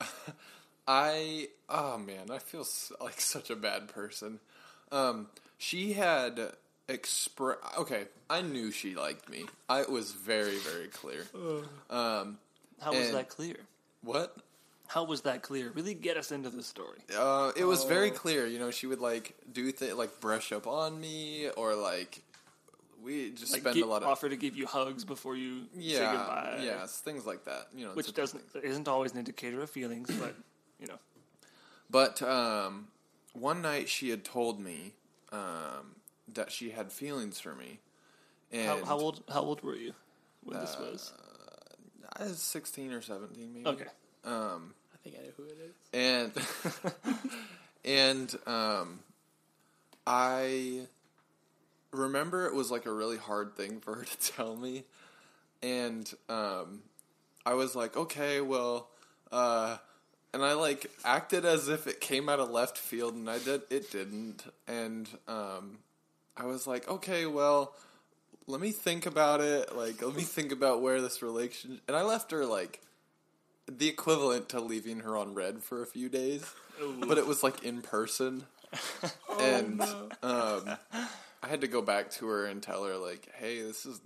I 0.86 1.48
oh 1.68 1.98
man, 1.98 2.30
I 2.30 2.38
feel 2.38 2.66
like 3.00 3.20
such 3.20 3.50
a 3.50 3.56
bad 3.56 3.88
person. 3.88 4.40
Um, 4.90 5.26
she 5.58 5.92
had 5.92 6.40
express. 6.88 7.58
Okay, 7.78 8.04
I 8.30 8.40
knew 8.42 8.70
she 8.70 8.94
liked 8.94 9.28
me. 9.28 9.44
I 9.68 9.80
it 9.82 9.90
was 9.90 10.12
very 10.12 10.56
very 10.58 10.88
clear. 10.88 11.24
Um, 11.90 12.38
how 12.80 12.92
was 12.92 13.06
And- 13.08 13.16
that 13.16 13.28
clear? 13.28 13.56
what? 14.02 14.36
How 14.86 15.04
was 15.04 15.20
that 15.22 15.42
clear? 15.42 15.70
Really 15.74 15.92
get 15.92 16.16
us 16.16 16.32
into 16.32 16.48
the 16.48 16.62
story. 16.62 17.00
Uh, 17.14 17.52
it 17.54 17.64
was 17.64 17.84
very 17.84 18.10
Oh. 18.10 18.14
clear. 18.14 18.46
You 18.46 18.58
know, 18.58 18.70
she 18.70 18.86
would 18.86 19.00
like 19.00 19.34
do 19.52 19.70
th- 19.70 19.92
like 19.94 20.18
brush 20.20 20.50
up 20.52 20.66
on 20.66 20.98
me, 20.98 21.50
or 21.50 21.74
like 21.74 22.22
we 23.02 23.30
just 23.30 23.52
Like 23.52 23.62
spend 23.62 23.76
get, 23.76 23.84
a 23.84 23.86
lot 23.88 24.02
of 24.02 24.08
offer 24.08 24.28
to 24.28 24.36
give 24.36 24.56
you 24.56 24.66
hugs 24.66 25.04
before 25.04 25.36
you 25.36 25.66
say 25.78 25.98
goodbye. 26.00 26.60
yes, 26.62 27.00
things 27.00 27.24
like 27.26 27.44
that. 27.44 27.68
You 27.74 27.86
know, 27.86 27.92
which 27.92 28.12
doesn't 28.14 28.42
isn't 28.62 28.88
always 28.88 29.12
an 29.12 29.18
indicator 29.18 29.60
of 29.62 29.70
feelings, 29.70 30.10
but 30.18 30.34
you 30.80 30.86
know. 30.86 30.98
But 31.90 32.20
um, 32.22 32.88
one 33.32 33.62
night 33.62 33.88
she 33.88 34.10
had 34.10 34.24
told 34.24 34.60
me 34.60 34.94
um, 35.32 35.96
that 36.34 36.50
she 36.52 36.70
had 36.70 36.92
feelings 36.92 37.40
for 37.40 37.54
me, 37.54 37.80
and 38.52 38.80
How, 38.80 38.84
how 38.84 38.98
old 38.98 39.22
how 39.32 39.42
old 39.42 39.62
were 39.62 39.76
you 39.76 39.94
when 40.44 40.58
this 40.60 40.74
Uh, 40.76 40.82
was? 40.90 41.12
I 42.16 42.24
was 42.24 42.38
sixteen 42.40 42.92
or 42.92 43.00
seventeen, 43.00 43.52
maybe. 43.54 43.66
Okay. 43.66 43.86
Um, 44.24 44.74
I 44.92 44.96
think 45.04 45.16
I 45.18 45.24
know 45.24 45.32
who 45.36 45.44
it 45.44 45.58
is. 45.62 45.74
and 45.92 46.32
and 47.84 48.38
um, 48.46 48.98
I 50.06 50.86
remember 51.92 52.46
it 52.46 52.54
was 52.54 52.70
like 52.70 52.86
a 52.86 52.92
really 52.92 53.16
hard 53.16 53.56
thing 53.56 53.80
for 53.80 53.94
her 53.96 54.04
to 54.04 54.18
tell 54.32 54.56
me, 54.56 54.84
and 55.62 56.12
um, 56.28 56.82
I 57.44 57.54
was 57.54 57.74
like, 57.74 57.96
okay, 57.96 58.40
well, 58.40 58.88
uh, 59.32 59.76
and 60.32 60.44
I 60.44 60.54
like 60.54 60.90
acted 61.04 61.44
as 61.44 61.68
if 61.68 61.86
it 61.86 62.00
came 62.00 62.28
out 62.28 62.40
of 62.40 62.50
left 62.50 62.78
field, 62.78 63.14
and 63.14 63.28
I 63.28 63.38
did 63.38 63.62
it 63.70 63.90
didn't, 63.90 64.44
and 64.66 65.08
um, 65.26 65.78
I 66.36 66.46
was 66.46 66.66
like, 66.66 66.88
okay, 66.88 67.26
well. 67.26 67.74
Let 68.50 68.62
me 68.62 68.70
think 68.70 69.04
about 69.04 69.42
it. 69.42 69.76
Like, 69.76 70.00
let 70.00 70.16
me 70.16 70.22
think 70.22 70.52
about 70.52 70.80
where 70.80 71.02
this 71.02 71.20
relation. 71.20 71.82
And 71.86 71.94
I 71.94 72.00
left 72.00 72.30
her 72.30 72.46
like 72.46 72.80
the 73.70 73.88
equivalent 73.88 74.48
to 74.50 74.60
leaving 74.60 75.00
her 75.00 75.16
on 75.16 75.34
read 75.34 75.62
for 75.62 75.82
a 75.82 75.86
few 75.86 76.08
days, 76.08 76.44
Ooh. 76.82 77.04
but 77.06 77.18
it 77.18 77.26
was 77.26 77.42
like 77.42 77.62
in 77.62 77.82
person, 77.82 78.44
and 79.40 79.82
um, 80.22 80.76
I 81.42 81.48
had 81.48 81.60
to 81.60 81.68
go 81.68 81.82
back 81.82 82.10
to 82.12 82.26
her 82.26 82.46
and 82.46 82.62
tell 82.62 82.84
her 82.84 82.96
like, 82.96 83.28
"Hey, 83.34 83.62
this 83.62 83.86
is 83.86 84.00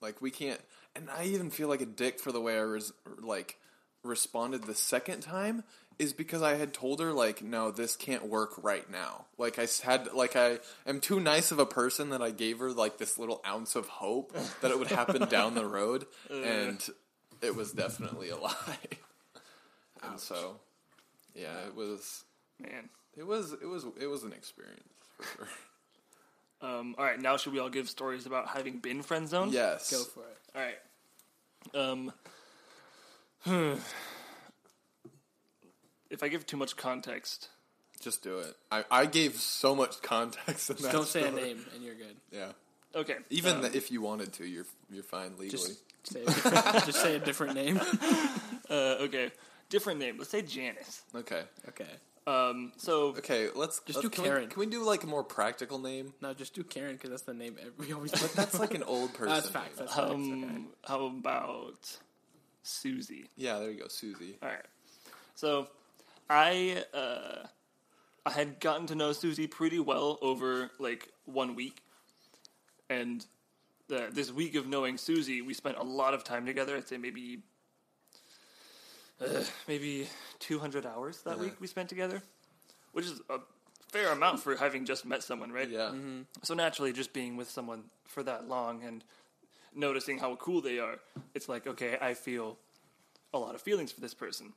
like 0.00 0.20
we 0.20 0.30
can't." 0.30 0.60
And 0.94 1.08
I 1.10 1.24
even 1.24 1.50
feel 1.50 1.68
like 1.68 1.80
a 1.80 1.86
dick 1.86 2.20
for 2.20 2.32
the 2.32 2.40
way 2.40 2.58
I 2.58 2.64
was 2.64 2.92
like 3.20 3.58
responded 4.02 4.64
the 4.64 4.74
second 4.74 5.20
time 5.20 5.62
is 5.98 6.12
because 6.12 6.42
I 6.42 6.54
had 6.54 6.72
told 6.74 7.00
her 7.00 7.12
like, 7.12 7.42
"No, 7.42 7.70
this 7.70 7.96
can't 7.96 8.26
work 8.26 8.52
right 8.62 8.88
now." 8.90 9.26
Like 9.38 9.58
I 9.58 9.68
had 9.84 10.12
like 10.12 10.36
I 10.36 10.58
am 10.86 11.00
too 11.00 11.20
nice 11.20 11.52
of 11.52 11.58
a 11.58 11.66
person 11.66 12.10
that 12.10 12.22
I 12.22 12.30
gave 12.30 12.58
her 12.58 12.72
like 12.72 12.98
this 12.98 13.18
little 13.18 13.40
ounce 13.46 13.76
of 13.76 13.88
hope 13.88 14.36
that 14.60 14.70
it 14.70 14.78
would 14.78 14.88
happen 14.88 15.28
down 15.28 15.54
the 15.54 15.66
road, 15.66 16.06
and 16.30 16.84
it 17.40 17.54
was 17.54 17.72
definitely 17.72 18.30
a 18.30 18.36
lie. 18.36 18.54
and 20.02 20.18
so, 20.18 20.60
yeah, 21.34 21.66
it 21.66 21.74
was. 21.74 22.24
Man. 22.58 22.88
It 23.16 23.26
was 23.26 23.52
it 23.52 23.66
was 23.66 23.84
it 24.00 24.06
was 24.06 24.22
an 24.24 24.32
experience 24.32 24.88
for 25.16 25.24
sure. 25.24 25.48
Um, 26.62 26.94
all 26.96 27.04
right, 27.04 27.20
now 27.20 27.36
should 27.36 27.52
we 27.52 27.58
all 27.58 27.68
give 27.68 27.88
stories 27.88 28.24
about 28.24 28.48
having 28.48 28.78
been 28.78 29.02
friend 29.02 29.28
zoned? 29.28 29.52
Yes. 29.52 29.90
Go 29.90 30.04
for 30.04 30.20
it. 30.20 30.38
All 30.54 30.62
right. 30.62 30.78
Um, 31.74 32.12
if 36.10 36.22
I 36.22 36.28
give 36.28 36.46
too 36.46 36.56
much 36.56 36.76
context, 36.76 37.48
Just 38.00 38.22
do 38.22 38.38
it. 38.38 38.54
I, 38.70 38.84
I 38.90 39.06
gave 39.06 39.34
so 39.36 39.74
much 39.74 40.00
context 40.02 40.70
in 40.70 40.76
that. 40.76 40.92
Don't 40.92 41.06
say 41.06 41.26
a 41.26 41.32
name 41.32 41.64
and 41.74 41.82
you're 41.82 41.94
good. 41.96 42.16
Yeah. 42.30 42.52
okay. 42.94 43.16
Even 43.30 43.56
um, 43.56 43.62
th- 43.62 43.74
if 43.74 43.90
you 43.90 44.00
wanted 44.02 44.32
to, 44.34 44.46
you're 44.46 44.66
you're 44.90 45.02
fine 45.02 45.32
legally. 45.38 45.48
Just 45.50 45.82
say 46.04 46.22
a 46.22 46.26
different, 46.26 46.86
just 46.86 47.00
say 47.02 47.16
a 47.16 47.18
different 47.20 47.54
name. 47.54 47.80
uh, 48.70 48.96
okay, 49.02 49.30
different 49.68 49.98
name. 50.00 50.16
Let's 50.18 50.30
say 50.30 50.42
Janice. 50.42 51.02
okay. 51.14 51.42
Okay. 51.68 51.86
Um, 52.26 52.72
so 52.76 53.08
Okay. 53.18 53.48
Let's 53.54 53.80
Just 53.80 53.96
let's- 53.96 54.02
do 54.02 54.10
can 54.10 54.22
we- 54.22 54.28
Karen. 54.28 54.48
can 54.48 54.60
we 54.60 54.66
do 54.66 54.84
like 54.84 55.02
a 55.02 55.06
more 55.06 55.24
practical 55.24 55.78
name? 55.78 56.14
No, 56.20 56.32
just 56.34 56.54
do 56.54 56.62
Karen 56.62 56.94
because 56.94 57.10
that's 57.10 57.22
the 57.22 57.34
name 57.34 57.56
ev- 57.60 57.72
we 57.78 57.92
always. 57.92 58.12
But 58.12 58.32
that's 58.34 58.58
like 58.60 58.74
an 58.74 58.82
old 58.86 59.12
person. 59.14 59.34
that's 59.34 59.48
facts. 59.48 59.78
That's 59.78 59.94
facts. 59.94 60.10
um, 60.10 60.44
okay. 60.44 60.62
how 60.86 61.04
about 61.06 61.98
Susie? 62.62 63.28
Yeah. 63.36 63.58
There 63.58 63.70
you 63.70 63.80
go, 63.80 63.88
Susie. 63.88 64.36
All 64.42 64.48
right. 64.48 64.64
So 65.34 65.66
I 66.30 66.84
uh, 66.94 67.46
I 68.24 68.30
had 68.30 68.60
gotten 68.60 68.86
to 68.86 68.94
know 68.94 69.12
Susie 69.12 69.48
pretty 69.48 69.80
well 69.80 70.18
over 70.22 70.70
like 70.78 71.08
one 71.24 71.56
week, 71.56 71.82
and 72.88 73.26
the, 73.88 74.08
this 74.12 74.30
week 74.30 74.54
of 74.54 74.66
knowing 74.68 74.96
Susie, 74.96 75.42
we 75.42 75.54
spent 75.54 75.76
a 75.76 75.82
lot 75.82 76.14
of 76.14 76.22
time 76.22 76.46
together. 76.46 76.76
I'd 76.76 76.86
say 76.86 76.98
maybe 76.98 77.42
uh, 79.22 79.44
maybe 79.68 80.08
two 80.38 80.58
hundred 80.58 80.86
hours 80.86 81.22
that 81.22 81.32
Uh-huh. 81.34 81.44
week 81.44 81.60
we 81.60 81.66
spent 81.66 81.88
together, 81.88 82.22
which 82.92 83.06
is 83.06 83.20
a 83.30 83.38
fair 83.90 84.10
amount 84.12 84.40
for 84.40 84.56
having 84.56 84.84
just 84.84 85.04
met 85.04 85.22
someone, 85.22 85.52
right? 85.52 85.68
Yeah. 85.68 85.92
So 86.42 86.54
naturally, 86.54 86.92
just 86.92 87.12
being 87.12 87.36
with 87.36 87.50
someone 87.50 87.84
for 88.04 88.22
that 88.22 88.48
long 88.48 88.82
and 88.84 89.04
noticing 89.74 90.18
how 90.18 90.36
cool 90.36 90.60
they 90.60 90.78
are, 90.78 90.98
it's 91.34 91.48
like, 91.48 91.66
okay, 91.66 91.96
I 92.00 92.14
feel 92.14 92.58
a 93.32 93.38
lot 93.38 93.54
of 93.54 93.62
feelings 93.62 93.92
for 93.92 94.00
this 94.00 94.14
person. 94.14 94.52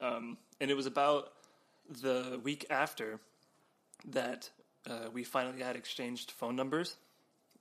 Um, 0.00 0.36
and 0.60 0.70
it 0.70 0.74
was 0.74 0.86
about 0.86 1.32
the 2.02 2.40
week 2.42 2.66
after 2.70 3.20
that 4.12 4.50
uh, 4.88 5.08
we 5.12 5.24
finally 5.24 5.62
had 5.62 5.76
exchanged 5.76 6.30
phone 6.30 6.56
numbers. 6.56 6.96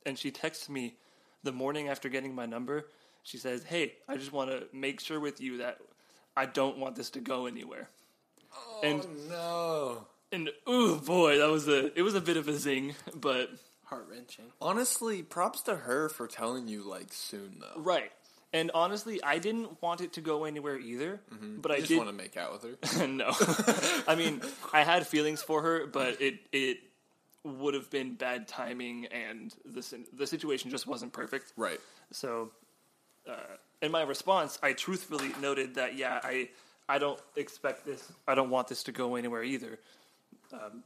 And 0.06 0.18
she 0.18 0.32
texted 0.32 0.70
me 0.70 0.96
the 1.44 1.52
morning 1.52 1.90
after 1.90 2.10
getting 2.10 2.34
my 2.36 2.46
number 2.46 2.86
She 3.24 3.38
says, 3.38 3.64
"Hey, 3.64 3.94
I 4.08 4.16
just 4.18 4.32
want 4.32 4.50
to 4.50 4.64
make 4.74 5.00
sure 5.02 5.20
with 5.20 5.42
you 5.42 5.58
that 5.58 5.78
I 6.36 6.46
don't 6.46 6.78
want 6.78 6.96
this 6.96 7.10
to 7.12 7.20
go 7.20 7.46
anywhere." 7.46 7.90
Oh 8.56 8.80
And- 8.84 9.30
no! 9.30 10.08
And 10.32 10.50
ooh 10.70 10.98
boy, 10.98 11.38
that 11.40 11.50
was 11.50 11.68
a 11.68 11.98
it 11.98 12.02
was 12.04 12.14
a 12.16 12.22
bit 12.22 12.38
of 12.38 12.48
a 12.48 12.54
zing, 12.54 12.96
but 13.16 13.50
Heart 13.86 14.08
wrenching. 14.12 14.46
Honestly, 14.62 15.24
props 15.24 15.64
to 15.64 15.76
her 15.76 16.10
for 16.10 16.28
telling 16.28 16.68
you 16.68 16.84
like 16.84 17.12
soon 17.12 17.58
though. 17.60 17.82
right. 17.82 18.12
And 18.52 18.72
honestly, 18.74 19.24
I 19.24 19.38
didn't 19.38 19.80
want 19.82 20.02
it 20.02 20.14
to 20.14 20.22
go 20.22 20.46
anywhere 20.46 20.78
either, 20.80 21.22
but 21.60 21.72
I 21.72 21.76
I 21.76 21.78
just 21.78 21.90
did 21.90 21.98
want 21.98 22.10
to 22.10 22.16
make 22.16 22.36
out 22.38 22.52
with 22.54 22.64
her. 23.00 23.08
no. 23.08 23.32
I 24.08 24.16
mean, 24.16 24.42
I 24.74 24.84
had 24.84 25.06
feelings 25.06 25.42
for 25.44 25.62
her, 25.62 25.86
but 25.86 26.20
it 26.22 26.40
it 26.52 26.80
would 27.44 27.74
have 27.76 27.90
been 27.92 28.16
bad 28.16 28.48
timing, 28.48 29.06
and 29.08 29.54
the 29.66 29.84
the 30.14 30.26
situation 30.28 30.72
just 30.72 30.88
wasn't 30.88 31.14
perfect. 31.14 31.54
right. 31.58 31.80
So, 32.12 32.52
uh, 33.28 33.34
in 33.82 33.92
my 33.92 34.02
response, 34.02 34.60
I 34.62 34.74
truthfully 34.74 35.32
noted 35.42 35.76
that 35.76 35.96
yeah, 35.98 36.20
I 36.24 36.50
I 36.88 36.98
don't 36.98 37.20
expect 37.36 37.86
this. 37.86 38.12
I 38.28 38.36
don't 38.36 38.50
want 38.50 38.68
this 38.68 38.84
to 38.84 38.92
go 38.92 39.16
anywhere 39.16 39.44
either. 39.44 39.80
Um, 40.52 40.84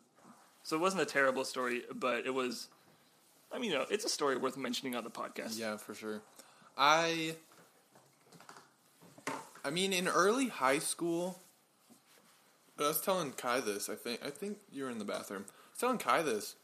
so 0.64 0.76
it 0.76 0.80
wasn't 0.80 1.02
a 1.02 1.06
terrible 1.06 1.46
story, 1.46 1.84
but 1.94 2.26
it 2.26 2.34
was. 2.34 2.68
I 3.52 3.60
mean, 3.60 3.72
you 3.72 3.78
know, 3.78 3.86
it's 3.90 4.04
a 4.04 4.10
story 4.10 4.36
worth 4.38 4.58
mentioning 4.58 4.96
on 4.96 5.04
the 5.04 5.12
podcast. 5.12 5.60
Yeah, 5.60 5.78
for 5.78 5.94
sure. 5.94 6.22
I 6.78 7.36
I 9.64 9.70
mean 9.70 9.94
in 9.94 10.08
early 10.08 10.48
high 10.48 10.80
school 10.80 11.40
I 12.80 12.88
was 12.88 13.00
telling 13.00 13.32
Kai 13.34 13.60
this, 13.60 13.90
I 13.90 13.96
think 13.96 14.26
I 14.26 14.30
think 14.30 14.58
you 14.72 14.84
were 14.84 14.90
in 14.90 15.00
the 15.00 15.06
bathroom. 15.06 15.46
I 15.48 15.52
was 15.72 15.80
telling 15.80 15.98
Kai 16.00 16.24
this. 16.24 16.56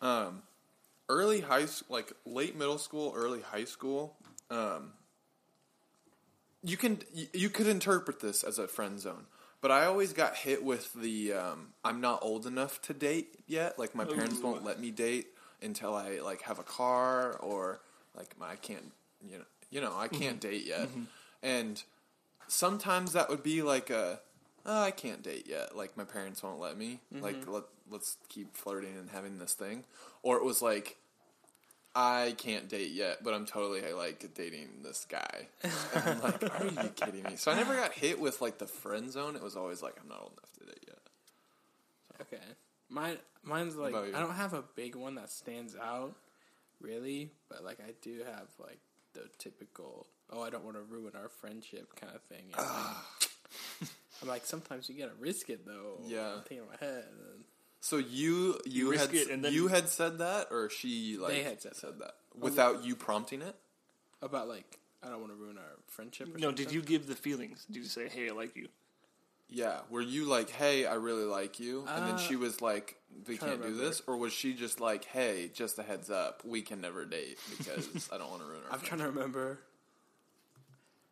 Um 0.00 0.42
early 1.08 1.40
high 1.40 1.66
like 1.88 2.12
late 2.26 2.56
middle 2.56 2.78
school, 2.78 3.12
early 3.16 3.40
high 3.40 3.64
school, 3.64 4.14
um 4.50 4.92
you 6.62 6.76
can 6.76 6.98
you, 7.32 7.48
could 7.48 7.66
interpret 7.66 8.20
this 8.20 8.42
as 8.42 8.58
a 8.58 8.68
friend 8.68 9.00
zone. 9.00 9.26
But 9.60 9.72
I 9.72 9.86
always 9.86 10.12
got 10.12 10.36
hit 10.36 10.62
with 10.62 10.92
the 10.94 11.32
um, 11.32 11.68
I'm 11.84 12.00
not 12.00 12.20
old 12.22 12.46
enough 12.46 12.80
to 12.82 12.94
date 12.94 13.36
yet. 13.46 13.78
Like 13.78 13.94
my 13.94 14.04
parents 14.04 14.38
Ooh. 14.38 14.44
won't 14.44 14.64
let 14.64 14.80
me 14.80 14.90
date 14.90 15.28
until 15.62 15.94
I 15.94 16.20
like 16.20 16.42
have 16.42 16.58
a 16.58 16.64
car 16.64 17.36
or 17.38 17.80
like 18.16 18.38
my, 18.38 18.50
I 18.50 18.56
can't 18.56 18.92
you 19.28 19.38
know 19.38 19.44
you 19.70 19.80
know 19.80 19.92
I 19.96 20.06
mm-hmm. 20.06 20.22
can't 20.22 20.40
date 20.40 20.66
yet. 20.66 20.88
Mm-hmm. 20.88 21.02
And 21.42 21.82
sometimes 22.46 23.12
that 23.12 23.28
would 23.28 23.42
be 23.42 23.62
like 23.62 23.90
a 23.90 24.20
oh, 24.66 24.82
I 24.82 24.90
can't 24.90 25.22
date 25.22 25.46
yet. 25.48 25.76
Like 25.76 25.96
my 25.96 26.04
parents 26.04 26.42
won't 26.42 26.60
let 26.60 26.76
me. 26.76 27.00
Like 27.12 27.40
mm-hmm. 27.40 27.52
let 27.52 27.64
let's 27.90 28.16
keep 28.28 28.56
flirting 28.56 28.96
and 28.96 29.10
having 29.10 29.38
this 29.38 29.54
thing. 29.54 29.84
Or 30.22 30.36
it 30.36 30.44
was 30.44 30.62
like 30.62 30.96
I 32.00 32.34
can't 32.38 32.68
date 32.68 32.92
yet, 32.92 33.24
but 33.24 33.34
I'm 33.34 33.44
totally 33.44 33.80
like 33.92 34.32
dating 34.32 34.68
this 34.84 35.04
guy. 35.08 35.48
And 35.94 36.04
I'm 36.04 36.20
like, 36.20 36.42
are 36.60 36.66
you 36.66 36.88
kidding 36.90 37.24
me? 37.24 37.34
So 37.34 37.50
I 37.50 37.56
never 37.56 37.74
got 37.74 37.92
hit 37.92 38.20
with 38.20 38.40
like 38.40 38.58
the 38.58 38.68
friend 38.68 39.10
zone. 39.10 39.34
It 39.34 39.42
was 39.42 39.56
always 39.56 39.82
like 39.82 39.96
I'm 40.00 40.08
not 40.08 40.20
old 40.20 40.32
enough 40.32 40.52
to 40.60 40.64
date 40.66 40.84
yet. 40.86 40.98
Okay. 42.20 42.44
Mine 42.88 43.18
mine's 43.42 43.74
like? 43.74 43.96
I 43.96 44.20
don't 44.20 44.34
have 44.34 44.54
a 44.54 44.62
big 44.76 44.94
one 44.94 45.16
that 45.16 45.28
stands 45.28 45.74
out 45.74 46.14
really, 46.80 47.32
but 47.48 47.64
like 47.64 47.80
I 47.80 47.94
do 48.00 48.18
have 48.18 48.46
like 48.60 48.78
the 49.14 49.28
typical 49.38 50.06
oh 50.30 50.40
I 50.40 50.50
don't 50.50 50.64
want 50.64 50.76
to 50.76 50.82
ruin 50.82 51.14
our 51.16 51.28
friendship 51.28 51.96
kind 51.96 52.14
of 52.14 52.22
thing. 52.22 52.44
you 52.50 52.56
know? 52.56 53.88
I'm 54.22 54.28
like 54.28 54.46
sometimes 54.46 54.88
you 54.88 54.96
gotta 54.96 55.18
risk 55.18 55.50
it 55.50 55.66
though. 55.66 55.98
Yeah. 56.06 56.34
I'm 56.34 56.42
thinking 56.42 56.58
in 56.58 56.64
my 56.68 56.86
head. 56.86 57.06
And 57.10 57.44
So 57.80 57.96
you 57.98 58.60
you 58.66 58.90
risk 58.90 59.06
had 59.06 59.14
it 59.14 59.30
and 59.30 59.44
then- 59.44 59.52
you 59.52 59.68
had 59.68 59.88
said 59.88 60.18
that, 60.18 60.48
or 60.50 60.68
she 60.68 61.16
like 61.16 61.32
They 61.32 61.42
had 61.44 61.60
said 61.62 61.98
that 62.00 62.16
without 62.34 62.84
you 62.84 62.96
prompting 62.96 63.40
it. 63.42 63.54
about 64.22 64.48
like 64.48 64.78
I 65.02 65.08
don't 65.10 65.20
want 65.20 65.30
to 65.32 65.36
ruin 65.36 65.58
our 65.58 65.76
friendship. 65.86 66.26
Or 66.34 66.38
No, 66.38 66.48
something. 66.48 66.64
did 66.66 66.74
you 66.74 66.82
give 66.82 67.06
the 67.06 67.14
feelings? 67.14 67.64
Did 67.66 67.76
you 67.76 67.84
say, 67.84 68.08
"Hey, 68.08 68.28
I 68.28 68.32
like 68.32 68.56
you"? 68.56 68.68
Yeah, 69.48 69.80
were 69.88 70.02
you 70.02 70.24
like, 70.24 70.50
"Hey, 70.50 70.84
I 70.86 70.94
really 70.94 71.24
like 71.24 71.58
you," 71.60 71.84
and 71.88 72.04
then 72.04 72.14
Uh, 72.16 72.18
she 72.18 72.34
was 72.36 72.60
like, 72.60 73.00
"We 73.26 73.38
can't 73.38 73.62
do 73.62 73.74
this," 73.74 74.02
or 74.08 74.16
was 74.16 74.32
she 74.32 74.52
just 74.54 74.80
like, 74.80 75.04
"Hey, 75.04 75.48
just 75.54 75.78
a 75.78 75.82
heads 75.84 76.10
up, 76.10 76.44
we 76.44 76.60
can 76.62 76.80
never 76.80 77.04
date 77.06 77.38
because 77.56 77.88
I 78.12 78.18
don't 78.18 78.28
want 78.28 78.42
to 78.42 78.48
ruin 78.48 78.62
our." 78.64 78.72
I'm 78.72 78.80
trying 78.80 79.00
to 79.00 79.06
remember. 79.06 79.60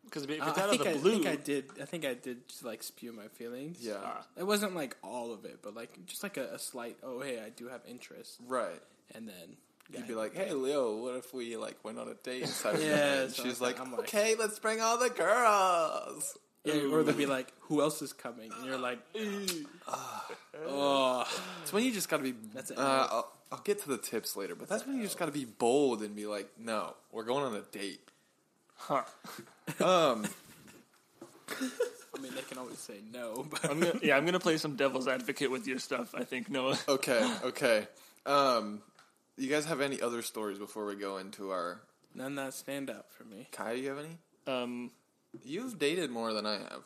Because 0.07 0.23
if 0.23 0.29
it's 0.31 0.41
Uh, 0.41 0.45
out 0.45 0.57
I 0.57 0.63
of 0.63 0.69
think 0.71 0.83
the 0.83 0.89
I, 0.91 0.97
blue, 0.97 1.11
think 1.23 1.27
I 1.27 1.35
did. 1.35 1.65
I 1.81 1.85
think 1.85 2.05
I 2.05 2.13
did 2.15 2.47
just 2.49 2.63
like 2.65 2.81
spew 2.83 3.11
my 3.13 3.27
feelings. 3.27 3.77
Yeah. 3.81 3.93
Ah. 4.03 4.25
It 4.37 4.43
wasn't 4.43 4.75
like 4.75 4.97
all 5.03 5.31
of 5.33 5.45
it, 5.45 5.59
but 5.61 5.75
like 5.75 5.91
just 6.05 6.23
like 6.23 6.37
a, 6.37 6.53
a 6.55 6.59
slight. 6.59 6.97
Oh, 7.03 7.21
hey, 7.21 7.39
I 7.39 7.49
do 7.49 7.67
have 7.67 7.81
interest, 7.87 8.39
right. 8.47 8.81
and 9.15 9.27
then 9.27 9.57
You'd 9.89 10.05
be 10.07 10.15
like, 10.15 10.35
"Hey, 10.35 10.51
Leo, 10.51 10.97
what 10.97 11.15
if 11.15 11.33
we 11.33 11.55
like 11.55 11.77
went 11.85 11.97
on 11.97 12.09
a 12.09 12.13
date?" 12.15 12.49
Yeah, 12.77 13.21
and 13.21 13.33
she's 13.33 13.61
like 13.61 13.79
like- 13.79 13.99
"Okay, 13.99 14.35
let's 14.35 14.59
bring 14.59 14.81
all 14.81 14.97
the 14.97 15.09
girls." 15.09 16.37
yeah, 16.65 16.91
or 16.91 17.03
they'd 17.03 17.15
be 17.15 17.25
like, 17.25 17.53
who 17.61 17.79
else 17.81 18.01
is 18.01 18.11
coming? 18.11 18.51
And 18.51 18.65
you're 18.65 18.77
like, 18.77 18.99
oh, 20.67 21.25
It's 21.61 21.71
when 21.71 21.83
you 21.85 21.91
just 21.93 22.09
got 22.09 22.17
to 22.17 22.23
be. 22.23 22.33
That's 22.53 22.71
it. 22.71 22.77
Uh, 22.77 23.07
I'll, 23.09 23.31
I'll 23.51 23.61
get 23.63 23.81
to 23.83 23.87
the 23.89 23.97
tips 23.97 24.35
later, 24.35 24.55
but 24.55 24.67
that's 24.67 24.85
when 24.85 24.97
you 24.97 25.03
just 25.03 25.17
got 25.17 25.27
to 25.27 25.31
be 25.31 25.45
bold 25.45 26.01
and 26.01 26.15
be 26.15 26.25
like, 26.25 26.49
"No, 26.59 26.93
we're 27.11 27.23
going 27.23 27.43
on 27.45 27.55
a 27.55 27.61
date." 27.61 28.01
Huh? 28.77 29.03
Um, 29.83 30.25
I 32.15 32.19
mean, 32.21 32.33
they 32.35 32.41
can 32.41 32.57
always 32.57 32.79
say 32.79 32.95
no, 33.13 33.45
but 33.49 33.69
I'm 33.69 33.79
gonna, 33.79 33.99
yeah, 34.01 34.17
I'm 34.17 34.25
gonna 34.25 34.39
play 34.39 34.57
some 34.57 34.75
devil's 34.75 35.07
advocate 35.07 35.51
with 35.51 35.67
your 35.67 35.79
stuff. 35.79 36.13
I 36.15 36.23
think 36.23 36.49
Noah. 36.49 36.77
okay, 36.87 37.33
okay. 37.43 37.87
Um, 38.25 38.81
you 39.37 39.49
guys 39.49 39.65
have 39.65 39.81
any 39.81 40.01
other 40.01 40.21
stories 40.21 40.57
before 40.59 40.85
we 40.85 40.95
go 40.95 41.17
into 41.17 41.51
our 41.51 41.81
none 42.15 42.35
that 42.35 42.53
stand 42.53 42.89
out 42.89 43.11
for 43.11 43.23
me. 43.23 43.47
Kai? 43.51 43.75
Do 43.75 43.81
you 43.81 43.89
have 43.89 43.99
any? 43.99 44.17
Um, 44.47 44.91
You've 45.43 45.77
dated 45.77 46.09
more 46.09 46.33
than 46.33 46.45
I 46.45 46.53
have. 46.57 46.83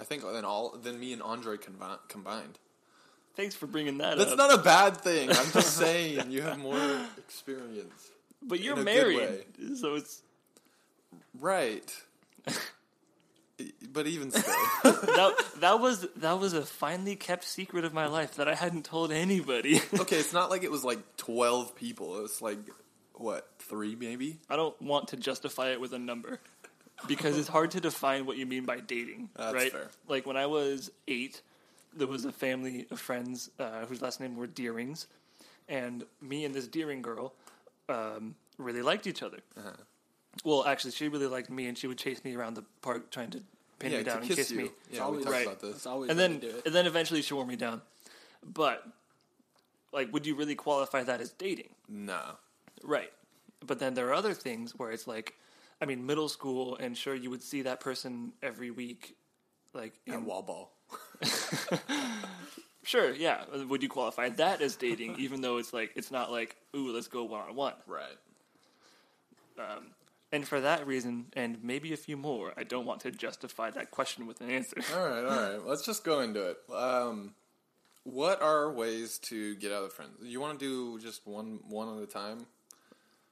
I 0.00 0.04
think 0.04 0.22
than 0.22 0.44
all 0.44 0.70
than 0.76 0.98
me 0.98 1.12
and 1.12 1.22
Andre 1.22 1.56
convi- 1.56 1.98
combined. 2.08 2.58
thanks 3.36 3.54
for 3.54 3.66
bringing 3.66 3.98
that 3.98 4.18
That's 4.18 4.32
up. 4.32 4.38
That's 4.38 4.50
not 4.50 4.58
a 4.60 4.62
bad 4.62 4.96
thing. 4.96 5.30
I'm 5.30 5.50
just 5.52 5.76
saying 5.78 6.30
you 6.30 6.42
have 6.42 6.58
more 6.58 7.00
experience. 7.18 8.10
but 8.42 8.60
you're 8.60 8.72
in 8.74 8.80
a 8.80 8.84
good 8.84 8.94
married, 9.04 9.18
way. 9.18 9.74
so 9.76 9.94
it's 9.94 10.22
Right. 11.40 11.94
but 13.92 14.06
even 14.06 14.30
still. 14.30 14.42
that 14.84 15.34
that 15.60 15.80
was 15.80 16.06
that 16.16 16.38
was 16.38 16.52
a 16.52 16.62
finely 16.62 17.16
kept 17.16 17.44
secret 17.44 17.84
of 17.84 17.92
my 17.92 18.06
life 18.06 18.36
that 18.36 18.48
I 18.48 18.54
hadn't 18.54 18.84
told 18.84 19.12
anybody. 19.12 19.80
okay, 20.00 20.16
it's 20.16 20.32
not 20.32 20.50
like 20.50 20.62
it 20.62 20.70
was 20.70 20.84
like 20.84 20.98
12 21.16 21.74
people. 21.74 22.18
It 22.18 22.22
was 22.22 22.42
like, 22.42 22.58
what, 23.14 23.48
three 23.58 23.96
maybe? 23.96 24.38
I 24.50 24.56
don't 24.56 24.80
want 24.82 25.08
to 25.08 25.16
justify 25.16 25.70
it 25.70 25.80
with 25.80 25.92
a 25.92 25.98
number 25.98 26.40
because 27.08 27.38
it's 27.38 27.48
hard 27.48 27.70
to 27.72 27.80
define 27.80 28.26
what 28.26 28.36
you 28.36 28.46
mean 28.46 28.64
by 28.64 28.80
dating, 28.80 29.30
That's 29.36 29.54
right? 29.54 29.72
fair. 29.72 29.90
Like 30.08 30.26
when 30.26 30.36
I 30.36 30.46
was 30.46 30.90
eight, 31.08 31.40
there 31.94 32.06
was 32.06 32.24
a 32.24 32.32
family 32.32 32.86
of 32.90 33.00
friends 33.00 33.50
uh, 33.58 33.86
whose 33.86 34.02
last 34.02 34.20
name 34.20 34.36
were 34.36 34.46
Deerings, 34.46 35.06
and 35.68 36.04
me 36.20 36.44
and 36.44 36.54
this 36.54 36.66
Deering 36.66 37.02
girl 37.02 37.32
um, 37.88 38.34
really 38.58 38.82
liked 38.82 39.06
each 39.06 39.22
other. 39.22 39.38
Uh-huh. 39.56 39.70
Well, 40.44 40.64
actually, 40.66 40.92
she 40.92 41.08
really 41.08 41.26
liked 41.26 41.50
me, 41.50 41.66
and 41.66 41.76
she 41.76 41.86
would 41.86 41.98
chase 41.98 42.22
me 42.24 42.34
around 42.36 42.54
the 42.54 42.64
park 42.82 43.10
trying 43.10 43.30
to 43.30 43.42
pin 43.78 43.92
yeah, 43.92 43.98
me 43.98 44.04
down 44.04 44.14
to 44.16 44.20
and 44.20 44.28
kiss 44.28 44.36
kiss 44.36 44.50
you. 44.50 44.56
me. 44.58 44.70
Yeah, 44.90 44.98
we 44.98 44.98
always- 45.00 45.24
talked 45.24 45.32
Right. 45.36 45.46
about 45.46 45.60
this. 45.60 45.76
It's 45.76 45.86
always 45.86 46.10
and 46.10 46.18
the 46.18 46.22
then 46.22 46.32
way 46.34 46.38
do 46.40 46.48
it. 46.48 46.66
and 46.66 46.74
then 46.74 46.86
eventually 46.86 47.22
she 47.22 47.34
wore 47.34 47.46
me 47.46 47.56
down. 47.56 47.82
But 48.44 48.86
like, 49.92 50.12
would 50.12 50.26
you 50.26 50.34
really 50.34 50.54
qualify 50.54 51.02
that 51.04 51.20
as 51.20 51.30
dating? 51.32 51.74
No. 51.88 52.36
Right. 52.82 53.12
But 53.66 53.78
then 53.78 53.94
there 53.94 54.08
are 54.08 54.14
other 54.14 54.34
things 54.34 54.72
where 54.78 54.90
it's 54.92 55.06
like, 55.06 55.34
I 55.80 55.84
mean, 55.86 56.06
middle 56.06 56.28
school, 56.28 56.76
and 56.76 56.96
sure, 56.96 57.14
you 57.14 57.30
would 57.30 57.42
see 57.42 57.62
that 57.62 57.80
person 57.80 58.32
every 58.42 58.70
week. 58.70 59.16
Like, 59.72 59.94
At 60.06 60.14
in, 60.14 60.24
wall 60.24 60.42
ball. 60.42 60.72
sure, 62.82 63.12
yeah. 63.12 63.44
Would 63.68 63.82
you 63.82 63.88
qualify 63.88 64.28
that 64.30 64.60
as 64.62 64.76
dating, 64.76 65.16
even 65.18 65.40
though 65.40 65.58
it's 65.58 65.72
like, 65.72 65.92
it's 65.96 66.10
not 66.10 66.30
like, 66.30 66.56
ooh, 66.74 66.92
let's 66.92 67.08
go 67.08 67.24
one 67.24 67.48
on 67.48 67.54
one? 67.56 67.74
Right. 67.86 68.16
Um, 69.58 69.88
and 70.32 70.46
for 70.46 70.60
that 70.60 70.86
reason, 70.86 71.26
and 71.34 71.62
maybe 71.62 71.92
a 71.92 71.96
few 71.96 72.16
more, 72.16 72.52
I 72.56 72.64
don't 72.64 72.84
want 72.86 73.00
to 73.02 73.10
justify 73.10 73.70
that 73.70 73.90
question 73.90 74.26
with 74.26 74.40
an 74.40 74.50
answer. 74.50 74.76
All 74.94 75.06
right, 75.08 75.24
all 75.24 75.40
right. 75.52 75.66
Let's 75.66 75.84
just 75.84 76.04
go 76.04 76.20
into 76.20 76.50
it. 76.50 76.58
Um, 76.72 77.34
what 78.04 78.40
are 78.42 78.70
ways 78.70 79.18
to 79.24 79.54
get 79.56 79.72
out 79.72 79.84
of 79.84 79.92
friends? 79.92 80.12
You 80.22 80.40
want 80.40 80.58
to 80.58 80.64
do 80.64 80.98
just 81.04 81.26
one 81.26 81.60
one 81.68 81.96
at 81.96 82.02
a 82.02 82.06
time? 82.06 82.46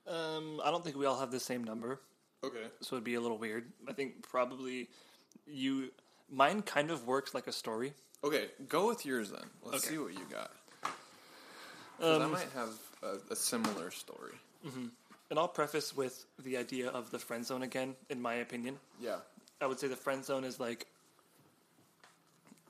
Um, 0.06 0.60
I 0.64 0.70
don't 0.70 0.84
think 0.84 0.96
we 0.96 1.06
all 1.06 1.18
have 1.18 1.30
the 1.30 1.40
same 1.40 1.64
number, 1.64 2.00
Okay. 2.44 2.64
so 2.80 2.96
it'd 2.96 3.04
be 3.04 3.14
a 3.14 3.20
little 3.20 3.38
weird. 3.38 3.70
I 3.88 3.92
think 3.92 4.22
probably 4.28 4.88
you. 5.46 5.90
Mine 6.30 6.62
kind 6.62 6.90
of 6.90 7.06
works 7.06 7.34
like 7.34 7.46
a 7.46 7.52
story. 7.52 7.92
Okay, 8.24 8.46
go 8.68 8.88
with 8.88 9.04
yours 9.06 9.30
then. 9.30 9.44
Let's 9.62 9.84
Okay. 9.84 9.94
see 9.94 9.98
what 9.98 10.12
you 10.14 10.24
got. 10.30 10.50
'Cause 12.00 12.20
I 12.20 12.24
Um, 12.24 12.32
might 12.32 12.50
have 12.54 12.70
a, 13.02 13.18
a 13.30 13.36
similar 13.36 13.90
story. 13.90 14.32
And 15.34 15.40
I'll 15.40 15.48
preface 15.48 15.96
with 15.96 16.26
the 16.44 16.56
idea 16.56 16.90
of 16.90 17.10
the 17.10 17.18
friend 17.18 17.44
zone 17.44 17.64
again, 17.64 17.96
in 18.08 18.22
my 18.22 18.34
opinion. 18.34 18.76
Yeah. 19.00 19.16
I 19.60 19.66
would 19.66 19.80
say 19.80 19.88
the 19.88 19.96
friend 19.96 20.24
zone 20.24 20.44
is 20.44 20.60
like 20.60 20.86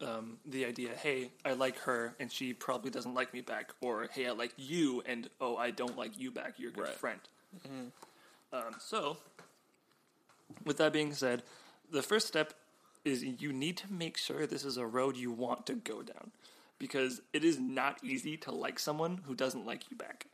um, 0.01 0.39
the 0.47 0.65
idea, 0.65 0.93
hey, 0.97 1.29
I 1.45 1.53
like 1.53 1.77
her 1.81 2.15
and 2.19 2.33
she 2.33 2.55
probably 2.55 2.91
doesn't 2.91 3.13
like 3.13 3.35
me 3.35 3.43
back, 3.43 3.73
or 3.83 4.09
hey, 4.11 4.29
I 4.29 4.31
like 4.31 4.55
you 4.57 5.03
and 5.05 5.29
oh, 5.43 5.59
I 5.59 5.73
don't 5.73 5.99
like 5.99 6.19
you 6.19 6.31
back. 6.31 6.55
You're 6.57 6.71
a 6.71 6.73
good 6.73 6.85
Right. 6.85 6.95
friend. 6.95 7.21
Um, 8.51 8.77
so 8.79 9.19
with 10.65 10.79
that 10.79 10.95
being 10.95 11.13
said, 11.13 11.43
the 11.93 12.01
first 12.01 12.27
step 12.27 12.55
is 13.05 13.23
you 13.23 13.53
need 13.53 13.77
to 13.77 13.93
make 13.93 14.17
sure 14.17 14.47
this 14.47 14.65
is 14.65 14.79
a 14.79 14.87
road 14.87 15.19
you 15.19 15.31
want 15.31 15.67
to 15.67 15.75
go 15.75 16.01
down 16.01 16.31
because 16.79 17.21
it 17.35 17.45
is 17.45 17.59
not 17.61 17.99
easy 18.03 18.39
to 18.39 18.51
like 18.53 18.79
someone 18.79 19.21
who 19.27 19.35
doesn't 19.35 19.67
like 19.67 19.91
you 19.91 19.99
back. 19.99 20.29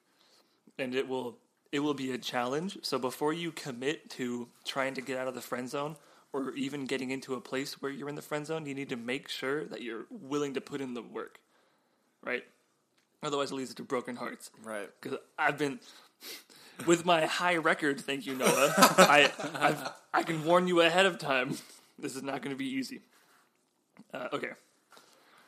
And 0.78 0.94
it 0.94 1.08
will 1.08 1.36
it 1.72 1.80
will 1.80 1.94
be 1.94 2.10
a 2.12 2.18
challenge. 2.18 2.78
So 2.82 2.98
before 2.98 3.32
you 3.32 3.52
commit 3.52 4.10
to 4.10 4.48
trying 4.64 4.94
to 4.94 5.00
get 5.00 5.18
out 5.18 5.28
of 5.28 5.34
the 5.34 5.40
friend 5.40 5.68
zone 5.68 5.96
or 6.32 6.52
even 6.52 6.86
getting 6.86 7.10
into 7.10 7.34
a 7.34 7.40
place 7.40 7.80
where 7.80 7.90
you're 7.90 8.08
in 8.08 8.14
the 8.14 8.22
friend 8.22 8.46
zone, 8.46 8.66
you 8.66 8.74
need 8.74 8.88
to 8.88 8.96
make 8.96 9.28
sure 9.28 9.64
that 9.66 9.82
you're 9.82 10.06
willing 10.10 10.54
to 10.54 10.60
put 10.60 10.80
in 10.80 10.94
the 10.94 11.02
work. 11.02 11.40
Right? 12.24 12.44
Otherwise 13.22 13.50
it 13.50 13.54
leads 13.54 13.74
to 13.74 13.82
broken 13.82 14.16
hearts. 14.16 14.50
Right. 14.62 14.88
Because 15.00 15.18
I've 15.38 15.58
been 15.58 15.80
with 16.86 17.04
my 17.04 17.26
high 17.26 17.56
record, 17.56 18.00
thank 18.00 18.26
you, 18.26 18.34
Noah. 18.34 18.74
I 18.78 19.30
I've, 19.54 19.88
I 20.12 20.22
can 20.22 20.44
warn 20.44 20.66
you 20.66 20.80
ahead 20.80 21.06
of 21.06 21.18
time. 21.18 21.56
This 21.98 22.16
is 22.16 22.22
not 22.22 22.42
going 22.42 22.54
to 22.54 22.58
be 22.58 22.66
easy. 22.66 23.02
Uh, 24.12 24.28
okay. 24.32 24.50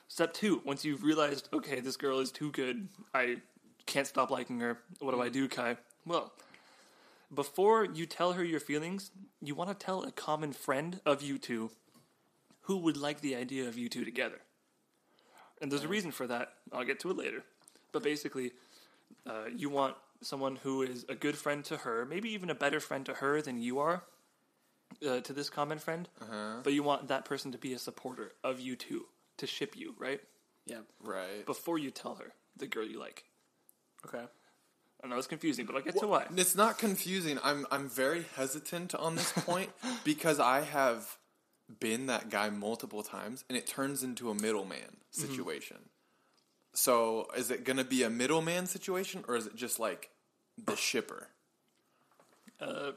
Step 0.08 0.34
two: 0.34 0.60
Once 0.66 0.84
you've 0.84 1.02
realized, 1.02 1.48
okay, 1.54 1.80
this 1.80 1.96
girl 1.96 2.18
is 2.18 2.30
too 2.30 2.50
good, 2.50 2.88
I 3.14 3.38
can't 3.86 4.06
stop 4.06 4.30
liking 4.30 4.60
her. 4.60 4.78
What 5.00 5.12
do 5.12 5.22
I 5.22 5.30
do, 5.30 5.48
Kai? 5.48 5.78
Well, 6.06 6.32
before 7.34 7.84
you 7.84 8.06
tell 8.06 8.32
her 8.32 8.44
your 8.44 8.60
feelings, 8.60 9.10
you 9.40 9.54
want 9.54 9.70
to 9.70 9.86
tell 9.86 10.02
a 10.02 10.12
common 10.12 10.52
friend 10.52 11.00
of 11.06 11.22
you 11.22 11.38
two 11.38 11.70
who 12.62 12.76
would 12.78 12.96
like 12.96 13.20
the 13.20 13.34
idea 13.34 13.68
of 13.68 13.76
you 13.76 13.88
two 13.88 14.04
together. 14.04 14.40
And 15.60 15.70
there's 15.70 15.84
a 15.84 15.88
reason 15.88 16.10
for 16.10 16.26
that. 16.26 16.54
I'll 16.72 16.84
get 16.84 17.00
to 17.00 17.10
it 17.10 17.16
later. 17.16 17.44
But 17.92 18.02
basically, 18.02 18.52
uh, 19.26 19.46
you 19.56 19.70
want 19.70 19.96
someone 20.20 20.56
who 20.56 20.82
is 20.82 21.04
a 21.08 21.14
good 21.14 21.36
friend 21.36 21.64
to 21.66 21.78
her, 21.78 22.04
maybe 22.04 22.30
even 22.30 22.50
a 22.50 22.54
better 22.54 22.80
friend 22.80 23.06
to 23.06 23.14
her 23.14 23.40
than 23.42 23.60
you 23.60 23.78
are 23.78 24.02
uh, 25.06 25.20
to 25.20 25.32
this 25.32 25.50
common 25.50 25.78
friend. 25.78 26.08
But 26.62 26.72
you 26.72 26.82
want 26.82 27.08
that 27.08 27.24
person 27.24 27.52
to 27.52 27.58
be 27.58 27.72
a 27.72 27.78
supporter 27.78 28.32
of 28.44 28.60
you 28.60 28.76
two, 28.76 29.06
to 29.38 29.46
ship 29.46 29.76
you, 29.76 29.94
right? 29.98 30.20
Yeah. 30.66 30.78
Right. 31.02 31.44
Before 31.46 31.78
you 31.78 31.90
tell 31.90 32.16
her 32.16 32.32
the 32.56 32.66
girl 32.66 32.86
you 32.86 32.98
like. 32.98 33.24
Okay. 34.06 34.24
I 35.02 35.08
know 35.08 35.18
it's 35.18 35.26
confusing, 35.26 35.66
but 35.66 35.74
I'll 35.74 35.82
get 35.82 35.98
to 35.98 36.06
why. 36.06 36.26
It's 36.36 36.54
not 36.54 36.78
confusing. 36.78 37.38
I'm 37.42 37.66
I'm 37.70 37.88
very 37.88 38.26
hesitant 38.36 38.94
on 38.94 39.16
this 39.16 39.32
point 39.32 39.70
because 40.04 40.38
I 40.38 40.60
have 40.60 41.18
been 41.80 42.06
that 42.06 42.30
guy 42.30 42.50
multiple 42.50 43.02
times 43.02 43.44
and 43.48 43.56
it 43.58 43.66
turns 43.66 44.02
into 44.02 44.30
a 44.30 44.34
middleman 44.34 44.98
situation. 45.10 45.78
So 46.74 47.28
is 47.36 47.50
it 47.50 47.64
gonna 47.64 47.84
be 47.84 48.02
a 48.02 48.10
middleman 48.10 48.66
situation 48.66 49.24
or 49.26 49.36
is 49.36 49.46
it 49.46 49.56
just 49.56 49.80
like 49.80 50.10
the 50.62 50.76
shipper? 50.76 51.28
Uh, 52.60 52.92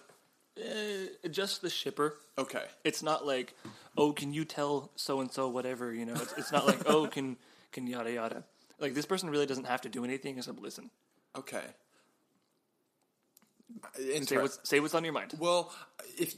just 1.31 1.61
the 1.61 1.69
shipper. 1.69 2.17
Okay. 2.37 2.63
It's 2.83 3.01
not 3.01 3.25
like, 3.25 3.53
oh, 3.97 4.13
can 4.13 4.33
you 4.33 4.45
tell 4.45 4.91
so 4.95 5.19
and 5.21 5.31
so 5.31 5.49
whatever? 5.49 5.91
You 5.91 6.05
know, 6.05 6.13
it's, 6.13 6.33
it's 6.37 6.51
not 6.51 6.67
like, 6.67 6.83
oh, 6.85 7.07
can 7.07 7.37
can 7.71 7.87
yada 7.87 8.11
yada. 8.11 8.43
Like 8.79 8.93
this 8.93 9.05
person 9.05 9.29
really 9.29 9.45
doesn't 9.45 9.65
have 9.65 9.81
to 9.81 9.89
do 9.89 10.03
anything 10.03 10.37
except 10.37 10.59
listen. 10.59 10.91
Okay. 11.35 11.63
Say 13.95 14.15
Inter- 14.15 14.41
what's 14.41 14.59
say 14.63 14.79
what's 14.79 14.93
on 14.93 15.03
your 15.03 15.13
mind. 15.13 15.33
well, 15.39 15.73
if 16.17 16.35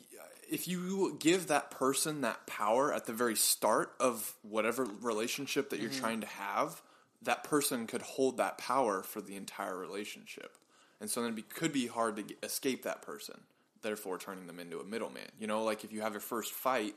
if 0.49 0.67
you 0.67 1.17
give 1.19 1.47
that 1.47 1.71
person 1.71 2.21
that 2.21 2.47
power 2.47 2.93
at 2.93 3.05
the 3.05 3.13
very 3.13 3.35
start 3.35 3.93
of 3.99 4.33
whatever 4.43 4.85
relationship 5.01 5.69
that 5.69 5.79
you're 5.79 5.89
mm-hmm. 5.89 5.99
trying 5.99 6.21
to 6.21 6.27
have, 6.27 6.81
that 7.21 7.43
person 7.43 7.85
could 7.85 8.01
hold 8.01 8.37
that 8.37 8.57
power 8.57 9.03
for 9.03 9.21
the 9.21 9.35
entire 9.35 9.77
relationship, 9.77 10.57
and 11.01 11.09
so 11.09 11.21
then 11.21 11.31
it 11.31 11.35
be, 11.35 11.41
could 11.41 11.73
be 11.73 11.87
hard 11.87 12.15
to 12.15 12.23
get, 12.23 12.37
escape 12.43 12.83
that 12.83 13.01
person. 13.01 13.41
Therefore, 13.81 14.17
turning 14.17 14.47
them 14.47 14.59
into 14.59 14.79
a 14.79 14.83
middleman. 14.83 15.27
You 15.39 15.47
know, 15.47 15.63
like 15.63 15.83
if 15.83 15.91
you 15.91 16.01
have 16.01 16.13
your 16.13 16.21
first 16.21 16.53
fight, 16.53 16.95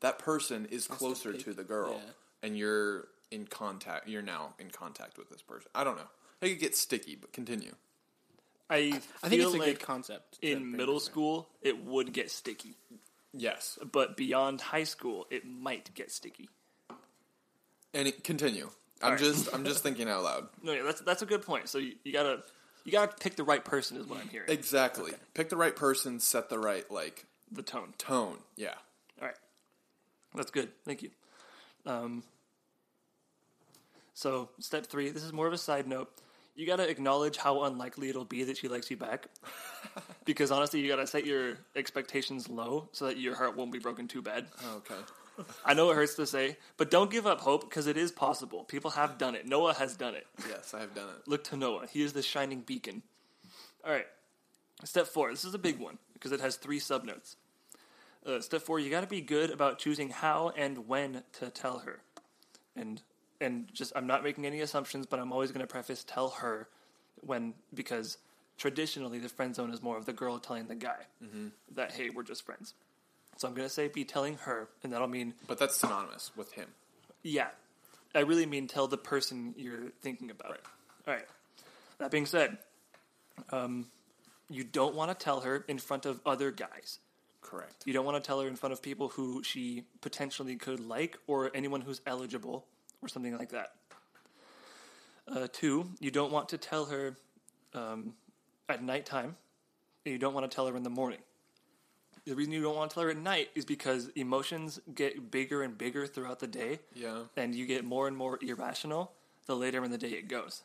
that 0.00 0.18
person 0.18 0.66
is 0.70 0.86
closer 0.86 1.32
pick. 1.32 1.44
to 1.44 1.52
the 1.52 1.64
girl, 1.64 2.00
Yeah. 2.02 2.12
and 2.42 2.58
you're 2.58 3.08
in 3.30 3.46
contact. 3.46 4.08
You're 4.08 4.22
now 4.22 4.54
in 4.58 4.70
contact 4.70 5.18
with 5.18 5.28
this 5.30 5.42
person. 5.42 5.68
I 5.74 5.84
don't 5.84 5.96
know. 5.96 6.08
It 6.40 6.48
could 6.48 6.58
get 6.58 6.76
sticky, 6.76 7.16
but 7.16 7.32
continue. 7.32 7.74
I, 8.70 9.00
I 9.22 9.28
think 9.28 9.42
it's 9.42 9.52
a 9.54 9.58
like 9.58 9.64
good 9.78 9.80
concept. 9.80 10.38
in 10.40 10.70
middle 10.76 11.00
school 11.00 11.48
it 11.62 11.84
would 11.84 12.12
get 12.12 12.30
sticky, 12.30 12.76
Yes, 13.32 13.78
but 13.92 14.16
beyond 14.16 14.60
high 14.60 14.84
school 14.84 15.26
it 15.30 15.44
might 15.46 15.92
get 15.94 16.10
sticky. 16.12 16.48
and 17.92 18.08
it, 18.08 18.22
continue. 18.24 18.70
I'm 19.02 19.12
right. 19.12 19.18
just 19.18 19.52
I'm 19.54 19.64
just 19.64 19.82
thinking 19.82 20.08
out 20.08 20.22
loud. 20.22 20.48
No, 20.62 20.72
yeah, 20.72 20.82
that's 20.82 21.00
that's 21.00 21.22
a 21.22 21.26
good 21.26 21.42
point. 21.42 21.68
So 21.68 21.78
you, 21.78 21.94
you 22.04 22.12
gotta 22.12 22.42
you 22.84 22.92
gotta 22.92 23.12
pick 23.18 23.36
the 23.36 23.44
right 23.44 23.64
person 23.64 23.96
is 23.96 24.06
what 24.06 24.20
I'm 24.20 24.28
hearing. 24.28 24.48
Exactly. 24.50 25.12
Pick 25.34 25.48
the 25.48 25.56
right 25.56 25.74
person, 25.74 26.20
set 26.20 26.48
the 26.48 26.58
right 26.58 26.88
like 26.90 27.24
the 27.50 27.62
tone. 27.62 27.92
tone. 27.98 28.38
Yeah. 28.56 28.74
All 29.20 29.26
right, 29.26 29.36
that's 30.34 30.50
good. 30.50 30.70
Thank 30.84 31.02
you. 31.02 31.10
Um, 31.86 32.22
so 34.14 34.50
step 34.58 34.86
three. 34.86 35.10
This 35.10 35.22
is 35.24 35.32
more 35.32 35.46
of 35.46 35.52
a 35.52 35.58
side 35.58 35.86
note. 35.86 36.10
You 36.60 36.66
gotta 36.66 36.86
acknowledge 36.86 37.38
how 37.38 37.62
unlikely 37.62 38.10
it'll 38.10 38.26
be 38.26 38.44
that 38.44 38.58
she 38.58 38.68
likes 38.68 38.90
you 38.90 38.96
back, 38.98 39.28
because 40.26 40.50
honestly, 40.50 40.78
you 40.80 40.88
gotta 40.88 41.06
set 41.06 41.24
your 41.24 41.56
expectations 41.74 42.50
low 42.50 42.90
so 42.92 43.06
that 43.06 43.16
your 43.16 43.34
heart 43.34 43.56
won't 43.56 43.72
be 43.72 43.78
broken 43.78 44.06
too 44.06 44.20
bad. 44.20 44.46
Okay. 44.76 45.00
I 45.64 45.72
know 45.72 45.90
it 45.90 45.94
hurts 45.94 46.16
to 46.16 46.26
say, 46.26 46.58
but 46.76 46.90
don't 46.90 47.10
give 47.10 47.26
up 47.26 47.40
hope 47.40 47.62
because 47.62 47.86
it 47.86 47.96
is 47.96 48.12
possible. 48.12 48.64
People 48.64 48.90
have 48.90 49.16
done 49.16 49.34
it. 49.34 49.46
Noah 49.46 49.72
has 49.72 49.96
done 49.96 50.14
it. 50.14 50.26
Yes, 50.50 50.74
I 50.74 50.80
have 50.80 50.94
done 50.94 51.08
it. 51.08 51.26
Look 51.26 51.44
to 51.44 51.56
Noah. 51.56 51.86
He 51.90 52.02
is 52.02 52.12
the 52.12 52.20
shining 52.20 52.60
beacon. 52.60 53.04
All 53.82 53.90
right. 53.90 54.06
Step 54.84 55.06
four. 55.06 55.30
This 55.30 55.46
is 55.46 55.54
a 55.54 55.58
big 55.58 55.78
one 55.78 55.96
because 56.12 56.30
it 56.30 56.42
has 56.42 56.56
three 56.56 56.78
subnotes. 56.78 57.36
Uh, 58.26 58.38
step 58.42 58.60
four. 58.60 58.78
You 58.78 58.90
got 58.90 59.00
to 59.00 59.06
be 59.06 59.22
good 59.22 59.48
about 59.48 59.78
choosing 59.78 60.10
how 60.10 60.52
and 60.54 60.86
when 60.86 61.22
to 61.38 61.48
tell 61.48 61.78
her, 61.78 62.00
and 62.76 63.00
and 63.40 63.68
just 63.72 63.92
I'm 63.96 64.06
not 64.06 64.22
making 64.22 64.46
any 64.46 64.60
assumptions, 64.60 65.06
but 65.06 65.18
I'm 65.20 65.32
always 65.32 65.50
going 65.52 65.60
to 65.60 65.66
preface 65.66 66.04
tell 66.06 66.30
her 66.30 66.68
when 67.22 67.54
because 67.74 68.18
traditionally 68.58 69.18
the 69.18 69.28
friend 69.28 69.54
zone 69.54 69.72
is 69.72 69.82
more 69.82 69.96
of 69.96 70.04
the 70.06 70.12
girl 70.12 70.38
telling 70.38 70.66
the 70.66 70.74
guy 70.74 71.06
that 71.74 71.92
hey 71.92 72.10
we're 72.10 72.22
just 72.22 72.44
friends. 72.44 72.74
So 73.36 73.48
I'm 73.48 73.54
going 73.54 73.66
to 73.66 73.72
say 73.72 73.88
be 73.88 74.04
telling 74.04 74.36
her, 74.38 74.68
and 74.84 74.92
that'll 74.92 75.08
mean 75.08 75.32
But 75.46 75.58
that's 75.58 75.76
synonymous 75.76 76.30
with 76.36 76.52
him. 76.52 76.68
yeah. 77.22 77.48
I 78.12 78.20
really 78.20 78.44
mean 78.44 78.66
tell 78.66 78.88
the 78.88 78.98
person 78.98 79.54
you're 79.56 79.90
thinking 80.02 80.30
about. 80.32 80.58
All 81.06 81.14
right. 81.14 81.24
That 81.98 82.10
being 82.10 82.26
said, 82.26 82.58
um, 83.52 83.86
you 84.48 84.64
don't 84.64 84.96
want 84.96 85.16
to 85.16 85.24
tell 85.24 85.42
her 85.42 85.64
in 85.68 85.78
front 85.78 86.06
of 86.06 86.20
other 86.26 86.50
guys. 86.50 86.98
Correct. 87.40 87.84
You 87.86 87.92
don't 87.92 88.04
want 88.04 88.22
to 88.22 88.26
tell 88.26 88.40
her 88.40 88.48
in 88.48 88.56
front 88.56 88.72
of 88.72 88.82
people 88.82 89.10
who 89.10 89.44
she 89.44 89.84
potentially 90.00 90.56
could 90.56 90.80
like 90.80 91.18
or 91.28 91.52
anyone 91.54 91.82
who's 91.82 92.00
eligible 92.04 92.66
or 93.02 93.08
something 93.08 93.36
like 93.36 93.50
that. 93.50 93.72
Uh, 95.28 95.46
two, 95.52 95.88
you 96.00 96.10
don't 96.10 96.32
want 96.32 96.48
to 96.50 96.58
tell 96.58 96.86
her 96.86 97.16
um, 97.74 98.14
at 98.68 98.82
nighttime. 98.82 99.36
And 100.04 100.12
you 100.12 100.18
don't 100.18 100.32
want 100.34 100.50
to 100.50 100.54
tell 100.54 100.66
her 100.66 100.76
in 100.76 100.82
the 100.82 100.90
morning. 100.90 101.18
The 102.26 102.34
reason 102.34 102.52
you 102.52 102.62
don't 102.62 102.76
want 102.76 102.90
to 102.90 102.94
tell 102.94 103.04
her 103.04 103.10
at 103.10 103.16
night 103.18 103.50
is 103.54 103.64
because 103.64 104.08
emotions 104.16 104.80
get 104.94 105.30
bigger 105.30 105.62
and 105.62 105.76
bigger 105.76 106.06
throughout 106.06 106.38
the 106.38 106.46
day 106.46 106.80
Yeah. 106.94 107.24
and 107.36 107.54
you 107.54 107.66
get 107.66 107.84
more 107.84 108.08
and 108.08 108.16
more 108.16 108.38
irrational 108.42 109.12
the 109.46 109.56
later 109.56 109.84
in 109.84 109.90
the 109.90 109.98
day 109.98 110.10
it 110.10 110.28
goes. 110.28 110.62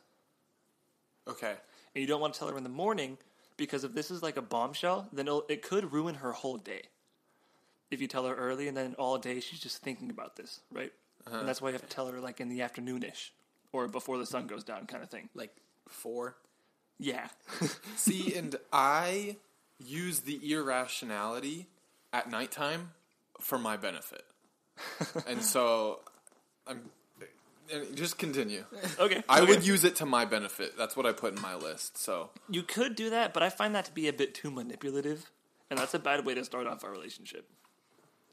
Okay. 1.27 1.55
And 1.93 2.01
you 2.01 2.07
don't 2.07 2.21
want 2.21 2.33
to 2.33 2.39
tell 2.39 2.49
her 2.49 2.57
in 2.57 2.63
the 2.63 2.69
morning 2.69 3.17
because 3.57 3.83
if 3.83 3.93
this 3.93 4.11
is 4.11 4.21
like 4.21 4.37
a 4.37 4.41
bombshell, 4.41 5.07
then 5.11 5.27
it'll, 5.27 5.45
it 5.49 5.61
could 5.61 5.91
ruin 5.91 6.15
her 6.15 6.31
whole 6.33 6.57
day. 6.57 6.83
If 7.91 8.01
you 8.01 8.07
tell 8.07 8.25
her 8.25 8.35
early 8.35 8.67
and 8.67 8.75
then 8.75 8.95
all 8.99 9.17
day 9.17 9.39
she's 9.39 9.59
just 9.59 9.81
thinking 9.81 10.09
about 10.09 10.35
this, 10.35 10.59
right? 10.71 10.91
Uh-huh. 11.27 11.39
And 11.39 11.47
that's 11.47 11.61
why 11.61 11.69
you 11.69 11.73
have 11.73 11.81
to 11.81 11.87
tell 11.87 12.07
her 12.07 12.19
like 12.19 12.39
in 12.39 12.49
the 12.49 12.59
afternoonish 12.59 13.29
or 13.73 13.87
before 13.87 14.17
the 14.17 14.25
sun 14.25 14.47
goes 14.47 14.63
down, 14.63 14.85
kind 14.85 15.03
of 15.03 15.09
thing. 15.09 15.29
like 15.33 15.51
four. 15.89 16.35
Yeah, 16.97 17.27
See, 17.97 18.33
and 18.35 18.55
I 18.71 19.35
use 19.79 20.21
the 20.21 20.39
irrationality 20.53 21.67
at 22.13 22.29
nighttime 22.29 22.91
for 23.41 23.57
my 23.57 23.75
benefit. 23.75 24.23
and 25.27 25.43
so 25.43 25.99
I'm 26.65 26.89
just 27.93 28.17
continue. 28.17 28.63
okay. 28.99 29.23
I 29.27 29.41
okay. 29.41 29.49
would 29.49 29.65
use 29.65 29.83
it 29.83 29.97
to 29.97 30.05
my 30.05 30.25
benefit. 30.25 30.77
That's 30.77 30.95
what 30.95 31.05
I 31.05 31.11
put 31.11 31.35
in 31.35 31.41
my 31.41 31.55
list. 31.55 31.97
So 31.97 32.29
You 32.49 32.63
could 32.63 32.95
do 32.95 33.09
that, 33.09 33.33
but 33.33 33.43
I 33.43 33.49
find 33.49 33.75
that 33.75 33.85
to 33.85 33.91
be 33.91 34.07
a 34.07 34.13
bit 34.13 34.33
too 34.33 34.51
manipulative, 34.51 35.29
and 35.69 35.79
that's 35.79 35.93
a 35.93 35.99
bad 35.99 36.25
way 36.25 36.33
to 36.35 36.45
start 36.45 36.67
off 36.67 36.83
our 36.83 36.91
relationship, 36.91 37.49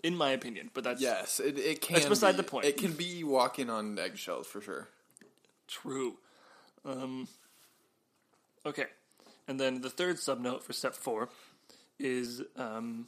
in 0.02 0.16
my 0.16 0.30
opinion. 0.30 0.70
But 0.74 0.84
that's 0.84 1.00
yes, 1.00 1.40
it, 1.40 1.58
it 1.58 1.80
can. 1.80 1.94
That's 1.94 2.06
beside 2.06 2.32
be- 2.32 2.38
the 2.38 2.42
point. 2.44 2.66
It 2.66 2.76
can 2.76 2.92
be 2.92 3.24
walking 3.24 3.70
on 3.70 3.98
eggshells 3.98 4.46
for 4.46 4.60
sure. 4.60 4.88
True. 5.68 6.18
Um, 6.84 7.28
okay. 8.66 8.86
And 9.48 9.58
then 9.58 9.80
the 9.80 9.90
third 9.90 10.16
subnote 10.16 10.62
for 10.62 10.72
step 10.72 10.94
four 10.94 11.28
is 11.98 12.42
um, 12.56 13.06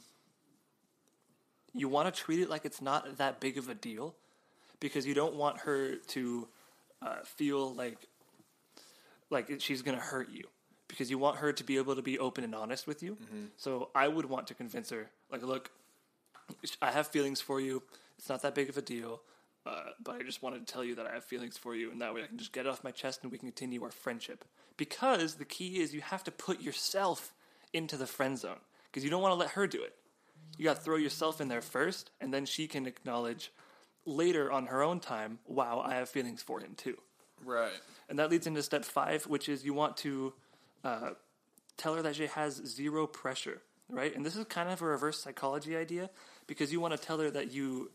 you 1.73 1.87
want 1.89 2.13
to 2.13 2.21
treat 2.21 2.39
it 2.39 2.49
like 2.49 2.65
it's 2.65 2.81
not 2.81 3.17
that 3.17 3.39
big 3.39 3.57
of 3.57 3.69
a 3.69 3.75
deal 3.75 4.15
because 4.79 5.05
you 5.05 5.13
don't 5.13 5.35
want 5.35 5.59
her 5.59 5.95
to 5.95 6.47
uh, 7.01 7.17
feel 7.23 7.73
like 7.73 7.97
like 9.29 9.59
she's 9.59 9.81
going 9.81 9.97
to 9.97 10.03
hurt 10.03 10.29
you 10.29 10.43
because 10.87 11.09
you 11.09 11.17
want 11.17 11.37
her 11.37 11.51
to 11.51 11.63
be 11.63 11.77
able 11.77 11.95
to 11.95 12.01
be 12.01 12.19
open 12.19 12.43
and 12.43 12.53
honest 12.53 12.85
with 12.87 13.01
you. 13.01 13.17
So 13.57 13.89
I 13.95 14.07
would 14.07 14.25
want 14.25 14.47
to 14.47 14.53
convince 14.53 14.89
her 14.91 15.09
Like, 15.31 15.41
look, 15.41 15.71
I 16.81 16.91
have 16.91 17.07
feelings 17.07 17.41
for 17.41 17.59
you. 17.59 17.83
It's 18.17 18.29
not 18.29 18.41
that 18.43 18.55
big 18.55 18.69
of 18.69 18.77
a 18.77 18.81
deal. 18.81 19.21
Uh, 19.65 19.81
but 20.03 20.15
I 20.15 20.23
just 20.23 20.43
wanted 20.43 20.65
to 20.65 20.71
tell 20.71 20.83
you 20.83 20.95
that 20.95 21.07
I 21.07 21.13
have 21.13 21.23
feelings 21.23 21.57
for 21.57 21.75
you, 21.75 21.91
and 21.91 21.99
that 22.01 22.13
way 22.13 22.23
I 22.23 22.27
can 22.27 22.37
just 22.37 22.53
get 22.53 22.67
it 22.67 22.69
off 22.69 22.83
my 22.83 22.91
chest 22.91 23.23
and 23.23 23.31
we 23.31 23.39
can 23.39 23.49
continue 23.49 23.83
our 23.83 23.89
friendship. 23.89 24.45
Because 24.77 25.35
the 25.35 25.45
key 25.45 25.79
is 25.79 25.93
you 25.93 26.01
have 26.01 26.23
to 26.25 26.31
put 26.31 26.61
yourself 26.61 27.33
into 27.73 27.97
the 27.97 28.05
friend 28.05 28.37
zone 28.37 28.59
because 28.85 29.03
you 29.03 29.09
don't 29.09 29.21
want 29.21 29.31
to 29.31 29.37
let 29.37 29.51
her 29.51 29.65
do 29.65 29.81
it. 29.83 29.95
You 30.57 30.65
got 30.65 30.77
to 30.77 30.81
throw 30.81 30.97
yourself 30.97 31.41
in 31.41 31.47
there 31.47 31.61
first, 31.61 32.11
and 32.21 32.33
then 32.33 32.45
she 32.45 32.67
can 32.67 32.85
acknowledge 32.85 33.51
later 34.05 34.51
on 34.51 34.67
her 34.67 34.83
own 34.83 34.99
time, 34.99 35.39
wow, 35.47 35.81
I 35.83 35.95
have 35.95 36.09
feelings 36.09 36.43
for 36.43 36.59
him 36.59 36.75
too. 36.77 36.97
Right. 37.43 37.71
And 38.07 38.19
that 38.19 38.29
leads 38.29 38.47
into 38.47 38.61
step 38.63 38.85
five, 38.85 39.25
which 39.25 39.49
is 39.49 39.65
you 39.65 39.73
want 39.73 39.97
to 39.97 40.33
uh, 40.83 41.09
tell 41.75 41.95
her 41.95 42.01
that 42.03 42.15
she 42.15 42.27
has 42.27 42.55
zero 42.55 43.07
pressure, 43.07 43.61
right? 43.89 44.15
And 44.15 44.25
this 44.25 44.35
is 44.35 44.45
kind 44.45 44.69
of 44.69 44.81
a 44.81 44.85
reverse 44.85 45.21
psychology 45.21 45.75
idea 45.75 46.09
because 46.47 46.71
you 46.71 46.79
want 46.79 46.95
to 46.95 46.99
tell 46.99 47.19
her 47.19 47.29
that 47.31 47.51
you 47.51 47.91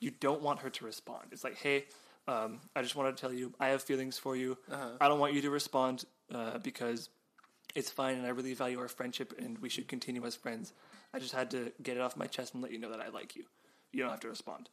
you 0.00 0.10
don't 0.10 0.42
want 0.42 0.60
her 0.60 0.70
to 0.70 0.84
respond. 0.84 1.28
It's 1.32 1.44
like, 1.44 1.56
hey, 1.56 1.84
um, 2.28 2.60
I 2.76 2.82
just 2.82 2.96
wanted 2.96 3.16
to 3.16 3.20
tell 3.20 3.32
you 3.32 3.52
I 3.58 3.68
have 3.68 3.82
feelings 3.82 4.18
for 4.18 4.36
you. 4.36 4.58
I 5.00 5.08
don't 5.08 5.18
want 5.18 5.34
you 5.34 5.42
to 5.42 5.50
respond 5.50 6.04
uh, 6.32 6.58
because 6.58 7.08
it's 7.74 7.90
fine 7.90 8.16
and 8.16 8.26
I 8.26 8.30
really 8.30 8.54
value 8.54 8.78
our 8.80 8.88
friendship 8.88 9.34
and 9.38 9.58
we 9.58 9.68
should 9.68 9.88
continue 9.88 10.24
as 10.24 10.36
friends. 10.36 10.72
I 11.12 11.18
just 11.18 11.34
had 11.34 11.50
to 11.52 11.72
get 11.82 11.96
it 11.96 12.00
off 12.00 12.16
my 12.16 12.26
chest 12.26 12.54
and 12.54 12.62
let 12.62 12.72
you 12.72 12.78
know 12.78 12.90
that 12.90 13.00
I 13.00 13.08
like 13.08 13.36
you. 13.36 13.44
You 13.92 14.02
don't 14.02 14.10
have 14.10 14.20
to 14.20 14.28
respond. 14.28 14.68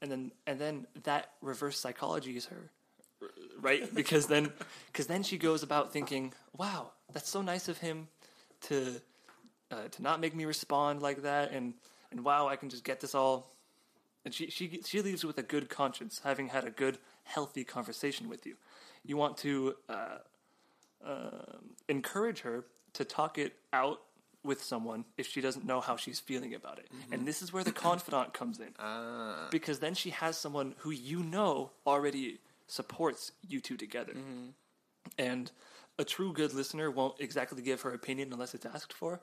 And 0.00 0.10
then 0.10 0.32
and 0.46 0.58
then 0.58 0.86
that 1.04 1.30
reverse 1.40 1.78
psychology 1.78 2.36
is 2.36 2.46
her 2.46 2.70
right? 3.60 3.92
Because 3.94 4.26
then, 4.26 4.52
because 4.86 5.06
then 5.06 5.22
she 5.22 5.38
goes 5.38 5.62
about 5.62 5.92
thinking, 5.92 6.32
"Wow, 6.56 6.90
that's 7.12 7.28
so 7.28 7.42
nice 7.42 7.68
of 7.68 7.78
him 7.78 8.08
to 8.62 9.00
uh, 9.72 9.88
to 9.88 10.02
not 10.02 10.20
make 10.20 10.34
me 10.36 10.44
respond 10.44 11.02
like 11.02 11.22
that," 11.22 11.50
and 11.52 11.74
and 12.10 12.24
wow, 12.24 12.46
I 12.52 12.56
can 12.56 12.68
just 12.68 12.84
get 12.84 13.00
this 13.00 13.14
all. 13.14 13.50
And 14.24 14.32
she 14.34 14.50
she 14.50 14.80
she 14.86 15.00
leaves 15.02 15.24
with 15.24 15.38
a 15.38 15.42
good 15.42 15.68
conscience, 15.68 16.20
having 16.22 16.48
had 16.48 16.64
a 16.64 16.70
good, 16.70 16.98
healthy 17.24 17.64
conversation 17.64 18.28
with 18.28 18.46
you. 18.46 18.54
You 19.04 19.16
want 19.16 19.36
to 19.38 19.74
uh, 19.88 20.18
um 21.04 21.74
encourage 21.88 22.40
her 22.40 22.64
to 22.92 23.04
talk 23.04 23.38
it 23.38 23.54
out 23.72 24.00
with 24.44 24.62
someone 24.62 25.04
if 25.16 25.26
she 25.26 25.40
doesn't 25.40 25.64
know 25.64 25.80
how 25.80 25.96
she's 25.96 26.20
feeling 26.20 26.54
about 26.54 26.78
it. 26.78 26.88
And 27.12 27.26
this 27.26 27.42
is 27.42 27.52
where 27.52 27.64
the 27.64 27.72
confidant 27.72 28.32
comes 28.40 28.58
in 28.60 28.74
Ah. 28.78 29.48
because 29.50 29.78
then 29.78 29.94
she 29.94 30.10
has 30.10 30.36
someone 30.36 30.74
who 30.78 30.90
you 30.90 31.22
know 31.22 31.70
already 31.86 32.38
supports 32.66 33.32
you 33.48 33.60
two 33.60 33.76
together. 33.76 34.14
And 35.18 35.50
a 35.98 36.04
true 36.04 36.32
good 36.32 36.54
listener 36.54 36.90
won't 36.90 37.20
exactly 37.20 37.62
give 37.62 37.82
her 37.82 37.92
opinion 37.92 38.32
unless 38.32 38.54
it's 38.54 38.66
asked 38.66 38.92
for, 38.92 39.20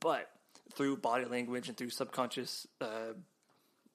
but 0.00 0.30
through 0.74 0.96
body 0.98 1.24
language 1.24 1.68
and 1.68 1.76
through 1.76 1.90
subconscious 1.90 2.66
uh, 2.80 3.14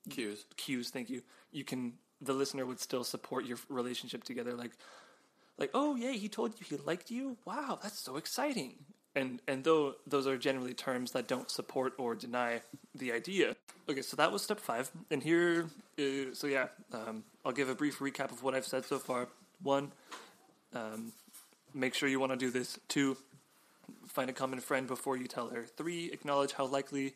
Cues. 0.09 0.45
cues, 0.57 0.89
thank 0.89 1.09
you, 1.09 1.21
you 1.51 1.63
can 1.63 1.93
the 2.21 2.33
listener 2.33 2.65
would 2.65 2.79
still 2.79 3.03
support 3.03 3.45
your 3.45 3.57
relationship 3.69 4.23
together. 4.23 4.53
Like, 4.53 4.71
like 5.57 5.71
oh 5.73 5.95
yeah, 5.95 6.11
he 6.11 6.29
told 6.29 6.53
you 6.59 6.65
he 6.67 6.77
liked 6.77 7.11
you. 7.11 7.37
Wow, 7.45 7.79
that's 7.81 7.99
so 7.99 8.17
exciting. 8.17 8.75
And 9.15 9.41
and 9.47 9.63
though 9.63 9.95
those 10.07 10.25
are 10.25 10.37
generally 10.37 10.73
terms 10.73 11.11
that 11.11 11.27
don't 11.27 11.49
support 11.49 11.93
or 11.97 12.15
deny 12.15 12.61
the 12.95 13.11
idea. 13.11 13.55
Okay, 13.89 14.01
so 14.01 14.17
that 14.17 14.31
was 14.31 14.41
step 14.41 14.59
five, 14.59 14.91
and 15.11 15.21
here, 15.21 15.67
uh, 15.99 16.33
so 16.33 16.47
yeah, 16.47 16.67
um, 16.93 17.23
I'll 17.45 17.51
give 17.51 17.69
a 17.69 17.75
brief 17.75 17.99
recap 17.99 18.31
of 18.31 18.41
what 18.41 18.55
I've 18.55 18.65
said 18.65 18.85
so 18.85 18.97
far. 18.97 19.27
One, 19.61 19.91
um, 20.73 21.11
make 21.74 21.93
sure 21.93 22.09
you 22.09 22.19
want 22.19 22.32
to 22.32 22.38
do 22.38 22.49
this. 22.49 22.80
Two, 22.88 23.17
find 24.07 24.30
a 24.30 24.34
common 24.34 24.59
friend 24.59 24.88
before 24.88 25.17
you 25.17 25.28
tell 25.28 25.49
her. 25.49 25.65
Three, 25.65 26.11
acknowledge 26.11 26.53
how 26.53 26.65
likely, 26.65 27.13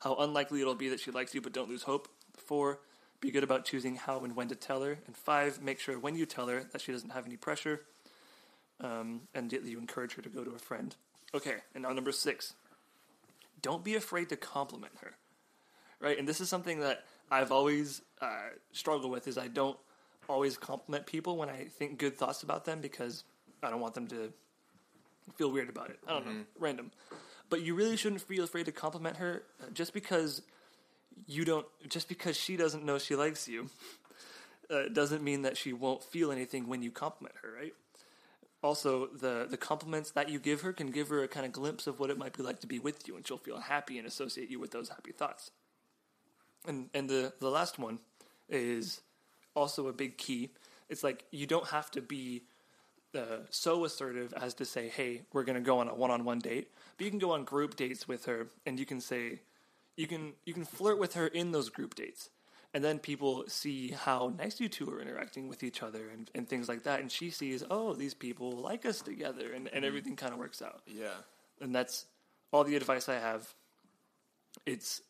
how 0.00 0.16
unlikely 0.16 0.60
it'll 0.60 0.74
be 0.74 0.88
that 0.88 1.00
she 1.00 1.10
likes 1.10 1.34
you, 1.34 1.40
but 1.40 1.52
don't 1.52 1.68
lose 1.68 1.84
hope. 1.84 2.08
Four, 2.36 2.80
be 3.20 3.30
good 3.30 3.44
about 3.44 3.64
choosing 3.64 3.96
how 3.96 4.20
and 4.20 4.34
when 4.34 4.48
to 4.48 4.54
tell 4.54 4.82
her. 4.82 4.98
And 5.06 5.16
five, 5.16 5.62
make 5.62 5.78
sure 5.78 5.98
when 5.98 6.16
you 6.16 6.26
tell 6.26 6.48
her 6.48 6.64
that 6.72 6.80
she 6.80 6.92
doesn't 6.92 7.10
have 7.10 7.26
any 7.26 7.36
pressure, 7.36 7.82
um, 8.80 9.22
and 9.34 9.50
that 9.50 9.64
you 9.64 9.78
encourage 9.78 10.14
her 10.14 10.22
to 10.22 10.28
go 10.28 10.42
to 10.42 10.50
a 10.50 10.58
friend. 10.58 10.94
Okay, 11.34 11.56
and 11.74 11.82
now 11.82 11.92
number 11.92 12.12
six, 12.12 12.54
don't 13.62 13.84
be 13.84 13.94
afraid 13.94 14.28
to 14.30 14.36
compliment 14.36 14.94
her. 15.02 15.14
Right, 16.00 16.18
and 16.18 16.26
this 16.26 16.40
is 16.40 16.48
something 16.48 16.80
that 16.80 17.04
I've 17.30 17.52
always 17.52 18.00
uh, 18.22 18.48
struggled 18.72 19.12
with. 19.12 19.28
Is 19.28 19.36
I 19.36 19.48
don't 19.48 19.78
always 20.28 20.56
compliment 20.56 21.06
people 21.06 21.36
when 21.36 21.50
I 21.50 21.64
think 21.64 21.98
good 21.98 22.16
thoughts 22.16 22.42
about 22.42 22.64
them 22.64 22.80
because 22.80 23.24
I 23.62 23.70
don't 23.70 23.80
want 23.80 23.94
them 23.94 24.06
to 24.08 24.32
feel 25.36 25.50
weird 25.50 25.68
about 25.68 25.90
it. 25.90 25.98
I 26.06 26.12
don't 26.12 26.26
know, 26.26 26.44
random. 26.58 26.90
But 27.48 27.62
you 27.62 27.74
really 27.74 27.96
shouldn't 27.96 28.22
feel 28.22 28.44
afraid 28.44 28.66
to 28.66 28.72
compliment 28.72 29.16
her 29.16 29.42
uh, 29.60 29.70
just 29.72 29.92
because 29.92 30.42
you 31.26 31.44
don't, 31.44 31.66
just 31.88 32.08
because 32.08 32.36
she 32.36 32.56
doesn't 32.56 32.84
know 32.84 32.98
she 32.98 33.16
likes 33.16 33.48
you. 33.48 33.68
Uh, 34.70 34.88
doesn't 34.92 35.22
mean 35.24 35.42
that 35.42 35.56
she 35.56 35.72
won't 35.72 36.04
feel 36.04 36.30
anything 36.30 36.68
when 36.68 36.80
you 36.80 36.92
compliment 36.92 37.34
her, 37.42 37.52
right? 37.52 37.74
Also, 38.62 39.06
the 39.06 39.46
the 39.50 39.56
compliments 39.56 40.12
that 40.12 40.28
you 40.28 40.38
give 40.38 40.60
her 40.60 40.72
can 40.72 40.90
give 40.90 41.08
her 41.08 41.22
a 41.22 41.28
kind 41.28 41.44
of 41.46 41.50
glimpse 41.50 41.86
of 41.86 41.98
what 41.98 42.10
it 42.10 42.18
might 42.18 42.36
be 42.36 42.42
like 42.42 42.60
to 42.60 42.66
be 42.66 42.78
with 42.78 43.08
you, 43.08 43.16
and 43.16 43.26
she'll 43.26 43.38
feel 43.38 43.58
happy 43.58 43.98
and 43.98 44.06
associate 44.06 44.50
you 44.50 44.60
with 44.60 44.70
those 44.70 44.90
happy 44.90 45.12
thoughts. 45.12 45.50
And 46.66 46.88
and 46.94 47.08
the 47.08 47.32
the 47.40 47.50
last 47.50 47.78
one 47.78 47.98
is 48.48 49.00
also 49.56 49.88
a 49.88 49.92
big 49.92 50.18
key. 50.18 50.50
It's 50.88 51.02
like 51.02 51.24
you 51.30 51.46
don't 51.46 51.68
have 51.68 51.90
to 51.92 52.02
be 52.02 52.42
uh, 53.14 53.44
so 53.50 53.84
assertive 53.84 54.32
as 54.34 54.54
to 54.54 54.64
say, 54.64 54.88
"Hey, 54.88 55.22
we're 55.32 55.44
going 55.44 55.56
to 55.56 55.60
go 55.62 55.78
on 55.78 55.88
a 55.88 55.94
one-on-one 55.94 56.38
date," 56.40 56.68
but 56.96 57.04
you 57.04 57.10
can 57.10 57.18
go 57.18 57.32
on 57.32 57.44
group 57.44 57.76
dates 57.76 58.06
with 58.08 58.24
her, 58.26 58.48
and 58.66 58.78
you 58.78 58.86
can 58.86 59.00
say, 59.00 59.40
you 59.96 60.06
can 60.06 60.32
you 60.44 60.54
can 60.54 60.64
flirt 60.64 60.98
with 60.98 61.14
her 61.14 61.26
in 61.26 61.52
those 61.52 61.68
group 61.68 61.94
dates, 61.94 62.30
and 62.72 62.84
then 62.84 62.98
people 62.98 63.44
see 63.48 63.88
how 63.90 64.32
nice 64.38 64.60
you 64.60 64.68
two 64.68 64.88
are 64.90 65.00
interacting 65.00 65.48
with 65.48 65.62
each 65.62 65.82
other 65.82 66.08
and, 66.12 66.30
and 66.34 66.48
things 66.48 66.68
like 66.68 66.84
that, 66.84 67.00
and 67.00 67.10
she 67.10 67.30
sees, 67.30 67.64
oh, 67.70 67.94
these 67.94 68.14
people 68.14 68.52
like 68.52 68.86
us 68.86 69.02
together, 69.02 69.52
and, 69.52 69.68
and 69.72 69.84
everything 69.84 70.16
kind 70.16 70.32
of 70.32 70.38
works 70.38 70.62
out. 70.62 70.82
Yeah. 70.86 71.08
and 71.60 71.74
that's 71.74 72.06
all 72.52 72.64
the 72.64 72.76
advice 72.76 73.08
I 73.08 73.18
have. 73.18 73.52
It's 74.66 75.02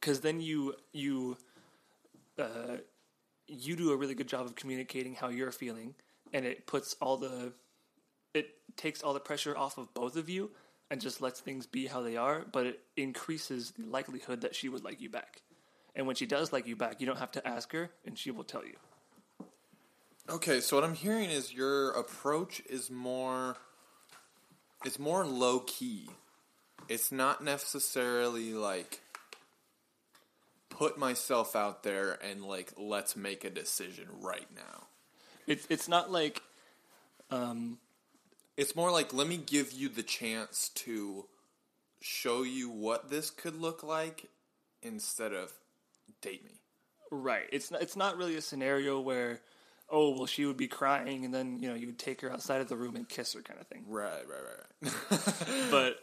because 0.00 0.20
then 0.20 0.40
you 0.40 0.74
you 0.92 1.36
uh, 2.38 2.78
you 3.48 3.76
do 3.76 3.92
a 3.92 3.96
really 3.96 4.14
good 4.14 4.28
job 4.28 4.46
of 4.46 4.54
communicating 4.54 5.14
how 5.14 5.28
you're 5.28 5.52
feeling, 5.52 5.94
and 6.32 6.44
it 6.44 6.66
puts 6.66 6.94
all 7.00 7.16
the 7.16 7.52
it 8.34 8.48
takes 8.76 9.02
all 9.02 9.14
the 9.14 9.20
pressure 9.20 9.56
off 9.56 9.78
of 9.78 9.92
both 9.94 10.16
of 10.16 10.28
you 10.28 10.50
and 10.90 11.00
just 11.00 11.20
lets 11.20 11.40
things 11.40 11.66
be 11.66 11.86
how 11.86 12.02
they 12.02 12.16
are. 12.16 12.44
But 12.50 12.66
it 12.66 12.80
increases 12.96 13.72
the 13.72 13.86
likelihood 13.86 14.42
that 14.42 14.54
she 14.54 14.68
would 14.68 14.84
like 14.84 15.00
you 15.00 15.10
back. 15.10 15.42
And 15.94 16.06
when 16.06 16.16
she 16.16 16.26
does 16.26 16.52
like 16.52 16.66
you 16.66 16.76
back, 16.76 17.00
you 17.00 17.06
don't 17.06 17.18
have 17.18 17.32
to 17.32 17.48
ask 17.48 17.72
her, 17.72 17.90
and 18.04 18.18
she 18.18 18.30
will 18.30 18.44
tell 18.44 18.64
you. 18.64 18.76
Okay, 20.28 20.60
so 20.60 20.76
what 20.76 20.84
I'm 20.84 20.94
hearing 20.94 21.30
is 21.30 21.54
your 21.54 21.92
approach 21.92 22.60
is 22.68 22.90
more 22.90 23.56
it's 24.84 24.98
more 24.98 25.24
low 25.24 25.60
key. 25.60 26.08
It's 26.88 27.10
not 27.10 27.42
necessarily 27.42 28.52
like 28.52 29.00
put 30.68 30.98
myself 30.98 31.56
out 31.56 31.82
there 31.82 32.18
and 32.22 32.44
like 32.44 32.72
let's 32.76 33.16
make 33.16 33.44
a 33.44 33.50
decision 33.50 34.06
right 34.20 34.46
now. 34.54 34.85
It's 35.46 35.66
it's 35.70 35.88
not 35.88 36.10
like 36.10 36.42
um, 37.30 37.78
It's 38.56 38.74
more 38.74 38.90
like 38.90 39.12
let 39.12 39.26
me 39.28 39.36
give 39.36 39.72
you 39.72 39.88
the 39.88 40.02
chance 40.02 40.70
to 40.76 41.26
show 42.00 42.42
you 42.42 42.68
what 42.70 43.10
this 43.10 43.30
could 43.30 43.60
look 43.60 43.82
like 43.82 44.28
instead 44.82 45.32
of 45.32 45.52
date 46.20 46.44
me. 46.44 46.60
Right. 47.10 47.44
It's 47.52 47.70
not, 47.70 47.82
it's 47.82 47.96
not 47.96 48.16
really 48.16 48.36
a 48.36 48.40
scenario 48.40 49.00
where, 49.00 49.40
oh 49.88 50.10
well, 50.16 50.26
she 50.26 50.44
would 50.44 50.56
be 50.56 50.68
crying, 50.68 51.24
and 51.24 51.32
then 51.32 51.58
you 51.60 51.68
know 51.68 51.74
you 51.74 51.86
would 51.86 51.98
take 51.98 52.20
her 52.20 52.32
outside 52.32 52.60
of 52.60 52.68
the 52.68 52.76
room 52.76 52.96
and 52.96 53.08
kiss 53.08 53.32
her, 53.34 53.42
kind 53.42 53.60
of 53.60 53.66
thing. 53.68 53.84
Right, 53.88 54.22
right, 54.28 54.42
right, 54.82 54.92
right. 55.20 55.70
But 55.70 55.98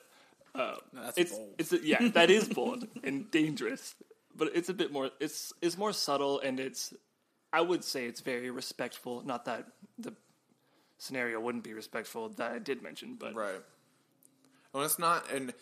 uh, 0.56 0.76
That's 0.94 1.18
it's 1.18 1.32
bold. 1.32 1.56
it's 1.58 1.74
a, 1.74 1.86
yeah, 1.86 2.08
that 2.10 2.30
is 2.30 2.48
bold 2.48 2.88
and 3.04 3.30
dangerous. 3.32 3.96
But 4.36 4.50
it's 4.56 4.70
a 4.70 4.74
bit 4.74 4.91
more. 4.91 5.10
It's 5.20 5.52
it's 5.62 5.78
more 5.78 5.94
subtle, 5.94 6.39
and 6.39 6.60
it's 6.60 6.94
I 7.54 7.62
would 7.62 7.84
say 7.84 8.06
it's 8.06 8.22
very 8.22 8.49
respectful. 8.49 9.24
Not 9.26 9.45
that 9.45 9.68
the 9.97 10.14
scenario 10.97 11.39
wouldn't 11.39 11.64
be 11.64 11.74
respectful 11.74 12.30
that 12.30 12.51
I 12.51 12.60
did 12.60 12.82
mention, 12.82 13.16
but 13.16 13.36
Right. 13.36 13.62
Well, 14.74 14.84
it's 14.84 14.97
not, 14.97 15.32
and 15.32 15.54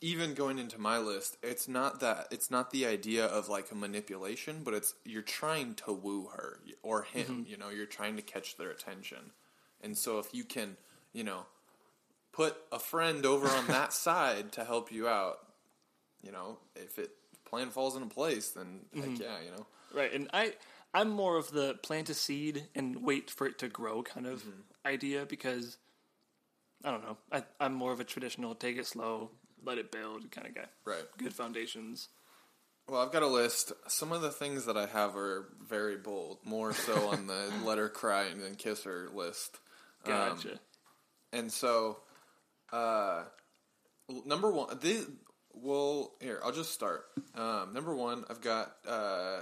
even 0.00 0.34
going 0.34 0.58
into 0.58 0.80
my 0.80 0.98
list, 0.98 1.36
it's 1.42 1.68
not 1.68 2.00
that. 2.00 2.28
It's 2.30 2.50
not 2.50 2.70
the 2.70 2.86
idea 2.86 3.26
of 3.26 3.48
like 3.48 3.72
a 3.72 3.74
manipulation, 3.74 4.60
but 4.62 4.74
it's 4.74 4.94
you're 5.04 5.22
trying 5.22 5.74
to 5.74 5.92
woo 5.92 6.28
her 6.34 6.60
or 6.82 7.02
him. 7.02 7.26
Mm-hmm. 7.26 7.50
You 7.50 7.56
know, 7.56 7.68
you're 7.68 7.86
trying 7.86 8.16
to 8.16 8.22
catch 8.22 8.56
their 8.56 8.70
attention, 8.70 9.32
and 9.82 9.98
so 9.98 10.18
if 10.18 10.32
you 10.32 10.44
can, 10.44 10.76
you 11.12 11.24
know, 11.24 11.46
put 12.32 12.56
a 12.72 12.78
friend 12.78 13.26
over 13.26 13.48
on 13.48 13.66
that 13.68 13.92
side 13.92 14.52
to 14.52 14.64
help 14.64 14.90
you 14.92 15.08
out, 15.08 15.38
you 16.22 16.32
know, 16.32 16.58
if 16.76 16.98
it 16.98 17.10
plan 17.44 17.70
falls 17.70 17.96
into 17.96 18.08
place, 18.08 18.50
then 18.50 18.80
heck 18.94 19.04
mm-hmm. 19.04 19.22
yeah, 19.22 19.40
you 19.44 19.50
know. 19.50 19.66
Right, 19.92 20.12
and 20.14 20.30
I 20.32 20.54
I'm 20.92 21.10
more 21.10 21.36
of 21.36 21.50
the 21.52 21.74
plant 21.74 22.08
a 22.10 22.14
seed 22.14 22.64
and 22.74 23.04
wait 23.04 23.30
for 23.30 23.46
it 23.46 23.58
to 23.60 23.68
grow 23.68 24.02
kind 24.02 24.26
of 24.26 24.42
idea 24.84 25.24
because 25.26 25.76
I 26.84 26.90
don't 26.90 27.02
know. 27.02 27.16
I 27.30 27.44
I'm 27.60 27.74
more 27.74 27.92
of 27.92 28.00
a 28.00 28.04
traditional 28.04 28.54
take 28.54 28.76
it 28.76 28.86
slow, 28.86 29.30
let 29.64 29.78
it 29.78 29.92
build 29.92 30.30
kind 30.30 30.46
of 30.46 30.54
guy. 30.54 30.66
Right. 30.84 31.04
Good 31.18 31.34
foundations. 31.34 32.08
Well, 32.88 33.00
I've 33.00 33.12
got 33.12 33.22
a 33.22 33.28
list. 33.28 33.72
Some 33.86 34.10
of 34.10 34.20
the 34.20 34.32
things 34.32 34.64
that 34.66 34.76
I 34.76 34.86
have 34.86 35.14
are 35.14 35.46
very 35.68 35.96
bold, 35.96 36.38
more 36.44 36.72
so 36.72 37.08
on 37.12 37.28
the 37.28 37.52
let 37.64 37.78
her 37.78 37.88
cry 37.88 38.24
and 38.24 38.42
then 38.42 38.56
kiss 38.56 38.82
her 38.84 39.08
list. 39.14 39.58
Um, 40.04 40.12
Gotcha. 40.12 40.60
and 41.32 41.52
so, 41.52 41.98
uh, 42.72 43.24
number 44.24 44.50
one, 44.50 44.78
this, 44.80 45.06
well, 45.52 46.14
here, 46.20 46.40
I'll 46.42 46.52
just 46.52 46.72
start. 46.72 47.04
Um, 47.34 47.74
number 47.74 47.94
one, 47.94 48.24
I've 48.28 48.40
got, 48.40 48.72
uh, 48.88 49.40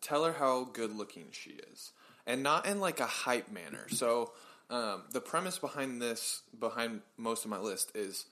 tell 0.00 0.24
her 0.24 0.32
how 0.32 0.64
good 0.64 0.94
looking 0.96 1.26
she 1.30 1.50
is. 1.72 1.92
And 2.26 2.42
not 2.42 2.66
in 2.66 2.80
like 2.80 3.00
a 3.00 3.06
hype 3.06 3.50
manner. 3.50 3.88
So, 3.88 4.32
um, 4.68 5.02
the 5.12 5.20
premise 5.20 5.58
behind 5.58 6.00
this, 6.00 6.42
behind 6.58 7.00
most 7.16 7.44
of 7.44 7.50
my 7.50 7.58
list 7.58 7.90
is, 7.94 8.26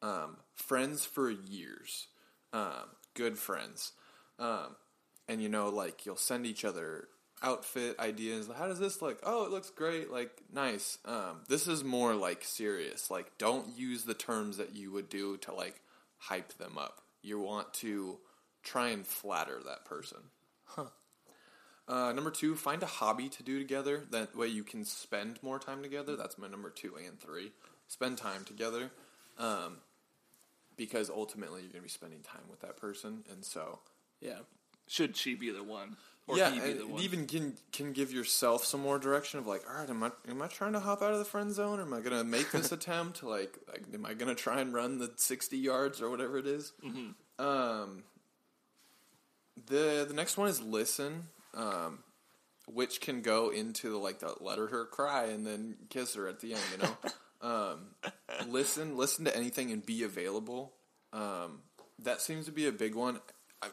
um, 0.00 0.36
friends 0.54 1.04
for 1.04 1.30
years. 1.30 2.06
Um, 2.52 2.88
good 3.14 3.38
friends. 3.38 3.92
Um, 4.38 4.76
and 5.28 5.42
you 5.42 5.48
know, 5.48 5.68
like 5.68 6.06
you'll 6.06 6.16
send 6.16 6.46
each 6.46 6.64
other 6.64 7.08
outfit 7.42 7.98
ideas. 7.98 8.48
How 8.56 8.68
does 8.68 8.78
this 8.78 9.02
look? 9.02 9.20
Oh, 9.22 9.44
it 9.44 9.50
looks 9.50 9.70
great. 9.70 10.10
Like 10.10 10.30
nice. 10.52 10.98
Um, 11.04 11.40
this 11.48 11.66
is 11.66 11.84
more 11.84 12.14
like 12.14 12.44
serious. 12.44 13.10
Like 13.10 13.38
don't 13.38 13.76
use 13.76 14.04
the 14.04 14.14
terms 14.14 14.56
that 14.58 14.74
you 14.74 14.92
would 14.92 15.08
do 15.08 15.36
to 15.38 15.54
like 15.54 15.80
hype 16.18 16.56
them 16.58 16.78
up. 16.78 17.02
You 17.22 17.40
want 17.40 17.72
to 17.74 18.18
try 18.62 18.88
and 18.88 19.06
flatter 19.06 19.60
that 19.64 19.84
person. 19.84 20.18
Uh, 21.88 22.12
number 22.12 22.30
two, 22.30 22.54
find 22.54 22.82
a 22.82 22.86
hobby 22.86 23.28
to 23.28 23.42
do 23.42 23.58
together. 23.58 24.02
That 24.10 24.36
way 24.36 24.46
you 24.46 24.62
can 24.64 24.84
spend 24.84 25.38
more 25.42 25.58
time 25.58 25.82
together. 25.82 26.16
That's 26.16 26.38
my 26.38 26.48
number 26.48 26.70
two 26.70 26.94
and 26.96 27.20
three. 27.20 27.52
Spend 27.88 28.18
time 28.18 28.44
together. 28.44 28.90
Um, 29.38 29.78
because 30.76 31.10
ultimately 31.10 31.60
you're 31.62 31.70
going 31.72 31.80
to 31.82 31.86
be 31.86 31.88
spending 31.88 32.20
time 32.20 32.42
with 32.50 32.60
that 32.60 32.76
person. 32.76 33.24
And 33.30 33.44
so, 33.44 33.80
Yeah. 34.20 34.38
Should 34.88 35.16
she 35.16 35.34
be 35.34 35.50
the 35.50 35.62
one? 35.62 35.96
Or 36.26 36.36
yeah, 36.36 36.50
he 36.50 36.60
be 36.60 36.70
and 36.70 36.78
the 36.78 36.82
it 36.82 36.88
one? 36.90 37.02
even 37.02 37.26
can 37.26 37.56
can 37.72 37.92
give 37.92 38.12
yourself 38.12 38.64
some 38.64 38.80
more 38.80 38.98
direction 38.98 39.38
of 39.38 39.46
like, 39.46 39.62
all 39.68 39.76
right, 39.80 39.88
am 39.90 40.02
I 40.02 40.10
am 40.28 40.40
I 40.42 40.46
trying 40.48 40.72
to 40.74 40.80
hop 40.80 41.02
out 41.02 41.12
of 41.12 41.18
the 41.18 41.24
friend 41.24 41.52
zone, 41.52 41.78
or 41.78 41.82
am 41.82 41.92
I 41.94 42.00
going 42.00 42.16
to 42.16 42.24
make 42.24 42.50
this 42.52 42.70
attempt? 42.78 43.22
Like, 43.22 43.56
like, 43.68 43.82
am 43.94 44.04
I 44.06 44.14
going 44.14 44.28
to 44.28 44.40
try 44.40 44.60
and 44.60 44.72
run 44.72 44.98
the 44.98 45.10
sixty 45.16 45.56
yards 45.56 46.00
or 46.02 46.10
whatever 46.10 46.38
it 46.38 46.46
is? 46.46 46.72
Mm-hmm. 46.84 47.44
Um, 47.44 48.02
the 49.66 50.04
the 50.06 50.14
next 50.14 50.36
one 50.36 50.48
is 50.48 50.60
listen, 50.60 51.24
um, 51.54 52.00
which 52.66 53.00
can 53.00 53.22
go 53.22 53.50
into 53.50 53.98
like 53.98 54.20
the 54.20 54.34
let 54.40 54.58
her 54.58 54.86
cry 54.86 55.26
and 55.26 55.46
then 55.46 55.76
kiss 55.90 56.14
her 56.14 56.28
at 56.28 56.40
the 56.40 56.54
end. 56.54 56.62
You 56.72 56.78
know, 56.78 56.96
um, 57.48 57.78
listen, 58.48 58.96
listen 58.96 59.24
to 59.24 59.36
anything 59.36 59.72
and 59.72 59.84
be 59.84 60.04
available. 60.04 60.72
Um, 61.12 61.60
that 62.00 62.20
seems 62.20 62.46
to 62.46 62.52
be 62.52 62.66
a 62.66 62.72
big 62.72 62.94
one. 62.94 63.20
I, 63.62 63.68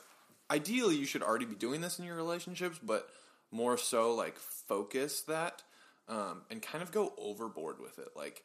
ideally, 0.51 0.95
you 0.95 1.05
should 1.05 1.23
already 1.23 1.45
be 1.45 1.55
doing 1.55 1.81
this 1.81 1.99
in 1.99 2.05
your 2.05 2.15
relationships, 2.15 2.79
but 2.81 3.07
more 3.51 3.77
so 3.77 4.13
like 4.13 4.37
focus 4.37 5.21
that 5.21 5.63
um, 6.07 6.41
and 6.49 6.61
kind 6.61 6.83
of 6.83 6.91
go 6.91 7.13
overboard 7.17 7.79
with 7.79 7.99
it. 7.99 8.09
Like 8.15 8.43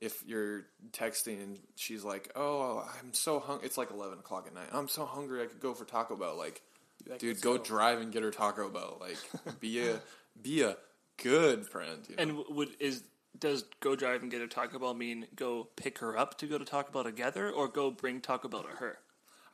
if 0.00 0.24
you're 0.26 0.66
texting 0.92 1.42
and 1.42 1.58
she's 1.76 2.04
like, 2.04 2.30
"Oh, 2.34 2.88
I'm 2.98 3.12
so 3.12 3.38
hungry," 3.38 3.66
it's 3.66 3.76
like 3.76 3.90
eleven 3.90 4.18
o'clock 4.18 4.46
at 4.46 4.54
night. 4.54 4.68
I'm 4.72 4.88
so 4.88 5.04
hungry. 5.04 5.42
I 5.42 5.46
could 5.46 5.60
go 5.60 5.74
for 5.74 5.84
Taco 5.84 6.16
Bell. 6.16 6.36
Like, 6.36 6.62
Like, 7.08 7.18
dude, 7.18 7.40
go 7.40 7.56
go. 7.56 7.62
drive 7.64 8.00
and 8.00 8.12
get 8.12 8.22
her 8.22 8.30
Taco 8.30 8.68
Bell. 8.68 8.98
Like, 9.00 9.18
be 9.60 9.86
a 9.88 10.00
be 10.40 10.62
a 10.62 10.76
good 11.22 11.66
friend. 11.66 11.98
You 12.08 12.16
know? 12.16 12.22
And 12.22 12.56
would 12.56 12.70
is 12.80 13.02
does 13.38 13.64
go 13.80 13.94
drive 13.96 14.22
and 14.22 14.30
get 14.30 14.40
a 14.42 14.48
Taco 14.48 14.78
Bell 14.78 14.94
mean 14.94 15.26
go 15.36 15.68
pick 15.76 15.98
her 15.98 16.16
up 16.18 16.36
to 16.38 16.46
go 16.46 16.58
to 16.58 16.64
Taco 16.64 16.92
Bell 16.92 17.04
together, 17.04 17.50
or 17.50 17.68
go 17.68 17.90
bring 17.90 18.20
Taco 18.20 18.48
Bell 18.48 18.62
to 18.62 18.68
her? 18.76 18.98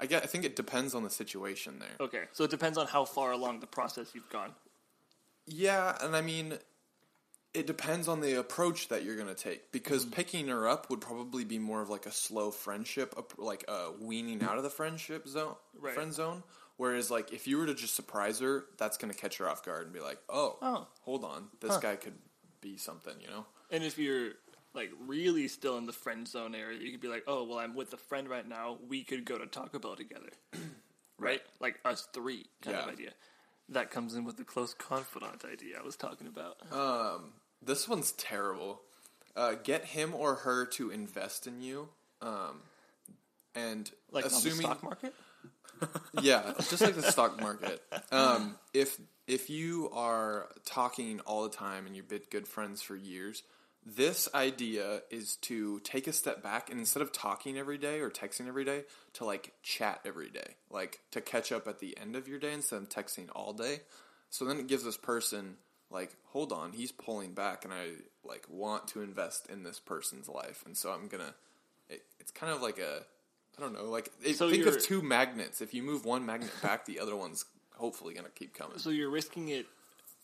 I 0.01 0.07
get. 0.07 0.23
I 0.23 0.27
think 0.27 0.45
it 0.45 0.57
depends 0.57 0.95
on 0.95 1.03
the 1.05 1.11
situation 1.11 1.79
there. 1.79 1.97
Okay, 2.01 2.25
so 2.33 2.45
it 2.45 2.51
depends 2.51 2.77
on 2.79 2.87
how 2.87 3.05
far 3.05 3.33
along 3.33 3.61
the 3.61 3.67
process 3.67 4.11
you've 4.15 4.29
gone. 4.31 4.53
Yeah, 5.47 5.97
and 6.01 6.17
I 6.17 6.23
mean, 6.23 6.55
it 7.55 7.67
depends 7.67 8.09
on 8.09 8.21
the 8.21 8.39
approach 8.39 8.89
that 8.89 9.05
you're 9.05 9.17
going 9.17 9.29
to 9.29 9.35
take 9.35 9.71
because 9.73 10.03
Mm-hmm. 10.05 10.13
picking 10.15 10.49
her 10.49 10.69
up 10.69 10.91
would 10.91 11.01
probably 11.01 11.45
be 11.45 11.59
more 11.59 11.81
of 11.81 11.89
like 11.89 12.05
a 12.07 12.11
slow 12.13 12.51
friendship, 12.51 13.15
like 13.39 13.65
a 13.69 13.93
weaning 14.01 14.43
out 14.43 14.57
of 14.59 14.65
the 14.65 14.71
friendship 14.71 15.27
zone, 15.29 15.55
Right. 15.81 15.95
friend 15.95 16.13
zone. 16.13 16.43
Whereas, 16.77 17.11
like, 17.11 17.33
if 17.33 17.47
you 17.47 17.57
were 17.59 17.67
to 17.67 17.75
just 17.75 17.95
surprise 17.95 18.41
her, 18.41 18.67
that's 18.77 18.99
going 18.99 19.13
to 19.13 19.19
catch 19.19 19.39
her 19.39 19.49
off 19.49 19.65
guard 19.65 19.85
and 19.85 19.93
be 19.95 20.01
like, 20.01 20.19
"Oh, 20.29 20.59
Oh. 20.61 20.87
hold 21.03 21.25
on, 21.25 21.49
this 21.61 21.77
guy 21.79 21.97
could 21.97 22.19
be 22.61 22.77
something," 22.77 23.15
you 23.21 23.29
know? 23.29 23.47
And 23.71 23.83
if 23.83 23.99
you're 23.99 24.33
like 24.75 24.91
really 25.07 25.49
still 25.49 25.79
in 25.79 25.87
the 25.87 25.93
friend 25.93 26.29
zone 26.29 26.55
area, 26.55 26.79
you 26.79 26.91
could 26.93 27.01
be 27.01 27.09
like, 27.09 27.25
"Oh, 27.27 27.45
well, 27.45 27.59
I'm 27.59 27.75
with 27.75 27.93
a 27.95 27.97
friend 27.97 28.29
right 28.29 28.47
now. 28.47 28.79
We 28.89 29.05
could 29.05 29.25
go 29.25 29.39
to 29.39 29.47
Taco 29.47 29.79
Bell 29.79 29.97
together." 29.97 30.31
right? 31.19 31.41
Like 31.61 31.81
us 31.85 32.07
three 32.13 32.47
kind 32.61 32.77
of 32.77 32.85
Yeah. 32.87 32.93
idea. 32.93 33.13
That 33.71 33.91
comes 33.91 34.15
in 34.15 34.25
with 34.25 34.37
the 34.37 34.45
close 34.45 34.75
confidant 34.75 35.45
idea 35.45 35.79
I 35.79 35.83
was 35.83 35.97
talking 35.97 36.27
about. 36.27 36.59
Um, 36.71 37.33
this 37.63 37.89
one's 37.89 38.13
terrible. 38.13 38.83
Uh, 39.35 39.55
get 39.55 39.87
him 39.87 40.15
or 40.15 40.37
her 40.37 40.67
to 40.67 40.91
invest 40.91 41.47
in 41.47 41.61
you, 41.63 41.89
um, 42.21 42.63
and 43.55 43.91
like 44.13 44.25
assuming 44.27 44.67
on 44.67 44.71
the 44.71 44.77
stock 44.77 44.83
market? 44.83 45.15
Yeah, 46.21 46.55
just 46.69 46.81
like 46.81 46.95
the 46.95 47.03
stock 47.03 47.41
market. 47.41 47.83
Um, 48.11 48.57
if 48.75 48.99
if 49.27 49.51
you 49.51 49.91
are 49.93 50.49
talking 50.65 51.21
all 51.21 51.43
the 51.43 51.57
time 51.57 51.87
and 51.87 51.97
you've 51.97 52.09
been 52.09 52.23
good 52.31 52.47
friends 52.47 52.83
for 52.83 52.97
years, 52.97 53.43
this 53.85 54.29
idea 54.35 55.03
is 55.11 55.37
to 55.37 55.81
take 55.81 56.07
a 56.07 56.13
step 56.13 56.43
back 56.43 56.71
and 56.71 56.79
instead 56.79 57.03
of 57.03 57.13
talking 57.13 57.59
every 57.59 57.79
day 57.79 58.01
or 58.01 58.11
texting 58.11 58.49
every 58.49 58.65
day, 58.65 58.85
to 59.15 59.25
like 59.25 59.53
chat 59.63 60.01
every 60.05 60.31
day, 60.31 60.55
like 60.71 61.01
to 61.13 61.21
catch 61.21 61.53
up 61.53 61.69
at 61.69 61.79
the 61.79 61.97
end 61.99 62.17
of 62.17 62.29
your 62.29 62.39
day 62.39 62.53
instead 62.53 62.83
of 62.83 62.89
texting 62.89 63.29
all 63.35 63.53
day. 63.53 63.81
So 64.31 64.45
then 64.45 64.59
it 64.59 64.67
gives 64.67 64.85
this 64.85 64.97
person 64.97 65.57
like, 65.91 66.15
hold 66.27 66.53
on, 66.53 66.73
he's 66.73 66.93
pulling 66.93 67.33
back, 67.33 67.65
and 67.65 67.73
I 67.73 67.91
like 68.25 68.45
want 68.49 68.89
to 68.89 69.03
invest 69.03 69.49
in 69.49 69.63
this 69.63 69.79
person's 69.79 70.29
life, 70.29 70.63
and 70.67 70.77
so 70.77 70.91
I'm 70.91 71.09
gonna. 71.09 71.35
It, 71.89 72.03
it's 72.19 72.33
kind 72.33 72.53
of 72.53 72.61
like 72.61 72.79
a 72.79 73.05
I 73.59 73.63
don't 73.63 73.73
know, 73.73 73.85
like 73.85 74.11
it, 74.23 74.37
So 74.37 74.51
think 74.51 74.67
of 74.67 74.83
two 74.83 75.01
magnets. 75.03 75.61
If 75.61 75.73
you 75.73 75.83
move 75.83 76.05
one 76.05 76.27
magnet 76.27 76.53
back, 76.63 76.85
the 76.85 77.01
other 77.01 77.17
one's 77.17 77.45
hopefully 77.77 78.13
going 78.15 78.27
to 78.27 78.33
keep 78.33 78.53
coming. 78.55 78.79
So 78.79 78.91
you're 78.91 79.11
risking 79.11 79.49
it 79.49 79.67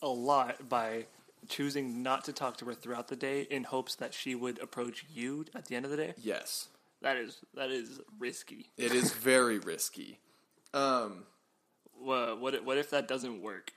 a 0.02 0.08
lot 0.08 0.68
by 0.68 1.06
choosing 1.48 2.02
not 2.02 2.24
to 2.26 2.32
talk 2.32 2.56
to 2.58 2.64
her 2.66 2.74
throughout 2.74 3.08
the 3.08 3.16
day 3.16 3.42
in 3.42 3.64
hopes 3.64 3.94
that 3.96 4.12
she 4.14 4.34
would 4.34 4.60
approach 4.60 5.04
you 5.12 5.46
at 5.54 5.66
the 5.66 5.76
end 5.76 5.84
of 5.84 5.90
the 5.90 5.96
day. 5.96 6.14
yes, 6.18 6.68
That 7.00 7.16
is 7.16 7.38
that 7.54 7.70
is 7.70 8.00
risky. 8.18 8.70
it 8.76 8.92
is 8.92 9.12
very 9.12 9.58
risky. 9.58 10.18
Um, 10.74 11.24
Wha- 12.00 12.34
What 12.34 12.54
if, 12.54 12.62
what 12.64 12.78
if 12.78 12.90
that 12.90 13.08
doesn't 13.08 13.40
work? 13.42 13.72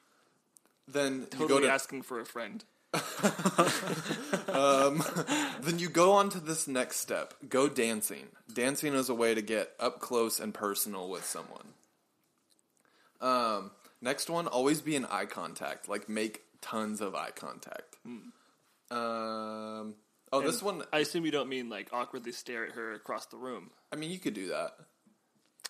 then 0.88 1.22
you 1.22 1.26
Totally 1.32 1.48
go 1.50 1.60
to 1.62 1.72
asking 1.72 2.04
for 2.04 2.20
a 2.20 2.26
friend. 2.26 2.64
then 5.62 5.80
you 5.80 5.90
go 5.90 6.14
on 6.14 6.30
to 6.30 6.40
this 6.40 6.68
next 6.68 6.98
step. 6.98 7.34
Go 7.50 7.68
dancing. 7.68 8.28
Dancing 8.54 8.94
is 8.94 9.10
a 9.10 9.16
way 9.16 9.34
to 9.36 9.42
get 9.42 9.72
up 9.80 10.00
close 10.00 10.40
and 10.40 10.54
personal 10.54 11.10
with 11.10 11.26
someone. 11.26 11.68
Um, 13.22 13.72
next 14.02 14.30
one, 14.30 14.48
always 14.48 14.82
be 14.82 14.96
in 14.96 15.06
eye 15.06 15.26
contact. 15.26 15.90
Like 15.90 16.08
make 16.10 16.42
tons 16.62 17.02
of 17.02 17.16
eye 17.16 17.32
contact. 17.36 17.96
Um, 18.06 19.96
oh, 20.32 20.42
this 20.42 20.60
Hmm. 20.60 20.66
One. 20.66 20.84
I 20.94 21.00
assume 21.00 21.26
you 21.26 21.32
don't 21.32 21.50
mean 21.50 21.70
like 21.70 21.90
awkwardly 21.92 22.32
stare 22.32 22.66
at 22.66 22.74
her 22.74 22.94
across 22.94 23.26
the 23.28 23.38
room. 23.38 23.72
I 23.92 23.96
mean, 23.96 24.12
you 24.12 24.20
could 24.20 24.34
do 24.34 24.48
that. 24.50 24.76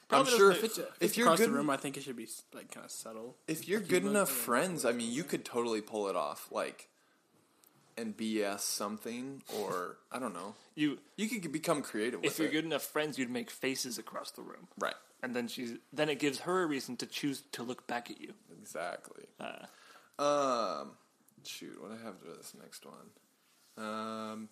Probably 0.07 0.31
I'm 0.33 0.37
sure 0.37 0.53
doesn't- 0.53 0.65
if, 0.65 0.77
If, 0.77 1.01
if 1.01 1.17
you're 1.17 1.25
across 1.27 1.39
good, 1.39 1.49
the 1.49 1.53
room, 1.53 1.69
I 1.71 1.77
think 1.77 1.97
it 1.97 2.03
should 2.03 2.15
be 2.17 2.27
like 2.53 2.71
kind 2.71 2.85
of 2.85 2.91
subtle. 2.91 3.37
if 3.47 3.67
you're 3.67 3.79
Like, 3.79 3.89
good 3.89 4.03
you 4.03 4.09
enough 4.09 4.29
friends, 4.29 4.85
I 4.85 4.91
mean, 4.91 5.11
you 5.11 5.23
could 5.23 5.43
totally 5.45 5.81
pull 5.81 6.07
it 6.09 6.15
off. 6.15 6.47
Like, 6.51 6.89
and 7.97 8.15
BS 8.17 8.59
something, 8.61 9.41
or 9.59 9.97
I 10.11 10.19
don't 10.19 10.33
know. 10.33 10.55
You, 10.77 10.97
You 11.15 11.29
could 11.29 11.51
become 11.53 11.81
creative 11.81 12.19
with 12.21 12.31
if 12.33 12.37
you're 12.39 12.49
it. 12.49 12.51
good 12.51 12.65
enough 12.65 12.83
friends, 12.83 13.17
you'd 13.17 13.29
make 13.29 13.49
faces 13.49 13.97
across 13.97 14.31
the 14.31 14.41
room, 14.41 14.67
right? 14.77 14.93
and 15.23 15.33
then 15.33 15.47
she's 15.47 15.71
then 15.93 16.09
it 16.09 16.19
gives 16.19 16.39
her 16.39 16.63
a 16.63 16.65
reason 16.65 16.97
to 16.97 17.05
choose 17.05 17.43
to 17.53 17.63
look 17.63 17.87
back 17.87 18.11
at 18.11 18.19
you. 18.19 18.33
Exactly. 18.61 19.23
Uh, 19.39 19.65
Um, 20.21 20.91
shoot, 21.45 21.81
what 21.81 21.91
do 21.91 21.97
I 22.01 22.05
have 22.05 22.19
for 22.19 22.27
this 22.37 22.53
next 22.61 22.85
one? 22.85 23.09
Um, 23.77 24.49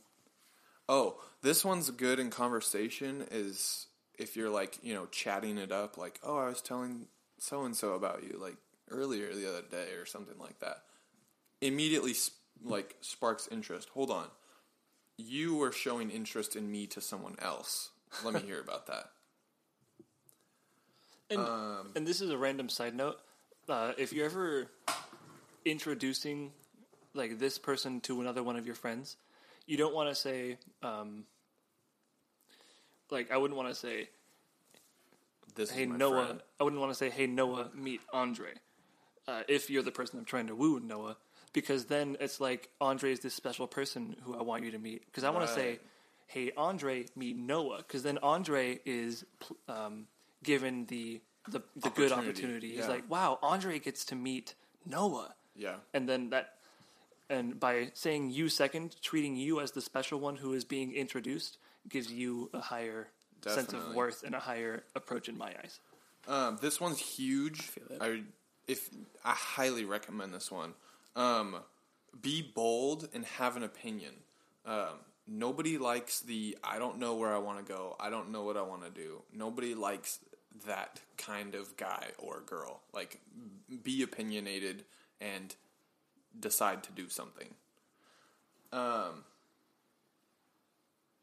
oh, 0.87 1.19
this 1.41 1.65
one's 1.65 1.89
good 1.91 2.19
in 2.19 2.29
conversation. 2.29 3.25
Is 3.31 3.87
if 4.17 4.35
you're 4.37 4.49
like 4.49 4.79
you 4.81 4.93
know 4.93 5.07
chatting 5.07 5.57
it 5.57 5.71
up, 5.73 5.97
like 5.97 6.19
oh, 6.23 6.37
I 6.37 6.47
was 6.47 6.61
telling 6.61 7.07
so 7.39 7.63
and 7.65 7.75
so 7.75 7.93
about 7.95 8.23
you 8.23 8.37
like 8.41 8.55
earlier 8.89 9.33
the 9.33 9.49
other 9.49 9.63
day 9.69 9.91
or 9.99 10.05
something 10.05 10.37
like 10.39 10.59
that. 10.59 10.77
Immediately, 11.61 12.13
sp- 12.15 12.35
like 12.63 12.95
sparks 13.01 13.47
interest. 13.51 13.89
Hold 13.89 14.11
on, 14.11 14.27
you 15.17 15.61
are 15.63 15.71
showing 15.71 16.09
interest 16.09 16.55
in 16.55 16.71
me 16.71 16.87
to 16.87 17.01
someone 17.01 17.35
else. 17.39 17.91
Let 18.23 18.33
me 18.33 18.41
hear 18.41 18.59
about 18.67 18.87
that. 18.87 19.05
And 21.29 21.39
Um, 21.39 21.91
and 21.95 22.05
this 22.05 22.21
is 22.21 22.29
a 22.29 22.37
random 22.37 22.69
side 22.69 22.95
note. 22.95 23.19
Uh, 23.67 23.93
if 23.97 24.11
you're 24.11 24.25
ever 24.25 24.69
introducing 25.65 26.51
like 27.13 27.39
this 27.39 27.57
person 27.57 28.01
to 28.01 28.21
another 28.21 28.43
one 28.43 28.55
of 28.57 28.65
your 28.65 28.75
friends, 28.75 29.15
you 29.65 29.77
don't 29.77 29.93
want 29.93 30.09
to 30.09 30.15
say 30.15 30.57
um, 30.81 31.23
like 33.09 33.31
I 33.31 33.37
wouldn't 33.37 33.57
want 33.57 33.69
to 33.69 33.75
say 33.75 34.09
this 35.55 35.69
hey 35.71 35.85
Noah. 35.85 36.25
friend. 36.25 36.41
I 36.59 36.63
wouldn't 36.63 36.79
want 36.81 36.91
to 36.91 36.97
say, 36.97 37.09
hey 37.09 37.27
Noah, 37.27 37.69
meet 37.73 38.01
Andre. 38.11 38.51
Uh, 39.27 39.43
if 39.47 39.69
you're 39.69 39.83
the 39.83 39.91
person 39.91 40.19
I'm 40.19 40.25
trying 40.25 40.47
to 40.47 40.55
woo, 40.55 40.79
Noah, 40.79 41.17
because 41.53 41.85
then 41.85 42.17
it's 42.19 42.39
like 42.41 42.69
Andre 42.81 43.11
is 43.11 43.19
this 43.21 43.33
special 43.33 43.67
person 43.67 44.15
who 44.23 44.37
I 44.37 44.41
want 44.43 44.63
you 44.63 44.71
to 44.71 44.79
meet. 44.79 45.05
Because 45.05 45.23
I 45.23 45.29
want 45.29 45.47
to 45.47 45.53
say, 45.53 45.69
Right. 45.69 45.81
hey 46.27 46.51
Andre, 46.57 47.05
meet 47.15 47.37
Noah. 47.37 47.77
Because 47.77 48.03
then 48.03 48.17
Andre 48.23 48.79
is 48.85 49.25
pl- 49.39 49.57
um, 49.67 50.07
given 50.43 50.85
the 50.87 51.21
the, 51.49 51.61
the 51.75 51.89
good 51.89 52.11
Opportunity, 52.13 52.29
opportunity. 52.29 52.69
He's 52.69 52.79
yeah. 52.79 52.87
like, 52.87 53.09
wow, 53.09 53.37
Andre 53.41 53.77
gets 53.77 54.05
to 54.05 54.15
meet 54.15 54.55
Noah, 54.85 55.35
Yeah. 55.55 55.75
and 55.93 56.07
then 56.07 56.29
that. 56.29 56.53
And 57.29 57.59
by 57.59 57.91
saying 57.93 58.31
you 58.31 58.47
second, 58.49 58.95
treating 59.01 59.35
you 59.35 59.59
as 59.59 59.71
the 59.71 59.81
special 59.81 60.19
one 60.19 60.35
who 60.37 60.53
is 60.53 60.63
being 60.65 60.93
introduced 60.93 61.57
gives 61.89 62.11
you 62.11 62.49
a 62.53 62.59
higher 62.61 63.09
sense 63.45 63.57
of 63.57 63.73
Definitely. 63.73 63.95
worth 63.95 64.23
and 64.23 64.35
a 64.35 64.39
higher 64.39 64.83
approach 64.95 65.27
in 65.29 65.37
my 65.37 65.53
eyes. 65.63 65.79
Um, 66.27 66.57
this 66.61 66.79
one's 66.79 66.99
huge. 66.99 67.61
feel 67.61 67.83
it. 67.89 67.97
I 68.01 68.21
if 68.67 68.89
I 69.25 69.31
highly 69.31 69.83
recommend 69.83 70.33
this 70.33 70.49
one. 70.51 70.73
Um, 71.15 71.57
be 72.21 72.41
bold 72.41 73.07
and 73.13 73.25
have 73.25 73.55
an 73.57 73.63
opinion. 73.63 74.13
Um, 74.65 74.99
nobody 75.27 75.77
likes 75.77 76.21
the 76.21 76.57
I 76.63 76.79
don't 76.79 76.99
know 76.99 77.15
where 77.15 77.33
I 77.33 77.37
want 77.37 77.65
to 77.65 77.71
go. 77.71 77.95
I 77.99 78.09
don't 78.09 78.31
know 78.31 78.43
what 78.43 78.57
I 78.57 78.61
want 78.61 78.83
to 78.83 78.89
do. 78.89 79.21
Nobody 79.33 79.75
likes 79.75 80.19
that 80.67 81.01
kind 81.17 81.55
of 81.55 81.75
guy 81.77 82.07
or 82.17 82.41
girl. 82.45 82.81
Like 82.93 83.19
be 83.83 84.01
opinionated 84.03 84.85
and 85.19 85.55
decide 86.39 86.83
to 86.83 86.91
do 86.91 87.09
something. 87.09 87.53
Um, 88.71 89.23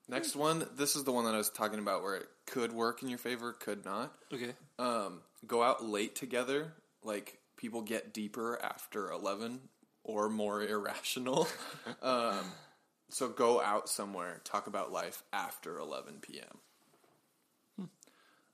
next 0.08 0.36
one. 0.36 0.66
This 0.76 0.96
is 0.96 1.04
the 1.04 1.12
one 1.12 1.24
that 1.24 1.34
I 1.34 1.38
was 1.38 1.50
talking 1.50 1.78
about 1.78 2.02
where 2.02 2.16
it 2.16 2.28
could 2.46 2.72
work 2.72 3.02
in 3.02 3.08
your 3.08 3.18
favor, 3.18 3.52
could 3.52 3.84
not 3.84 4.12
Okay. 4.32 4.52
um, 4.78 5.20
go 5.46 5.62
out 5.62 5.84
late 5.84 6.14
together. 6.14 6.72
Like 7.02 7.38
people 7.56 7.82
get 7.82 8.12
deeper 8.12 8.58
after 8.62 9.10
eleven 9.10 9.60
or 10.04 10.28
more 10.28 10.62
irrational. 10.62 11.48
um, 12.02 12.44
so 13.08 13.28
go 13.28 13.60
out 13.60 13.88
somewhere, 13.88 14.40
talk 14.44 14.66
about 14.66 14.92
life 14.92 15.22
after 15.32 15.78
eleven 15.78 16.18
p.m. 16.20 17.88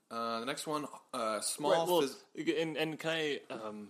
Uh, 0.09 0.39
the 0.39 0.45
next 0.45 0.65
one, 0.65 0.85
uh, 1.13 1.41
small. 1.41 1.71
Right, 1.71 1.87
well, 1.87 2.01
phys- 2.01 2.61
and, 2.61 2.77
and 2.77 2.97
can 2.97 3.09
I 3.11 3.39
um, 3.51 3.89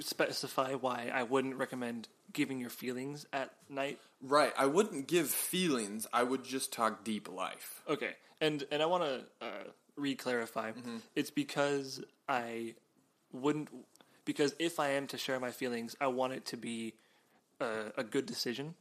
specify 0.00 0.74
why 0.74 1.10
I 1.12 1.24
wouldn't 1.24 1.56
recommend 1.56 2.08
giving 2.32 2.58
your 2.58 2.70
feelings 2.70 3.26
at 3.32 3.52
night? 3.68 3.98
right. 4.22 4.52
I 4.56 4.66
wouldn't 4.66 5.08
give 5.08 5.28
feelings. 5.28 6.06
I 6.12 6.22
would 6.22 6.44
just 6.44 6.72
talk 6.72 7.04
deep 7.04 7.30
life. 7.30 7.82
Okay, 7.88 8.12
and 8.40 8.64
and 8.70 8.82
I 8.82 8.86
want 8.86 9.04
to 9.04 9.46
uh, 9.46 9.64
re-clarify. 9.96 10.72
It's 11.14 11.30
because 11.30 12.02
I 12.28 12.74
wouldn't 13.32 13.68
because 14.30 14.54
if 14.60 14.78
I 14.78 14.90
am 14.90 15.08
to 15.08 15.18
share 15.18 15.40
my 15.40 15.50
feelings, 15.50 15.96
I 16.00 16.06
want 16.06 16.34
it 16.34 16.46
to 16.46 16.56
be 16.56 16.94
a, 17.60 17.86
a 17.96 18.04
good 18.04 18.26
decision, 18.26 18.76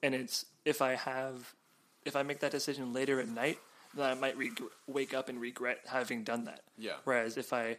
and 0.00 0.14
it's 0.14 0.46
if 0.64 0.80
I 0.80 0.94
have 0.94 1.56
if 2.04 2.14
I 2.14 2.22
make 2.22 2.38
that 2.38 2.52
decision 2.52 2.92
later 2.92 3.18
at 3.18 3.26
night, 3.26 3.58
then 3.96 4.08
I 4.08 4.14
might 4.14 4.38
reg- 4.38 4.62
wake 4.86 5.12
up 5.12 5.28
and 5.28 5.40
regret 5.40 5.80
having 5.86 6.22
done 6.22 6.44
that. 6.44 6.60
Yeah. 6.78 6.92
Whereas 7.02 7.36
if 7.36 7.52
I 7.52 7.78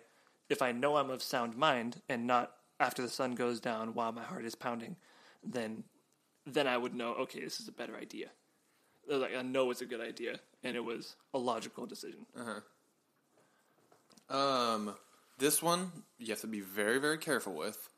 if 0.49 0.61
I 0.61 0.73
know 0.73 0.97
I'm 0.97 1.09
of 1.09 1.23
sound 1.23 1.55
mind 1.55 2.01
and 2.09 2.27
not 2.27 2.51
after 2.77 3.01
the 3.01 3.07
sun 3.07 3.35
goes 3.35 3.61
down 3.61 3.93
while 3.93 4.11
my 4.11 4.23
heart 4.23 4.43
is 4.43 4.53
pounding, 4.53 4.97
then 5.41 5.85
then 6.45 6.67
I 6.67 6.75
would 6.75 6.93
know 6.93 7.13
okay, 7.13 7.39
this 7.39 7.61
is 7.61 7.69
a 7.69 7.71
better 7.71 7.95
idea. 7.95 8.27
Like 9.09 9.33
I 9.33 9.43
know 9.43 9.71
it's 9.71 9.79
a 9.79 9.85
good 9.85 10.01
idea, 10.01 10.41
and 10.61 10.75
it 10.75 10.83
was 10.83 11.15
a 11.33 11.37
logical 11.37 11.85
decision. 11.85 12.25
Um, 14.29 14.93
this 15.37 15.61
one 15.61 15.91
you 16.17 16.27
have 16.29 16.41
to 16.41 16.47
be 16.47 16.61
very, 16.61 16.99
very 16.99 17.17
careful 17.17 17.53
with. 17.53 17.89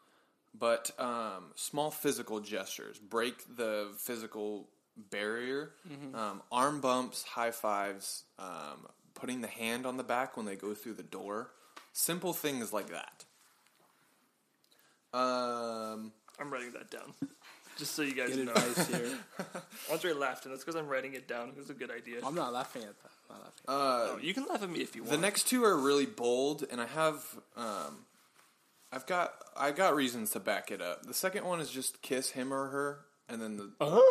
But 0.58 0.92
um, 1.00 1.52
small 1.56 1.92
physical 1.92 2.40
gestures 2.40 2.98
break 2.98 3.56
the 3.56 3.90
physical 3.98 4.68
barrier. 5.12 5.72
Um, 6.16 6.42
arm 6.52 6.82
bumps, 6.82 7.24
high 7.24 7.52
fives, 7.52 8.24
um, 8.40 8.88
putting 9.14 9.42
the 9.42 9.48
hand 9.48 9.86
on 9.86 9.98
the 9.98 10.04
back 10.04 10.36
when 10.36 10.46
they 10.46 10.56
go 10.56 10.74
through 10.74 10.96
the 10.96 11.04
door. 11.04 11.52
Simple 11.94 12.34
things 12.34 12.74
like 12.74 12.88
that. 12.90 13.26
Um, 15.14 16.12
I'm 16.40 16.52
writing 16.52 16.72
that 16.74 16.92
down, 16.92 17.14
just 17.80 17.96
so 17.96 18.02
you 18.04 18.14
guys 18.14 18.36
Good 18.36 18.46
know. 18.46 18.52
advice 18.54 18.88
here. 18.88 19.10
Andre 19.92 20.14
laughed, 20.14 20.46
and 20.46 20.54
that's 20.54 20.64
because 20.64 20.80
I'm 20.80 20.88
writing 20.88 21.14
it 21.14 21.28
down. 21.28 21.50
It 21.50 21.58
was 21.58 21.70
a 21.70 21.74
good 21.74 21.90
idea. 21.92 22.18
I'm 22.26 22.36
not 22.36 22.54
laughing 22.54 22.84
at 22.84 22.90
that. 23.02 23.12
I'm 23.30 23.36
not 23.38 23.44
laughing. 23.46 23.64
uh, 23.68 24.14
Oh, 24.16 24.20
you 24.22 24.34
can 24.34 24.46
laugh 24.46 24.62
at 24.62 24.70
me 24.70 24.80
if 24.82 24.96
you 24.96 25.02
want. 25.04 25.12
The 25.12 25.18
next 25.18 25.48
two 25.48 25.64
are 25.64 25.76
really 25.78 26.06
bold, 26.06 26.66
and 26.70 26.80
I 26.82 26.86
have, 26.88 27.24
um, 27.58 28.06
I've 28.92 29.06
got, 29.08 29.34
I've 29.58 29.76
got 29.76 29.96
reasons 29.96 30.32
to 30.32 30.40
back 30.40 30.70
it 30.72 30.82
up. 30.82 31.06
The 31.06 31.14
second 31.14 31.46
one 31.46 31.60
is 31.60 31.70
just 31.70 32.02
kiss 32.02 32.32
him 32.32 32.54
or 32.54 32.68
her, 32.70 33.00
and 33.30 33.42
then 33.42 33.58
the 33.58 33.72
Huh? 33.82 34.02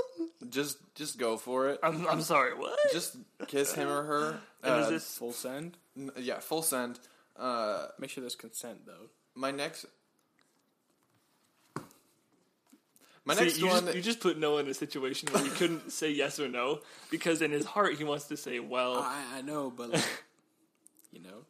just 0.51 0.79
just 0.95 1.19
go 1.19 1.37
for 1.37 1.69
it. 1.69 1.81
I'm, 1.83 2.07
I'm 2.07 2.23
sorry. 2.23 2.55
What? 2.55 2.79
Just 2.93 3.17
kiss 3.49 3.73
him 3.75 3.89
or 3.89 4.03
her. 4.05 4.41
And 4.63 4.81
is 4.81 4.87
Uh, 4.87 4.91
this 4.91 5.17
Full 5.19 5.33
send. 5.33 5.77
n- 5.97 6.11
yeah, 6.17 6.41
full 6.41 6.63
send. 6.63 6.99
Uh, 7.37 7.87
Make 8.01 8.11
sure 8.11 8.23
there's 8.23 8.35
consent 8.35 8.85
though. 8.87 9.09
my 9.37 9.53
next, 9.53 9.87
my 13.29 13.35
See, 13.35 13.45
next 13.45 13.59
you, 13.59 13.67
one. 13.69 13.85
just, 13.85 13.97
you 13.97 14.03
just 14.03 14.21
put 14.21 14.39
Noah 14.39 14.61
in 14.61 14.69
a 14.69 14.75
situation 14.75 15.29
where 15.33 15.43
he 15.45 15.51
couldn't 15.51 15.93
say 15.93 16.11
yes 16.11 16.41
or 16.41 16.49
no 16.49 16.81
because 17.11 17.43
in 17.43 17.51
his 17.53 17.65
heart 17.67 17.95
he 17.97 18.03
wants 18.05 18.25
to 18.29 18.37
say 18.37 18.59
well. 18.59 18.95
I, 18.97 19.23
I 19.37 19.43
know, 19.43 19.71
but 19.71 19.91
like, 19.91 20.05
you 21.13 21.21
know, 21.21 21.45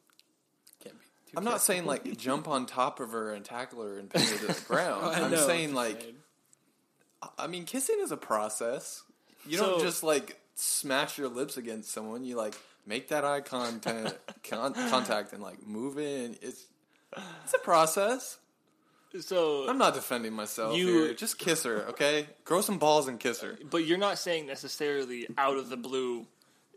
can't 0.83 0.99
be. 0.99 1.05
Too 1.31 1.37
I'm 1.37 1.43
not 1.45 1.61
saying 1.61 1.85
like 1.85 2.17
jump 2.17 2.47
on 2.47 2.65
top 2.65 2.99
of 2.99 3.11
her 3.13 3.33
and 3.33 3.45
tackle 3.45 3.81
her 3.83 3.97
and 3.97 4.09
pin 4.09 4.21
her 4.21 4.37
to 4.37 4.47
the 4.47 4.61
ground. 4.67 5.05
I 5.05 5.21
I'm 5.23 5.35
saying 5.37 5.73
like, 5.73 6.01
saying. 6.01 6.15
I 7.37 7.47
mean, 7.47 7.65
kissing 7.65 7.97
is 8.01 8.11
a 8.11 8.17
process. 8.17 9.03
You 9.47 9.57
So- 9.57 9.71
don't 9.71 9.81
just 9.81 10.03
like 10.03 10.39
smash 10.55 11.17
your 11.17 11.29
lips 11.29 11.55
against 11.57 11.91
someone. 11.91 12.25
You 12.25 12.35
like 12.35 12.55
make 12.85 13.07
that 13.09 13.23
eye 13.23 13.39
contact, 13.41 14.43
con- 14.43 14.73
contact, 14.73 15.31
and 15.31 15.41
like 15.41 15.65
move 15.65 15.97
in. 15.97 16.35
It's 16.41 16.65
it's 17.43 17.53
a 17.53 17.59
process. 17.59 18.37
So, 19.21 19.67
I'm 19.67 19.77
not 19.77 19.93
defending 19.93 20.33
myself 20.33 20.77
You- 20.77 20.87
here. 21.05 21.13
Just 21.13 21.37
kiss 21.37 21.63
her, 21.63 21.85
okay? 21.89 22.27
Grow 22.45 22.61
some 22.61 22.77
balls 22.77 23.07
and 23.07 23.19
kiss 23.19 23.41
her. 23.41 23.57
but 23.69 23.85
you're 23.85 23.97
not 23.97 24.17
saying 24.19 24.45
necessarily 24.47 25.27
out 25.37 25.57
of 25.57 25.69
the 25.69 25.77
blue, 25.77 26.27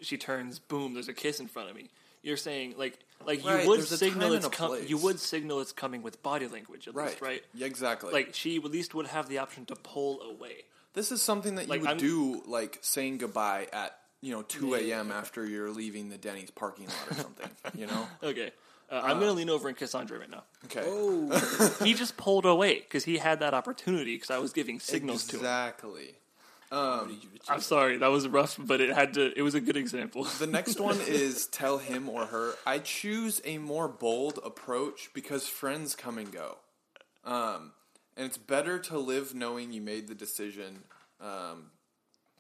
she 0.01 0.17
turns 0.17 0.59
boom. 0.59 0.95
There's 0.95 1.09
a 1.09 1.13
kiss 1.15 1.41
in 1.41 1.47
front 1.49 1.71
of 1.71 1.77
me. 1.77 1.91
You're 2.23 2.37
saying 2.37 2.75
like 2.79 2.99
like 3.27 3.45
Right, 3.45 3.63
you 3.65 3.69
would 3.69 3.85
signal 3.85 4.33
it's 4.33 4.47
com- 4.49 4.79
you 4.87 4.97
would 4.99 5.19
signal 5.21 5.61
it's 5.61 5.73
coming 5.73 6.03
with 6.03 6.23
body 6.23 6.47
language 6.47 6.87
at 6.89 6.95
Right. 6.95 7.09
least, 7.11 7.21
right? 7.21 7.43
Yeah, 7.55 7.67
exactly. 7.67 8.13
Like 8.13 8.35
she 8.35 8.57
at 8.57 8.65
least 8.65 8.95
would 8.95 9.07
have 9.09 9.29
the 9.29 9.39
option 9.39 9.65
to 9.67 9.77
pull 9.77 10.21
away. 10.23 10.65
this 10.95 11.11
is 11.11 11.21
something 11.23 11.55
that 11.57 11.63
you 11.65 11.69
like, 11.71 11.81
would 11.81 11.89
I'm- 11.91 11.99
do, 11.99 12.43
like 12.47 12.79
saying 12.83 13.19
goodbye 13.19 13.69
at 13.73 13.99
you 14.21 14.31
know 14.33 14.43
2 14.43 14.75
a.m. 14.77 15.11
after 15.11 15.45
you're 15.45 15.71
leaving 15.71 16.11
the 16.11 16.19
Denny's 16.19 16.51
parking 16.53 16.87
lot 16.87 17.11
or 17.11 17.15
something. 17.23 17.51
you 17.75 17.87
know? 17.87 18.07
Okay. 18.23 18.53
Uh, 18.93 19.01
I'm 19.03 19.19
gonna 19.19 19.33
lean 19.33 19.49
over 19.49 19.69
and 19.69 19.77
kiss 19.77 19.95
Andre 19.95 20.19
right 20.19 20.31
now. 20.31 20.43
Okay. 20.67 20.83
Oh, 20.85 21.75
He 21.85 21.95
just 21.95 22.19
pulled 22.19 22.45
away 22.45 22.81
because 22.81 23.05
he 23.05 23.17
had 23.17 23.41
that 23.41 23.55
opportunity 23.55 24.15
because 24.17 24.31
I 24.31 24.39
was 24.39 24.53
giving 24.53 24.81
signals 24.81 25.27
to 25.29 25.37
him. 25.37 25.41
exactly. 25.41 26.15
I 26.71 27.05
need 27.07 27.23
you 27.23 27.29
to 27.39 27.53
I'm 27.53 27.61
sorry, 27.61 27.99
that 27.99 28.07
was 28.09 28.27
rough, 28.29 28.57
but 28.59 28.81
it 28.81 28.95
had 28.95 29.15
to. 29.15 29.33
It 29.37 29.43
was 29.43 29.55
a 29.55 29.61
good 29.61 29.77
example. 29.77 30.25
The 30.25 30.47
next 30.47 30.81
one 30.81 30.99
is 31.07 31.47
tell 31.47 31.79
him 31.79 32.09
or 32.09 32.27
her. 32.27 32.55
I 32.67 32.79
choose 32.79 33.41
a 33.45 33.59
more 33.59 33.89
bold 33.89 34.39
approach 34.45 35.11
because 35.13 35.47
friends 35.47 35.95
come 35.95 36.19
and 36.19 36.33
go. 36.33 36.59
Um, 37.25 37.73
and 38.17 38.27
it's 38.27 38.39
better 38.39 38.79
to 38.79 38.99
live 38.99 39.35
knowing 39.35 39.73
you 39.73 39.81
made 39.81 40.09
the 40.09 40.15
decision, 40.15 40.85
um, 41.21 41.71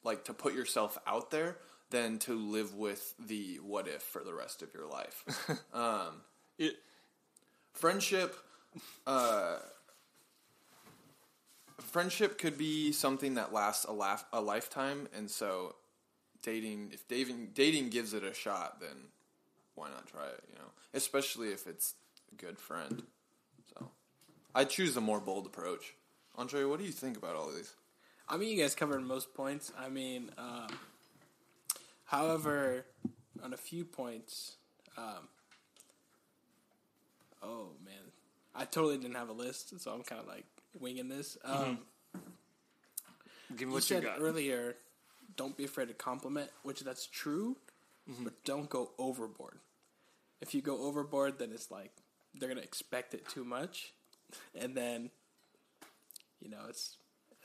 like 0.03 0.25
to 0.25 0.35
put 0.35 0.55
yourself 0.55 0.99
out 1.07 1.31
there, 1.31 1.57
than 1.91 2.19
to 2.21 2.35
live 2.35 2.75
with 2.75 3.15
the 3.19 3.57
what 3.57 3.87
if 3.87 4.03
for 4.03 4.23
the 4.25 4.35
rest 4.35 4.63
of 4.63 4.73
your 4.75 4.87
life. 4.87 5.25
It, 6.59 6.77
friendship 7.73 8.37
uh 9.07 9.59
friendship 11.81 12.39
could 12.39 12.57
be 12.57 12.93
something 12.93 13.35
that 13.35 13.53
lasts 13.53 13.85
a 13.85 13.93
laugh 13.93 14.25
a 14.33 14.41
lifetime 14.41 15.09
and 15.17 15.31
so 15.31 15.75
dating 16.43 16.91
if 16.93 17.07
dating 17.09 17.49
dating 17.55 17.91
gives 17.91 18.15
it 18.15 18.23
a 18.23 18.33
shot 18.33 18.81
then 18.81 18.97
why 19.75 19.89
not 19.89 20.07
try 20.07 20.27
it 20.27 20.43
you 20.51 20.59
know? 20.59 20.71
Especially 20.95 21.49
if 21.49 21.67
it's 21.67 21.95
a 22.33 22.37
good 22.37 22.59
friend 22.59 23.03
so. 23.75 23.91
I 24.55 24.65
choose 24.65 24.97
a 24.97 25.01
more 25.01 25.21
bold 25.21 25.47
approach. 25.47 25.95
Andre 26.37 26.65
what 26.65 26.79
do 26.79 26.85
you 26.85 26.93
think 26.93 27.17
about 27.17 27.37
all 27.37 27.49
of 27.49 27.55
these? 27.55 27.75
I 28.29 28.37
mean, 28.37 28.57
you 28.57 28.63
guys 28.63 28.75
covered 28.75 29.03
most 29.03 29.35
points. 29.35 29.73
I 29.79 29.89
mean, 29.89 30.31
um, 30.39 30.69
however, 32.05 32.87
on 33.43 33.53
a 33.53 33.57
few 33.57 33.85
points, 33.85 34.57
um, 34.97 35.29
oh 37.43 37.69
man, 37.85 37.95
I 38.55 38.65
totally 38.65 38.99
didn't 38.99 39.17
have 39.17 39.29
a 39.29 39.33
list, 39.33 39.79
so 39.81 39.91
I'm 39.93 40.03
kind 40.03 40.21
of 40.21 40.27
like 40.27 40.45
winging 40.81 41.09
this. 41.09 41.37
Um, 41.45 41.79
give 43.57 43.61
me 43.61 43.67
You 43.67 43.69
what 43.69 43.75
you 43.77 43.81
said 43.97 44.03
got. 44.05 44.19
earlier, 44.21 44.77
don't 45.37 45.57
be 45.57 45.65
afraid 45.65 45.89
to 45.89 45.95
compliment, 45.95 46.51
which 46.63 46.81
that's 46.81 47.07
true, 47.07 47.57
Mm-hmm. 48.11 48.25
but 48.25 48.45
don't 48.45 48.69
go 48.69 48.91
overboard. 48.99 49.59
if 50.41 50.55
you 50.55 50.61
go 50.61 50.83
overboard, 50.83 51.39
then 51.39 51.53
it's 51.53 51.71
like 51.71 51.93
they're 52.35 52.49
gonna 52.49 52.61
expect 52.63 53.15
it 53.15 53.29
too 53.29 53.45
much, 53.45 53.93
and 54.57 54.75
then 54.77 55.11
you 56.41 56.51
know 56.51 56.59
it's 56.69 56.97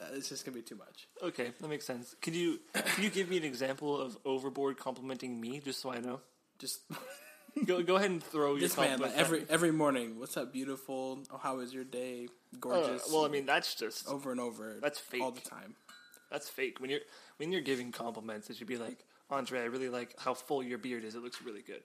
uh, 0.02 0.06
it's 0.14 0.30
just 0.30 0.46
gonna 0.46 0.56
be 0.56 0.64
too 0.64 0.76
much. 0.78 1.08
Okay, 1.22 1.52
that 1.62 1.68
makes 1.68 1.86
sense. 1.86 2.16
Can 2.22 2.34
you 2.34 2.60
can 2.74 3.04
you 3.04 3.12
give 3.12 3.30
me 3.30 3.38
an 3.38 3.44
example 3.44 4.02
of 4.02 4.18
overboard 4.26 4.78
complimenting 4.80 5.40
me, 5.40 5.60
just 5.64 5.80
so 5.80 5.92
I 5.92 6.00
know? 6.00 6.22
Just 6.58 6.80
Go 7.66 7.82
go 7.84 7.96
ahead 7.96 8.12
and 8.12 8.24
throw 8.24 8.52
your 8.52 8.60
this 8.60 8.78
man 8.78 9.00
like 9.00 9.14
every 9.16 9.46
every 9.50 9.72
morning. 9.72 10.20
What's 10.20 10.38
up, 10.38 10.54
beautiful? 10.54 11.20
Oh, 11.32 11.38
how 11.38 11.58
was 11.58 11.74
your 11.74 11.84
day? 11.84 12.28
Uh, 12.54 12.58
Gorgeous. 12.60 13.10
well, 13.12 13.26
I 13.26 13.30
mean 13.30 13.46
that's 13.46 13.76
just 13.76 14.08
over 14.08 14.32
and 14.32 14.40
over. 14.40 14.78
That's 14.82 15.00
fake 15.00 15.22
all 15.22 15.32
the 15.32 15.42
time. 15.42 15.76
that's 16.32 16.50
fake. 16.50 16.80
When 16.80 16.90
you're 16.90 17.00
when 17.38 17.52
you're 17.52 17.62
giving 17.62 17.92
compliments, 17.92 18.50
it 18.50 18.58
should 18.58 18.68
be 18.68 18.78
like 18.78 19.04
Andre. 19.30 19.62
I 19.62 19.66
really 19.66 19.90
like 19.90 20.14
how 20.20 20.34
full 20.34 20.62
your 20.64 20.78
beard 20.78 21.04
is. 21.04 21.16
It 21.16 21.24
looks 21.24 21.42
really 21.42 21.62
good, 21.62 21.82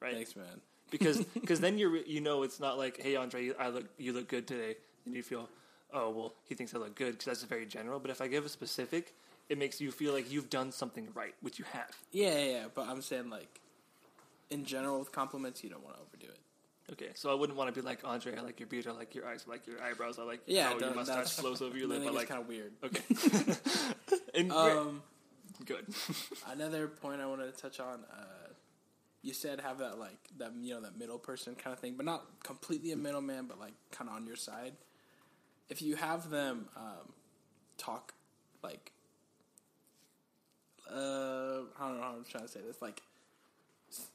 right? 0.00 0.14
Thanks, 0.14 0.34
man. 0.36 0.60
because 0.90 1.24
because 1.34 1.60
then 1.60 1.78
you're 1.78 1.96
you 1.98 2.20
know 2.20 2.42
it's 2.42 2.58
not 2.60 2.76
like 2.78 3.00
hey 3.00 3.16
Andre 3.16 3.52
I 3.58 3.68
look 3.68 3.86
you 3.98 4.12
look 4.12 4.28
good 4.28 4.46
today 4.46 4.76
and 5.06 5.14
you 5.14 5.22
feel 5.22 5.48
oh 5.92 6.10
well 6.10 6.34
he 6.48 6.54
thinks 6.54 6.74
I 6.74 6.78
look 6.78 6.94
good 6.94 7.12
because 7.12 7.26
that's 7.26 7.42
very 7.44 7.66
general 7.66 8.00
but 8.00 8.10
if 8.10 8.20
I 8.20 8.26
give 8.28 8.44
a 8.44 8.48
specific 8.48 9.14
it 9.48 9.58
makes 9.58 9.80
you 9.80 9.90
feel 9.90 10.12
like 10.12 10.30
you've 10.30 10.48
done 10.50 10.70
something 10.72 11.08
right 11.14 11.34
which 11.42 11.58
you 11.58 11.64
have 11.72 11.90
Yeah, 12.12 12.36
yeah, 12.38 12.44
yeah. 12.52 12.64
But 12.74 12.88
I'm 12.88 13.02
saying 13.02 13.30
like 13.30 13.59
in 14.50 14.64
general 14.64 14.98
with 14.98 15.12
compliments, 15.12 15.62
you 15.64 15.70
don't 15.70 15.84
want 15.84 15.96
to 15.96 16.02
overdo 16.02 16.26
it. 16.26 16.92
okay 16.92 17.10
so 17.14 17.30
I 17.30 17.34
wouldn't 17.34 17.56
want 17.58 17.72
to 17.72 17.80
be 17.80 17.84
like 17.86 18.00
Andre 18.04 18.36
I 18.36 18.40
like 18.42 18.58
your 18.60 18.66
beard 18.66 18.86
I 18.88 18.92
like 18.92 19.14
your 19.14 19.26
eyes 19.26 19.44
I 19.46 19.50
like 19.50 19.66
your 19.66 19.80
eyebrows 19.82 20.18
I 20.18 20.24
like 20.24 20.40
Yeah, 20.46 20.70
how 20.70 20.78
your 20.78 20.94
mustache 20.94 21.30
flows 21.34 21.62
over 21.62 21.76
your 21.78 21.88
lip 21.88 22.02
I 22.06 22.10
like 22.10 22.28
kind 22.28 22.40
of 22.40 22.48
weird. 22.48 22.72
okay 22.82 23.02
and 24.34 24.50
Um, 24.52 25.02
good 25.64 25.86
another 26.50 26.88
point 26.88 27.20
I 27.20 27.26
wanted 27.26 27.54
to 27.54 27.62
touch 27.62 27.78
on. 27.80 28.04
Uh, 28.12 28.48
you 29.22 29.34
said 29.34 29.60
have 29.60 29.78
that 29.78 29.98
like 29.98 30.18
that 30.38 30.52
you 30.60 30.72
know 30.74 30.80
that 30.80 30.96
middle 30.98 31.18
person 31.18 31.54
kind 31.54 31.74
of 31.74 31.78
thing, 31.80 31.94
but 31.96 32.06
not 32.06 32.24
completely 32.42 32.90
a 32.92 32.96
middleman, 32.96 33.44
but 33.46 33.60
like 33.60 33.74
kind 33.92 34.08
of 34.08 34.16
on 34.16 34.26
your 34.26 34.36
side. 34.36 34.72
If 35.68 35.82
you 35.82 35.94
have 35.96 36.30
them 36.30 36.68
um, 36.76 37.12
talk 37.76 38.14
like, 38.62 38.92
uh, 40.90 40.94
I 40.94 41.88
don't 41.88 41.96
know 41.98 42.02
how 42.02 42.14
I'm 42.16 42.24
trying 42.24 42.44
to 42.44 42.48
say 42.50 42.60
this, 42.66 42.80
like 42.82 43.02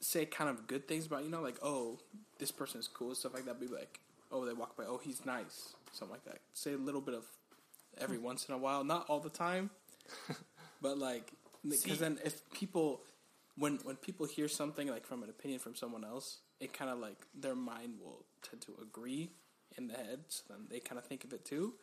say 0.00 0.24
kind 0.24 0.50
of 0.50 0.66
good 0.66 0.88
things 0.88 1.06
about 1.06 1.24
you 1.24 1.30
know 1.30 1.42
like 1.42 1.56
oh 1.62 1.98
this 2.38 2.50
person 2.50 2.80
is 2.80 2.88
cool 2.88 3.14
stuff 3.14 3.34
like 3.34 3.44
that. 3.46 3.60
Be 3.60 3.66
like 3.66 4.00
oh 4.32 4.44
they 4.44 4.52
walk 4.52 4.76
by 4.76 4.84
oh 4.84 5.00
he's 5.02 5.24
nice 5.24 5.74
something 5.92 6.14
like 6.14 6.24
that. 6.24 6.40
Say 6.54 6.74
a 6.74 6.78
little 6.78 7.00
bit 7.00 7.14
of 7.14 7.24
every 7.98 8.18
hmm. 8.18 8.24
once 8.24 8.46
in 8.48 8.54
a 8.54 8.58
while, 8.58 8.84
not 8.84 9.06
all 9.08 9.20
the 9.20 9.30
time, 9.30 9.70
but 10.82 10.98
like 10.98 11.32
because 11.68 11.98
then 11.98 12.18
if 12.24 12.48
people 12.52 13.00
when 13.56 13.78
when 13.84 13.96
people 13.96 14.26
hear 14.26 14.48
something 14.48 14.88
like 14.88 15.06
from 15.06 15.22
an 15.22 15.30
opinion 15.30 15.58
from 15.58 15.74
someone 15.74 16.04
else, 16.04 16.38
it 16.60 16.72
kind 16.72 16.90
of 16.90 16.98
like 16.98 17.26
their 17.34 17.54
mind 17.54 17.94
will 18.02 18.24
tend 18.48 18.62
to 18.62 18.74
agree 18.82 19.30
in 19.76 19.88
the 19.88 19.94
head, 19.94 20.20
so 20.28 20.42
then 20.48 20.66
they 20.70 20.80
kind 20.80 20.98
of 20.98 21.04
think 21.04 21.24
of 21.24 21.32
it 21.32 21.44
too, 21.44 21.74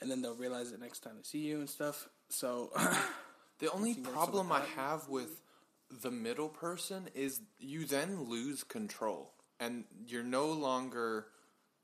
and 0.00 0.10
then 0.10 0.20
they'll 0.20 0.34
realize 0.34 0.72
it 0.72 0.80
next 0.80 1.00
time 1.00 1.14
they 1.16 1.22
see 1.22 1.38
you 1.38 1.58
and 1.58 1.70
stuff. 1.70 2.08
So 2.28 2.70
The 3.62 3.70
only 3.70 3.94
problem 3.94 4.50
I 4.50 4.62
have 4.74 5.08
with 5.08 5.40
the 6.00 6.10
middle 6.10 6.48
person 6.48 7.08
is 7.14 7.40
you 7.58 7.84
then 7.84 8.28
lose 8.28 8.64
control, 8.64 9.32
and 9.60 9.84
you're 10.06 10.22
no 10.22 10.46
longer 10.46 11.26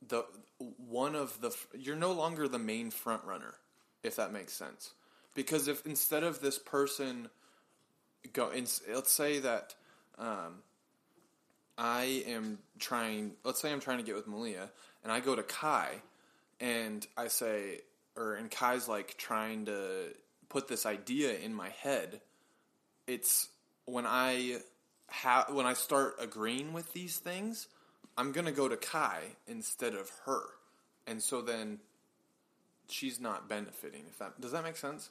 the 0.06 0.24
one 0.58 1.14
of 1.14 1.40
the 1.40 1.54
you're 1.76 1.96
no 1.96 2.12
longer 2.12 2.48
the 2.48 2.58
main 2.58 2.90
front 2.90 3.24
runner, 3.24 3.54
if 4.02 4.16
that 4.16 4.32
makes 4.32 4.52
sense. 4.52 4.92
Because 5.34 5.68
if 5.68 5.84
instead 5.86 6.24
of 6.24 6.40
this 6.40 6.58
person 6.58 7.28
go, 8.32 8.50
in, 8.50 8.66
let's 8.92 9.12
say 9.12 9.38
that 9.40 9.74
um, 10.18 10.62
I 11.76 12.24
am 12.26 12.58
trying. 12.78 13.32
Let's 13.44 13.60
say 13.60 13.70
I'm 13.70 13.80
trying 13.80 13.98
to 13.98 14.04
get 14.04 14.14
with 14.14 14.26
Malia, 14.26 14.70
and 15.02 15.12
I 15.12 15.20
go 15.20 15.36
to 15.36 15.42
Kai, 15.42 16.02
and 16.60 17.06
I 17.16 17.28
say, 17.28 17.80
or 18.16 18.34
and 18.34 18.50
Kai's 18.50 18.88
like 18.88 19.16
trying 19.16 19.66
to 19.66 20.14
put 20.48 20.66
this 20.68 20.86
idea 20.86 21.38
in 21.38 21.54
my 21.54 21.68
head. 21.68 22.20
It's 23.06 23.48
when 23.90 24.06
I 24.06 24.58
have 25.08 25.50
when 25.52 25.66
I 25.66 25.72
start 25.74 26.16
agreeing 26.20 26.72
with 26.72 26.92
these 26.92 27.18
things, 27.18 27.68
I'm 28.16 28.32
gonna 28.32 28.52
go 28.52 28.68
to 28.68 28.76
Kai 28.76 29.20
instead 29.46 29.94
of 29.94 30.10
her, 30.24 30.42
and 31.06 31.22
so 31.22 31.40
then 31.42 31.78
she's 32.88 33.20
not 33.20 33.48
benefiting. 33.48 34.04
If 34.08 34.18
that 34.18 34.40
does 34.40 34.52
that 34.52 34.64
make 34.64 34.76
sense? 34.76 35.10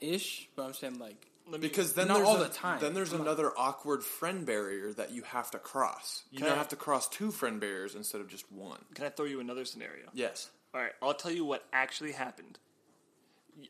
ish, 0.00 0.48
but 0.56 0.64
I'm 0.64 0.74
saying 0.74 0.98
like 0.98 1.28
me- 1.48 1.58
Because 1.58 1.92
then 1.94 2.08
Not 2.08 2.16
there's 2.16 2.28
all 2.28 2.36
a- 2.42 2.48
the 2.48 2.52
time. 2.54 2.80
Then 2.80 2.92
there's 2.94 3.10
Come 3.10 3.20
on. 3.20 3.26
another 3.28 3.52
awkward 3.56 4.02
friend 4.04 4.44
barrier 4.44 4.92
that 4.94 5.12
you 5.12 5.22
have 5.22 5.50
to 5.52 5.60
cross. 5.60 6.24
You 6.32 6.38
Can 6.38 6.48
now 6.48 6.54
I- 6.54 6.56
have 6.58 6.68
to 6.70 6.76
cross 6.76 7.08
two 7.08 7.30
friend 7.30 7.60
barriers 7.60 7.94
instead 7.94 8.20
of 8.20 8.26
just 8.28 8.50
one. 8.50 8.84
can 8.94 9.04
I 9.04 9.10
throw 9.10 9.26
you 9.26 9.38
another 9.38 9.64
scenario 9.64 10.08
Yes. 10.12 10.50
All 10.74 10.80
right, 10.80 10.92
I'll 11.02 11.14
tell 11.14 11.30
you 11.30 11.44
what 11.44 11.64
actually 11.72 12.12
happened. 12.12 12.58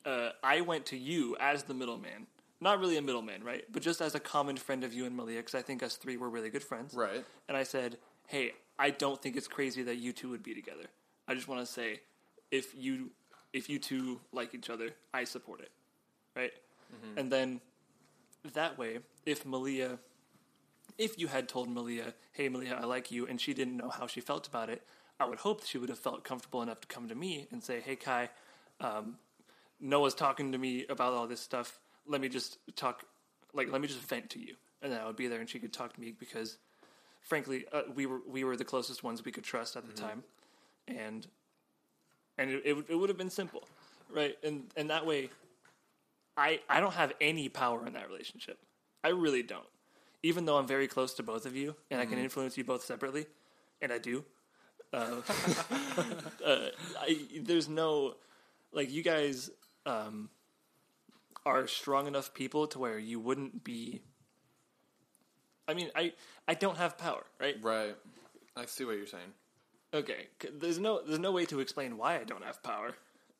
Uh, 0.06 0.30
I 0.42 0.60
went 0.62 0.86
to 0.86 0.96
you 0.96 1.36
as 1.40 1.64
the 1.64 1.74
middleman. 1.74 2.28
Not 2.62 2.78
really 2.78 2.96
a 2.96 3.02
middleman, 3.02 3.42
right? 3.42 3.64
But 3.72 3.82
just 3.82 4.00
as 4.00 4.14
a 4.14 4.20
common 4.20 4.56
friend 4.56 4.84
of 4.84 4.94
you 4.94 5.04
and 5.04 5.16
Malia, 5.16 5.38
because 5.38 5.56
I 5.56 5.62
think 5.62 5.82
us 5.82 5.96
three 5.96 6.16
were 6.16 6.30
really 6.30 6.48
good 6.48 6.62
friends. 6.62 6.94
Right. 6.94 7.24
And 7.48 7.56
I 7.56 7.64
said, 7.64 7.98
hey, 8.28 8.52
I 8.78 8.90
don't 8.90 9.20
think 9.20 9.34
it's 9.36 9.48
crazy 9.48 9.82
that 9.82 9.96
you 9.96 10.12
two 10.12 10.30
would 10.30 10.44
be 10.44 10.54
together. 10.54 10.84
I 11.26 11.34
just 11.34 11.48
want 11.48 11.60
to 11.60 11.66
say, 11.66 12.02
if 12.52 12.72
you 12.76 13.10
if 13.52 13.68
you 13.68 13.80
two 13.80 14.20
like 14.32 14.54
each 14.54 14.70
other, 14.70 14.90
I 15.12 15.24
support 15.24 15.60
it, 15.60 15.72
right? 16.36 16.52
And 17.16 17.32
then 17.32 17.60
that 18.52 18.78
way, 18.78 18.98
if 19.26 19.44
Malia, 19.44 19.98
if 20.98 21.18
you 21.18 21.26
had 21.26 21.48
told 21.48 21.68
Malia, 21.68 22.14
hey 22.32 22.48
Malia, 22.48 22.78
I 22.80 22.84
like 22.84 23.10
you, 23.10 23.26
and 23.26 23.40
she 23.40 23.54
didn't 23.54 23.76
know 23.76 23.88
how 23.88 24.06
she 24.06 24.20
felt 24.20 24.46
about 24.46 24.68
it, 24.70 24.82
I 25.18 25.24
would 25.24 25.38
hope 25.38 25.64
she 25.64 25.78
would 25.78 25.88
have 25.88 25.98
felt 25.98 26.22
comfortable 26.22 26.62
enough 26.62 26.80
to 26.82 26.86
come 26.86 27.08
to 27.08 27.14
me 27.14 27.48
and 27.50 27.64
say, 27.64 27.80
hey 27.80 27.96
Kai, 27.96 28.30
um, 28.80 29.16
Noah's 29.80 30.14
talking 30.14 30.52
to 30.52 30.58
me 30.58 30.86
about 30.88 31.12
all 31.12 31.26
this 31.26 31.40
stuff. 31.40 31.80
Let 32.06 32.20
me 32.20 32.28
just 32.28 32.58
talk, 32.76 33.04
like, 33.54 33.70
let 33.70 33.80
me 33.80 33.86
just 33.88 34.00
vent 34.00 34.30
to 34.30 34.38
you, 34.40 34.54
and 34.82 34.92
then 34.92 35.00
I 35.00 35.06
would 35.06 35.16
be 35.16 35.28
there, 35.28 35.40
and 35.40 35.48
she 35.48 35.58
could 35.58 35.72
talk 35.72 35.92
to 35.94 36.00
me 36.00 36.12
because, 36.18 36.58
frankly, 37.22 37.64
uh, 37.72 37.82
we 37.94 38.06
were 38.06 38.20
we 38.28 38.44
were 38.44 38.56
the 38.56 38.64
closest 38.64 39.02
ones 39.04 39.24
we 39.24 39.32
could 39.32 39.44
trust 39.44 39.76
at 39.76 39.86
the 39.86 39.92
time, 39.92 40.22
and 40.88 41.26
and 42.38 42.50
it 42.50 42.62
it, 42.64 42.72
would- 42.74 42.90
it 42.90 42.96
would 42.96 43.08
have 43.08 43.18
been 43.18 43.30
simple, 43.30 43.62
right? 44.10 44.36
And 44.42 44.64
and 44.76 44.90
that 44.90 45.06
way, 45.06 45.30
I 46.36 46.60
I 46.68 46.80
don't 46.80 46.94
have 46.94 47.12
any 47.20 47.48
power 47.48 47.86
in 47.86 47.92
that 47.94 48.08
relationship. 48.08 48.58
I 49.04 49.08
really 49.08 49.42
don't. 49.42 49.66
Even 50.24 50.44
though 50.44 50.56
I'm 50.56 50.66
very 50.68 50.86
close 50.86 51.14
to 51.14 51.22
both 51.22 51.46
of 51.46 51.56
you, 51.56 51.74
and 51.90 52.00
I 52.00 52.04
can 52.06 52.18
influence 52.18 52.56
you 52.56 52.64
both 52.64 52.84
separately, 52.84 53.26
and 53.80 53.92
I 53.92 53.98
do. 53.98 54.24
Uh, 54.92 55.16
uh, 56.44 56.68
I, 57.00 57.18
there's 57.40 57.68
no 57.68 58.14
like 58.72 58.90
you 58.90 59.02
guys 59.02 59.50
um, 59.86 60.28
are 61.44 61.66
strong 61.66 62.06
enough 62.06 62.32
people 62.34 62.66
to 62.68 62.78
where 62.78 62.98
you 62.98 63.18
wouldn't 63.20 63.64
be. 63.64 64.02
I 65.68 65.74
mean, 65.74 65.90
I 65.94 66.12
I 66.48 66.54
don't 66.54 66.76
have 66.78 66.98
power, 66.98 67.24
right? 67.40 67.56
Right. 67.62 67.96
I 68.56 68.66
see 68.66 68.84
what 68.84 68.96
you're 68.96 69.06
saying. 69.06 69.32
Okay, 69.94 70.28
there's 70.54 70.78
no 70.78 71.02
there's 71.06 71.18
no 71.18 71.32
way 71.32 71.44
to 71.46 71.60
explain 71.60 71.96
why 71.98 72.18
I 72.18 72.24
don't 72.24 72.44
have 72.44 72.62
power, 72.62 72.94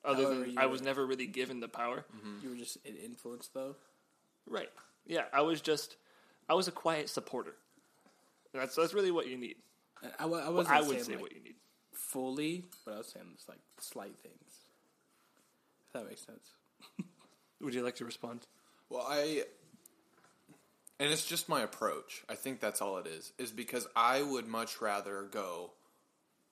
other 0.05 0.23
However, 0.23 0.39
than 0.41 0.49
you 0.51 0.55
I 0.57 0.65
were- 0.65 0.71
was 0.71 0.81
never 0.81 1.05
really 1.05 1.27
given 1.27 1.59
the 1.59 1.67
power. 1.67 2.05
Mm-hmm. 2.15 2.43
you 2.43 2.49
were 2.51 2.55
just 2.55 2.77
an 2.85 2.95
influence 2.95 3.49
though. 3.53 3.75
Right? 4.47 4.69
Yeah, 5.05 5.23
I 5.33 5.41
was 5.41 5.61
just 5.61 5.95
I 6.49 6.53
was 6.53 6.67
a 6.67 6.71
quiet 6.71 7.09
supporter. 7.09 7.55
That's 8.53 8.75
that's 8.75 8.93
really 8.93 9.11
what 9.11 9.27
you 9.27 9.37
need. 9.37 9.55
And 10.01 10.11
I, 10.19 10.25
wa- 10.25 10.37
I 10.45 10.49
wasn't 10.49 10.75
I 10.75 10.81
would 10.81 10.89
saying 10.89 11.03
say 11.03 11.11
like, 11.13 11.21
what 11.21 11.33
you 11.33 11.41
need. 11.43 11.55
fully, 11.91 12.65
but 12.85 12.93
I 12.95 12.97
was 12.97 13.07
saying 13.07 13.25
it's 13.33 13.47
like 13.49 13.59
slight 13.79 14.15
things. 14.21 14.53
If 15.87 15.93
that 15.93 16.07
makes 16.07 16.21
sense. 16.25 16.49
Would 17.63 17.73
you 17.73 17.83
like 17.83 17.95
to 17.97 18.05
respond? 18.05 18.47
Well, 18.89 19.05
I 19.07 19.43
and 20.99 21.11
it's 21.11 21.25
just 21.25 21.49
my 21.49 21.61
approach. 21.61 22.23
I 22.29 22.35
think 22.35 22.59
that's 22.59 22.81
all 22.81 22.97
it 22.97 23.07
is. 23.07 23.31
Is 23.37 23.51
because 23.51 23.87
I 23.95 24.21
would 24.21 24.47
much 24.47 24.81
rather 24.81 25.23
go 25.23 25.71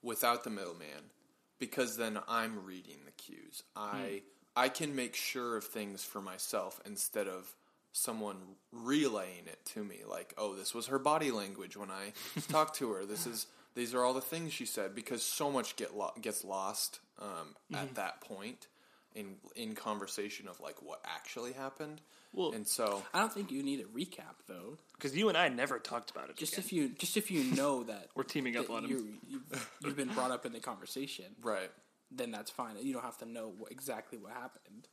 without 0.02 0.44
the 0.44 0.50
middleman 0.50 1.10
because 1.58 1.96
then 1.96 2.18
I'm 2.28 2.64
reading 2.64 2.98
the 3.04 3.12
cues. 3.12 3.62
I 3.76 4.22
I 4.56 4.68
can 4.68 4.94
make 4.96 5.14
sure 5.14 5.56
of 5.56 5.64
things 5.64 6.04
for 6.04 6.20
myself 6.20 6.80
instead 6.84 7.28
of 7.28 7.54
someone 7.92 8.36
relaying 8.72 9.46
it 9.46 9.64
to 9.66 9.84
me 9.84 10.00
like, 10.08 10.34
"Oh, 10.36 10.54
this 10.54 10.74
was 10.74 10.86
her 10.88 10.98
body 10.98 11.30
language 11.30 11.76
when 11.76 11.90
I 11.90 12.12
talked 12.48 12.76
to 12.76 12.90
her. 12.92 13.04
This 13.04 13.26
is 13.26 13.46
these 13.74 13.94
are 13.94 14.04
all 14.04 14.14
the 14.14 14.20
things 14.20 14.52
she 14.52 14.66
said 14.66 14.94
because 14.94 15.22
so 15.22 15.50
much 15.50 15.76
get 15.76 15.96
lo- 15.96 16.12
gets 16.20 16.44
lost 16.44 17.00
um, 17.20 17.54
at 17.72 17.94
that 17.94 18.20
point 18.20 18.66
in 19.14 19.36
in 19.56 19.74
conversation 19.74 20.48
of 20.48 20.60
like 20.60 20.82
what 20.82 21.00
actually 21.04 21.52
happened. 21.52 22.00
Well- 22.32 22.52
and 22.52 22.66
so 22.66 23.02
I 23.12 23.20
don't 23.20 23.32
think 23.32 23.50
you 23.50 23.62
need 23.62 23.80
a 23.80 23.84
recap 23.84 24.36
though. 24.46 24.78
Because 24.94 25.16
you 25.16 25.28
and 25.28 25.36
I 25.36 25.48
never 25.48 25.78
talked 25.78 26.10
about 26.10 26.30
it. 26.30 26.36
Just 26.36 26.54
again. 26.54 26.64
if 26.64 26.72
you 26.72 26.88
just 26.90 27.16
if 27.16 27.30
you 27.30 27.44
know 27.54 27.82
that 27.92 28.08
We're 28.14 28.22
teaming 28.24 28.56
up 28.56 28.70
on 28.70 28.84
him. 28.84 28.90
you 28.90 29.14
you've, 29.28 29.70
you've 29.84 29.96
been 29.96 30.08
brought 30.08 30.30
up 30.30 30.46
in 30.46 30.52
the 30.52 30.60
conversation, 30.60 31.26
right. 31.42 31.70
then 32.10 32.30
that's 32.30 32.50
fine. 32.50 32.76
You 32.80 32.92
don't 32.94 33.04
have 33.04 33.18
to 33.18 33.26
know 33.26 33.52
what, 33.58 33.70
exactly 33.72 34.18
what 34.18 34.32
happened. 34.32 34.88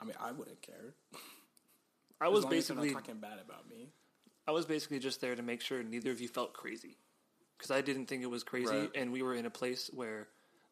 I 0.00 0.04
mean, 0.04 0.14
I 0.20 0.32
wouldn't 0.32 0.60
care. 0.62 0.94
I 2.20 2.26
As 2.26 2.32
was 2.32 2.44
long 2.44 2.52
as 2.54 2.68
not 2.70 2.76
basically 2.78 2.92
talking 2.92 3.18
bad 3.20 3.38
about 3.44 3.68
me. 3.68 3.90
I 4.46 4.50
was 4.52 4.66
basically 4.66 4.98
just 4.98 5.20
there 5.20 5.34
to 5.36 5.42
make 5.42 5.60
sure 5.60 5.82
neither 5.82 6.10
of 6.10 6.20
you 6.20 6.28
felt 6.28 6.52
crazy, 6.52 6.96
because 7.56 7.70
I 7.70 7.80
didn't 7.80 8.06
think 8.06 8.22
it 8.22 8.30
was 8.30 8.42
crazy, 8.42 8.76
Right. 8.76 8.90
and 8.94 9.12
we 9.12 9.22
were 9.22 9.34
in 9.34 9.46
a 9.46 9.50
place 9.50 9.90
where 9.92 10.28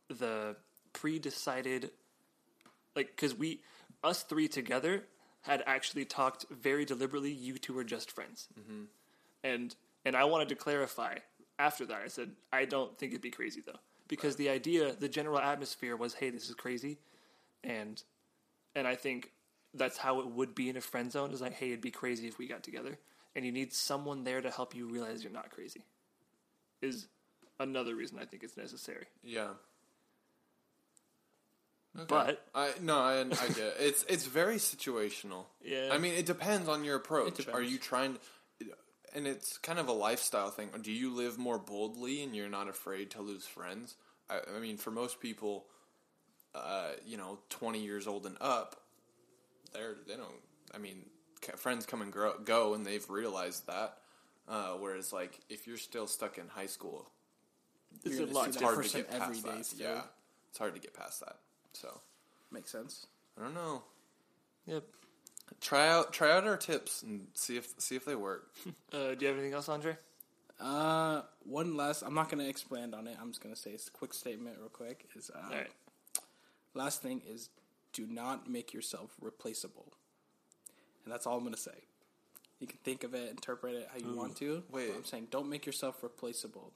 the 0.09 0.57
pre-decided, 0.93 1.91
like, 2.95 3.09
because 3.09 3.35
we, 3.35 3.61
us 4.03 4.23
three 4.23 4.49
together, 4.49 5.05
had 5.43 5.63
actually 5.67 6.05
talked 6.05 6.47
very 6.51 6.85
deliberately. 6.85 7.33
You 7.33 7.59
two 7.59 7.75
were 7.75 7.85
just 7.85 8.11
friends, 8.11 8.49
mm-hmm. 8.59 8.85
and 9.43 9.75
and 10.05 10.17
I 10.17 10.25
wanted 10.25 10.49
to 10.51 10.55
clarify 10.55 11.19
after 11.59 11.85
that. 11.87 12.03
I 12.05 12.09
said 12.09 12.31
I 12.53 12.65
don't 12.65 12.97
think 12.97 13.13
it'd 13.13 13.23
be 13.23 13.31
crazy 13.31 13.61
though, 13.65 13.81
because 14.09 14.37
the 14.37 14.49
idea, 14.49 14.95
the 14.95 15.09
general 15.09 15.39
atmosphere 15.39 15.97
was, 15.97 16.15
hey, 16.15 16.31
this 16.31 16.49
is 16.49 16.55
crazy, 16.55 16.99
and 17.65 18.03
and 18.75 18.87
I 18.87 18.95
think 18.95 19.33
that's 19.75 19.99
how 19.99 20.21
it 20.21 20.29
would 20.29 20.55
be 20.55 20.69
in 20.69 20.77
a 20.77 20.81
friend 20.81 21.11
zone. 21.11 21.33
Is 21.33 21.41
like, 21.41 21.55
hey, 21.55 21.69
it'd 21.69 21.81
be 21.81 21.91
crazy 21.91 22.29
if 22.29 22.39
we 22.39 22.47
got 22.47 22.63
together, 22.63 22.99
and 23.35 23.45
you 23.45 23.53
need 23.53 23.73
someone 23.73 24.25
there 24.25 24.41
to 24.41 24.51
help 24.51 24.75
you 24.75 24.87
realize 24.87 25.25
you're 25.25 25.33
not 25.33 25.51
crazy. 25.51 25.83
Is 26.81 27.09
another 27.59 27.95
reason 27.95 28.19
I 28.21 28.25
think 28.25 28.43
it's 28.43 28.57
necessary. 28.57 29.07
Yeah. 29.23 29.51
Okay. 31.95 32.07
But 32.09 32.47
I 32.55 32.71
no, 32.81 32.99
I, 32.99 33.21
I 33.21 33.25
get 33.25 33.59
it. 33.59 33.77
it's 33.81 34.05
it's 34.09 34.27
very 34.27 34.57
situational. 34.57 35.45
Yeah. 35.65 35.91
I 35.93 35.99
mean, 35.99 36.15
it 36.15 36.27
depends 36.27 36.69
on 36.69 36.85
your 36.85 36.97
approach. 36.97 37.47
Are 37.49 37.63
you 37.63 37.79
trying? 37.79 38.19
And 39.15 39.27
it's 39.27 39.59
kind 39.59 39.79
of 39.79 39.89
a 39.89 39.93
lifestyle 39.93 40.51
thing. 40.51 40.71
Do 40.81 40.91
you 40.91 41.15
live 41.15 41.39
more 41.39 41.59
boldly 41.59 42.23
and 42.23 42.35
you're 42.35 42.49
not 42.49 42.69
afraid 42.69 43.11
to 43.13 43.23
lose 43.23 43.47
friends? 43.47 43.95
I, 44.29 44.41
I 44.57 44.59
mean, 44.59 44.77
for 44.77 44.91
most 44.91 45.21
people, 45.21 45.67
uh, 46.55 46.91
you 47.07 47.17
know, 47.17 47.39
twenty 47.49 47.85
years 47.85 48.09
old 48.09 48.27
and 48.27 48.37
up, 48.41 48.75
they're 49.73 49.97
they 50.09 50.17
don't. 50.17 50.31
I 50.75 50.79
mean, 50.79 51.05
friends 51.57 51.87
come 51.87 52.03
and 52.03 52.13
grow, 52.13 52.35
go, 52.45 52.75
and 52.75 52.85
they've 52.85 53.09
realized 53.09 53.67
that. 53.67 53.99
Uh, 54.49 54.73
whereas, 54.73 55.13
like, 55.13 55.39
if 55.49 55.67
you're 55.67 55.77
still 55.77 56.07
stuck 56.07 56.39
in 56.39 56.49
high 56.49 56.67
school, 56.67 57.09
it's 58.05 58.19
a 58.19 58.27
lot 58.27 58.49
it's 58.49 58.61
hard 58.61 58.85
to 58.85 58.97
get 58.97 59.11
past 59.11 59.45
that. 59.45 59.65
still. 59.65 59.87
Yeah, 59.87 60.01
it's 60.51 60.59
hard 60.59 60.75
to 60.75 60.81
get 60.81 60.95
past 60.95 61.21
that. 61.21 61.37
So 61.73 62.01
Makes 62.51 62.71
sense. 62.71 63.07
I 63.39 63.45
don't 63.45 63.55
know. 63.55 63.83
Yep. 64.67 64.85
Try 65.61 65.89
out 65.89 66.13
try 66.13 66.31
out 66.33 66.47
our 66.47 66.57
tips 66.57 67.03
and 67.03 67.27
see 67.35 67.57
if 67.57 67.75
see 67.79 67.97
if 67.97 68.05
they 68.05 68.15
work. 68.15 68.51
Uh, 68.93 69.15
do 69.15 69.19
you 69.21 69.27
have 69.29 69.37
anything 69.39 69.55
else, 69.55 69.69
Andre? 69.71 69.97
Uh, 70.61 71.23
one 71.45 71.77
last. 71.79 72.03
I'm 72.03 72.15
not 72.15 72.29
gonna 72.29 72.45
expand 72.47 72.95
on 72.95 73.07
it. 73.07 73.17
I'm 73.21 73.31
just 73.31 73.43
gonna 73.43 73.57
say 73.57 73.71
it's 73.71 73.89
a 73.89 73.91
quick 73.91 74.13
statement, 74.13 74.57
real 74.61 74.69
quick. 74.69 75.09
Is 75.17 75.31
uh, 75.35 75.39
All 75.45 75.51
right. 75.51 75.71
last 76.75 77.01
thing 77.03 77.23
is 77.27 77.49
do 77.95 78.07
not 78.07 78.49
make 78.51 78.73
yourself 78.75 79.11
replaceable, 79.21 79.93
and 81.05 81.13
that's 81.13 81.27
all 81.27 81.39
I'm 81.39 81.45
gonna 81.45 81.57
say. 81.57 81.85
You 82.61 82.67
can 82.67 82.79
think 82.85 83.03
of 83.03 83.15
it, 83.15 83.31
interpret 83.31 83.75
it 83.75 83.89
how 83.93 83.99
you 83.99 84.15
want 84.15 84.37
to. 84.37 84.63
but 84.71 84.77
wait. 84.77 84.93
I'm 84.95 85.05
saying 85.05 85.29
don't 85.31 85.49
make 85.49 85.65
yourself 85.67 86.03
replaceable. 86.03 86.73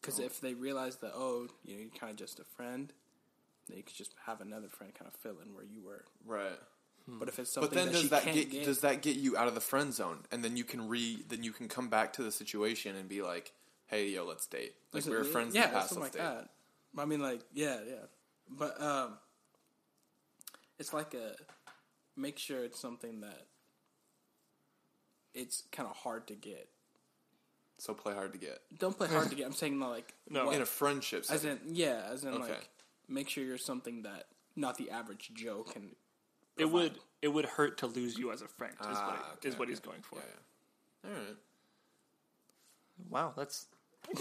Because 0.00 0.18
Oh. 0.20 0.24
if 0.24 0.40
they 0.40 0.54
realize 0.54 0.96
that, 0.96 1.12
oh, 1.14 1.48
you 1.64 1.74
know, 1.76 1.80
you're 1.82 1.90
kind 1.90 2.10
of 2.10 2.16
just 2.16 2.38
a 2.40 2.44
friend, 2.44 2.88
then 2.88 2.96
you 3.76 3.82
could 3.82 3.96
just 3.96 4.14
have 4.26 4.40
another 4.40 4.68
friend 4.68 4.92
kind 4.94 5.08
of 5.08 5.14
fill 5.20 5.36
in 5.44 5.54
where 5.54 5.64
you 5.64 5.82
were. 5.84 6.04
Right. 6.26 6.58
But 7.08 7.28
if 7.28 7.38
it's 7.38 7.50
something 7.50 7.70
But 7.70 7.74
then 7.74 7.86
that 7.86 7.92
does 7.92 8.02
she 8.02 8.08
that 8.08 8.22
can't 8.22 8.36
get, 8.36 8.50
get, 8.50 8.64
does 8.64 8.80
that 8.80 9.02
get 9.02 9.16
you 9.16 9.36
out 9.36 9.48
of 9.48 9.54
the 9.54 9.60
friend 9.60 9.92
zone 9.92 10.18
and 10.30 10.44
then 10.44 10.56
you 10.56 10.62
can 10.64 10.88
re 10.88 11.24
then 11.28 11.42
you 11.42 11.50
can 11.52 11.66
come 11.68 11.88
back 11.88 12.12
to 12.14 12.22
the 12.22 12.30
situation 12.30 12.94
and 12.94 13.08
be 13.08 13.20
like, 13.22 13.52
"Hey, 13.86 14.08
yo, 14.10 14.24
let's 14.24 14.46
date." 14.46 14.74
Like 14.92 15.00
Is 15.02 15.08
we 15.08 15.16
it 15.16 15.18
were 15.18 15.24
friends 15.24 15.54
yeah, 15.54 15.64
in 15.64 15.70
the 15.70 15.76
past, 15.78 15.88
something 15.88 16.02
let's 16.04 16.14
like 16.16 16.24
date. 16.38 16.48
that. 16.94 17.00
I 17.02 17.04
mean, 17.06 17.20
like, 17.20 17.40
yeah, 17.52 17.78
yeah. 17.88 17.94
But 18.48 18.80
um, 18.80 19.14
it's 20.78 20.92
like 20.92 21.14
a 21.14 21.34
make 22.16 22.38
sure 22.38 22.62
it's 22.64 22.78
something 22.78 23.20
that 23.22 23.46
it's 25.34 25.62
kind 25.72 25.88
of 25.88 25.96
hard 25.96 26.26
to 26.28 26.34
get. 26.34 26.68
So 27.78 27.94
play 27.94 28.12
hard 28.14 28.32
to 28.34 28.38
get. 28.38 28.60
Don't 28.78 28.96
play 28.96 29.08
hard 29.08 29.30
to 29.30 29.34
get. 29.36 29.46
I'm 29.46 29.52
saying 29.52 29.80
like 29.80 30.14
No. 30.28 30.46
what- 30.46 30.54
In 30.56 30.62
a 30.62 30.66
friendship 30.66 31.24
as 31.30 31.44
in 31.44 31.58
yeah, 31.68 32.02
as 32.12 32.24
in 32.24 32.34
Okay. 32.34 32.42
like 32.52 32.68
make 33.10 33.28
sure 33.28 33.44
you're 33.44 33.58
something 33.58 34.02
that 34.02 34.24
not 34.56 34.78
the 34.78 34.90
average 34.90 35.30
Joe 35.34 35.62
can. 35.64 35.94
It 36.56 36.70
would 36.70 36.98
it 37.22 37.28
would 37.28 37.44
hurt 37.46 37.78
to 37.78 37.86
lose 37.86 38.18
you 38.18 38.32
as 38.32 38.42
a 38.42 38.48
friend. 38.48 38.72
Is 38.80 38.86
Ah, 38.90 39.06
what, 39.06 39.38
okay, 39.38 39.48
is 39.48 39.54
what 39.58 39.62
okay. 39.64 39.72
he's 39.72 39.80
going 39.80 40.02
for. 40.02 40.16
yeah, 40.16 40.22
yeah. 41.04 41.10
All 41.10 41.16
right. 41.24 41.36
Wow, 43.08 43.32
that's 43.36 43.66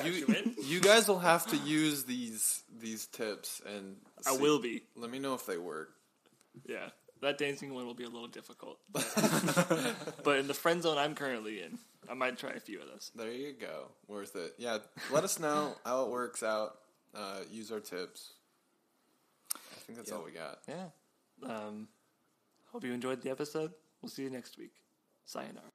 You, 0.05 0.27
you 0.63 0.79
guys 0.79 1.07
will 1.07 1.19
have 1.19 1.45
to 1.47 1.57
use 1.57 2.03
these 2.05 2.63
these 2.79 3.07
tips 3.07 3.61
and 3.65 3.97
I 4.27 4.33
will 4.37 4.59
be. 4.59 4.83
Let 4.95 5.09
me 5.11 5.19
know 5.19 5.33
if 5.33 5.45
they 5.45 5.57
work. 5.57 5.93
Yeah, 6.67 6.89
that 7.21 7.37
dancing 7.37 7.73
one 7.73 7.85
will 7.85 7.93
be 7.93 8.03
a 8.05 8.09
little 8.09 8.27
difficult. 8.27 8.79
but 10.23 10.37
in 10.39 10.47
the 10.47 10.53
friend 10.53 10.81
zone 10.81 10.97
I'm 10.97 11.15
currently 11.15 11.61
in, 11.61 11.77
I 12.09 12.13
might 12.13 12.37
try 12.37 12.51
a 12.51 12.59
few 12.59 12.81
of 12.81 12.87
those. 12.87 13.11
There 13.15 13.31
you 13.31 13.53
go. 13.53 13.89
Worth 14.07 14.35
it. 14.35 14.53
Yeah. 14.57 14.77
Let 15.11 15.23
us 15.23 15.39
know 15.39 15.75
how 15.85 16.03
it 16.05 16.09
works 16.09 16.43
out. 16.43 16.77
Uh, 17.13 17.39
use 17.51 17.71
our 17.71 17.79
tips. 17.79 18.33
I 19.89 19.91
think 19.91 19.97
that's 19.97 20.11
Yeah. 20.11 20.17
all 20.17 20.23
we 20.23 20.31
got. 20.31 20.59
Yeah. 20.67 20.89
Um, 21.41 21.87
hope 22.67 22.83
you 22.83 22.93
enjoyed 22.93 23.21
the 23.23 23.31
episode. 23.31 23.73
We'll 24.01 24.09
see 24.09 24.21
you 24.21 24.29
next 24.29 24.55
week. 24.57 24.83
Sayonara. 25.25 25.71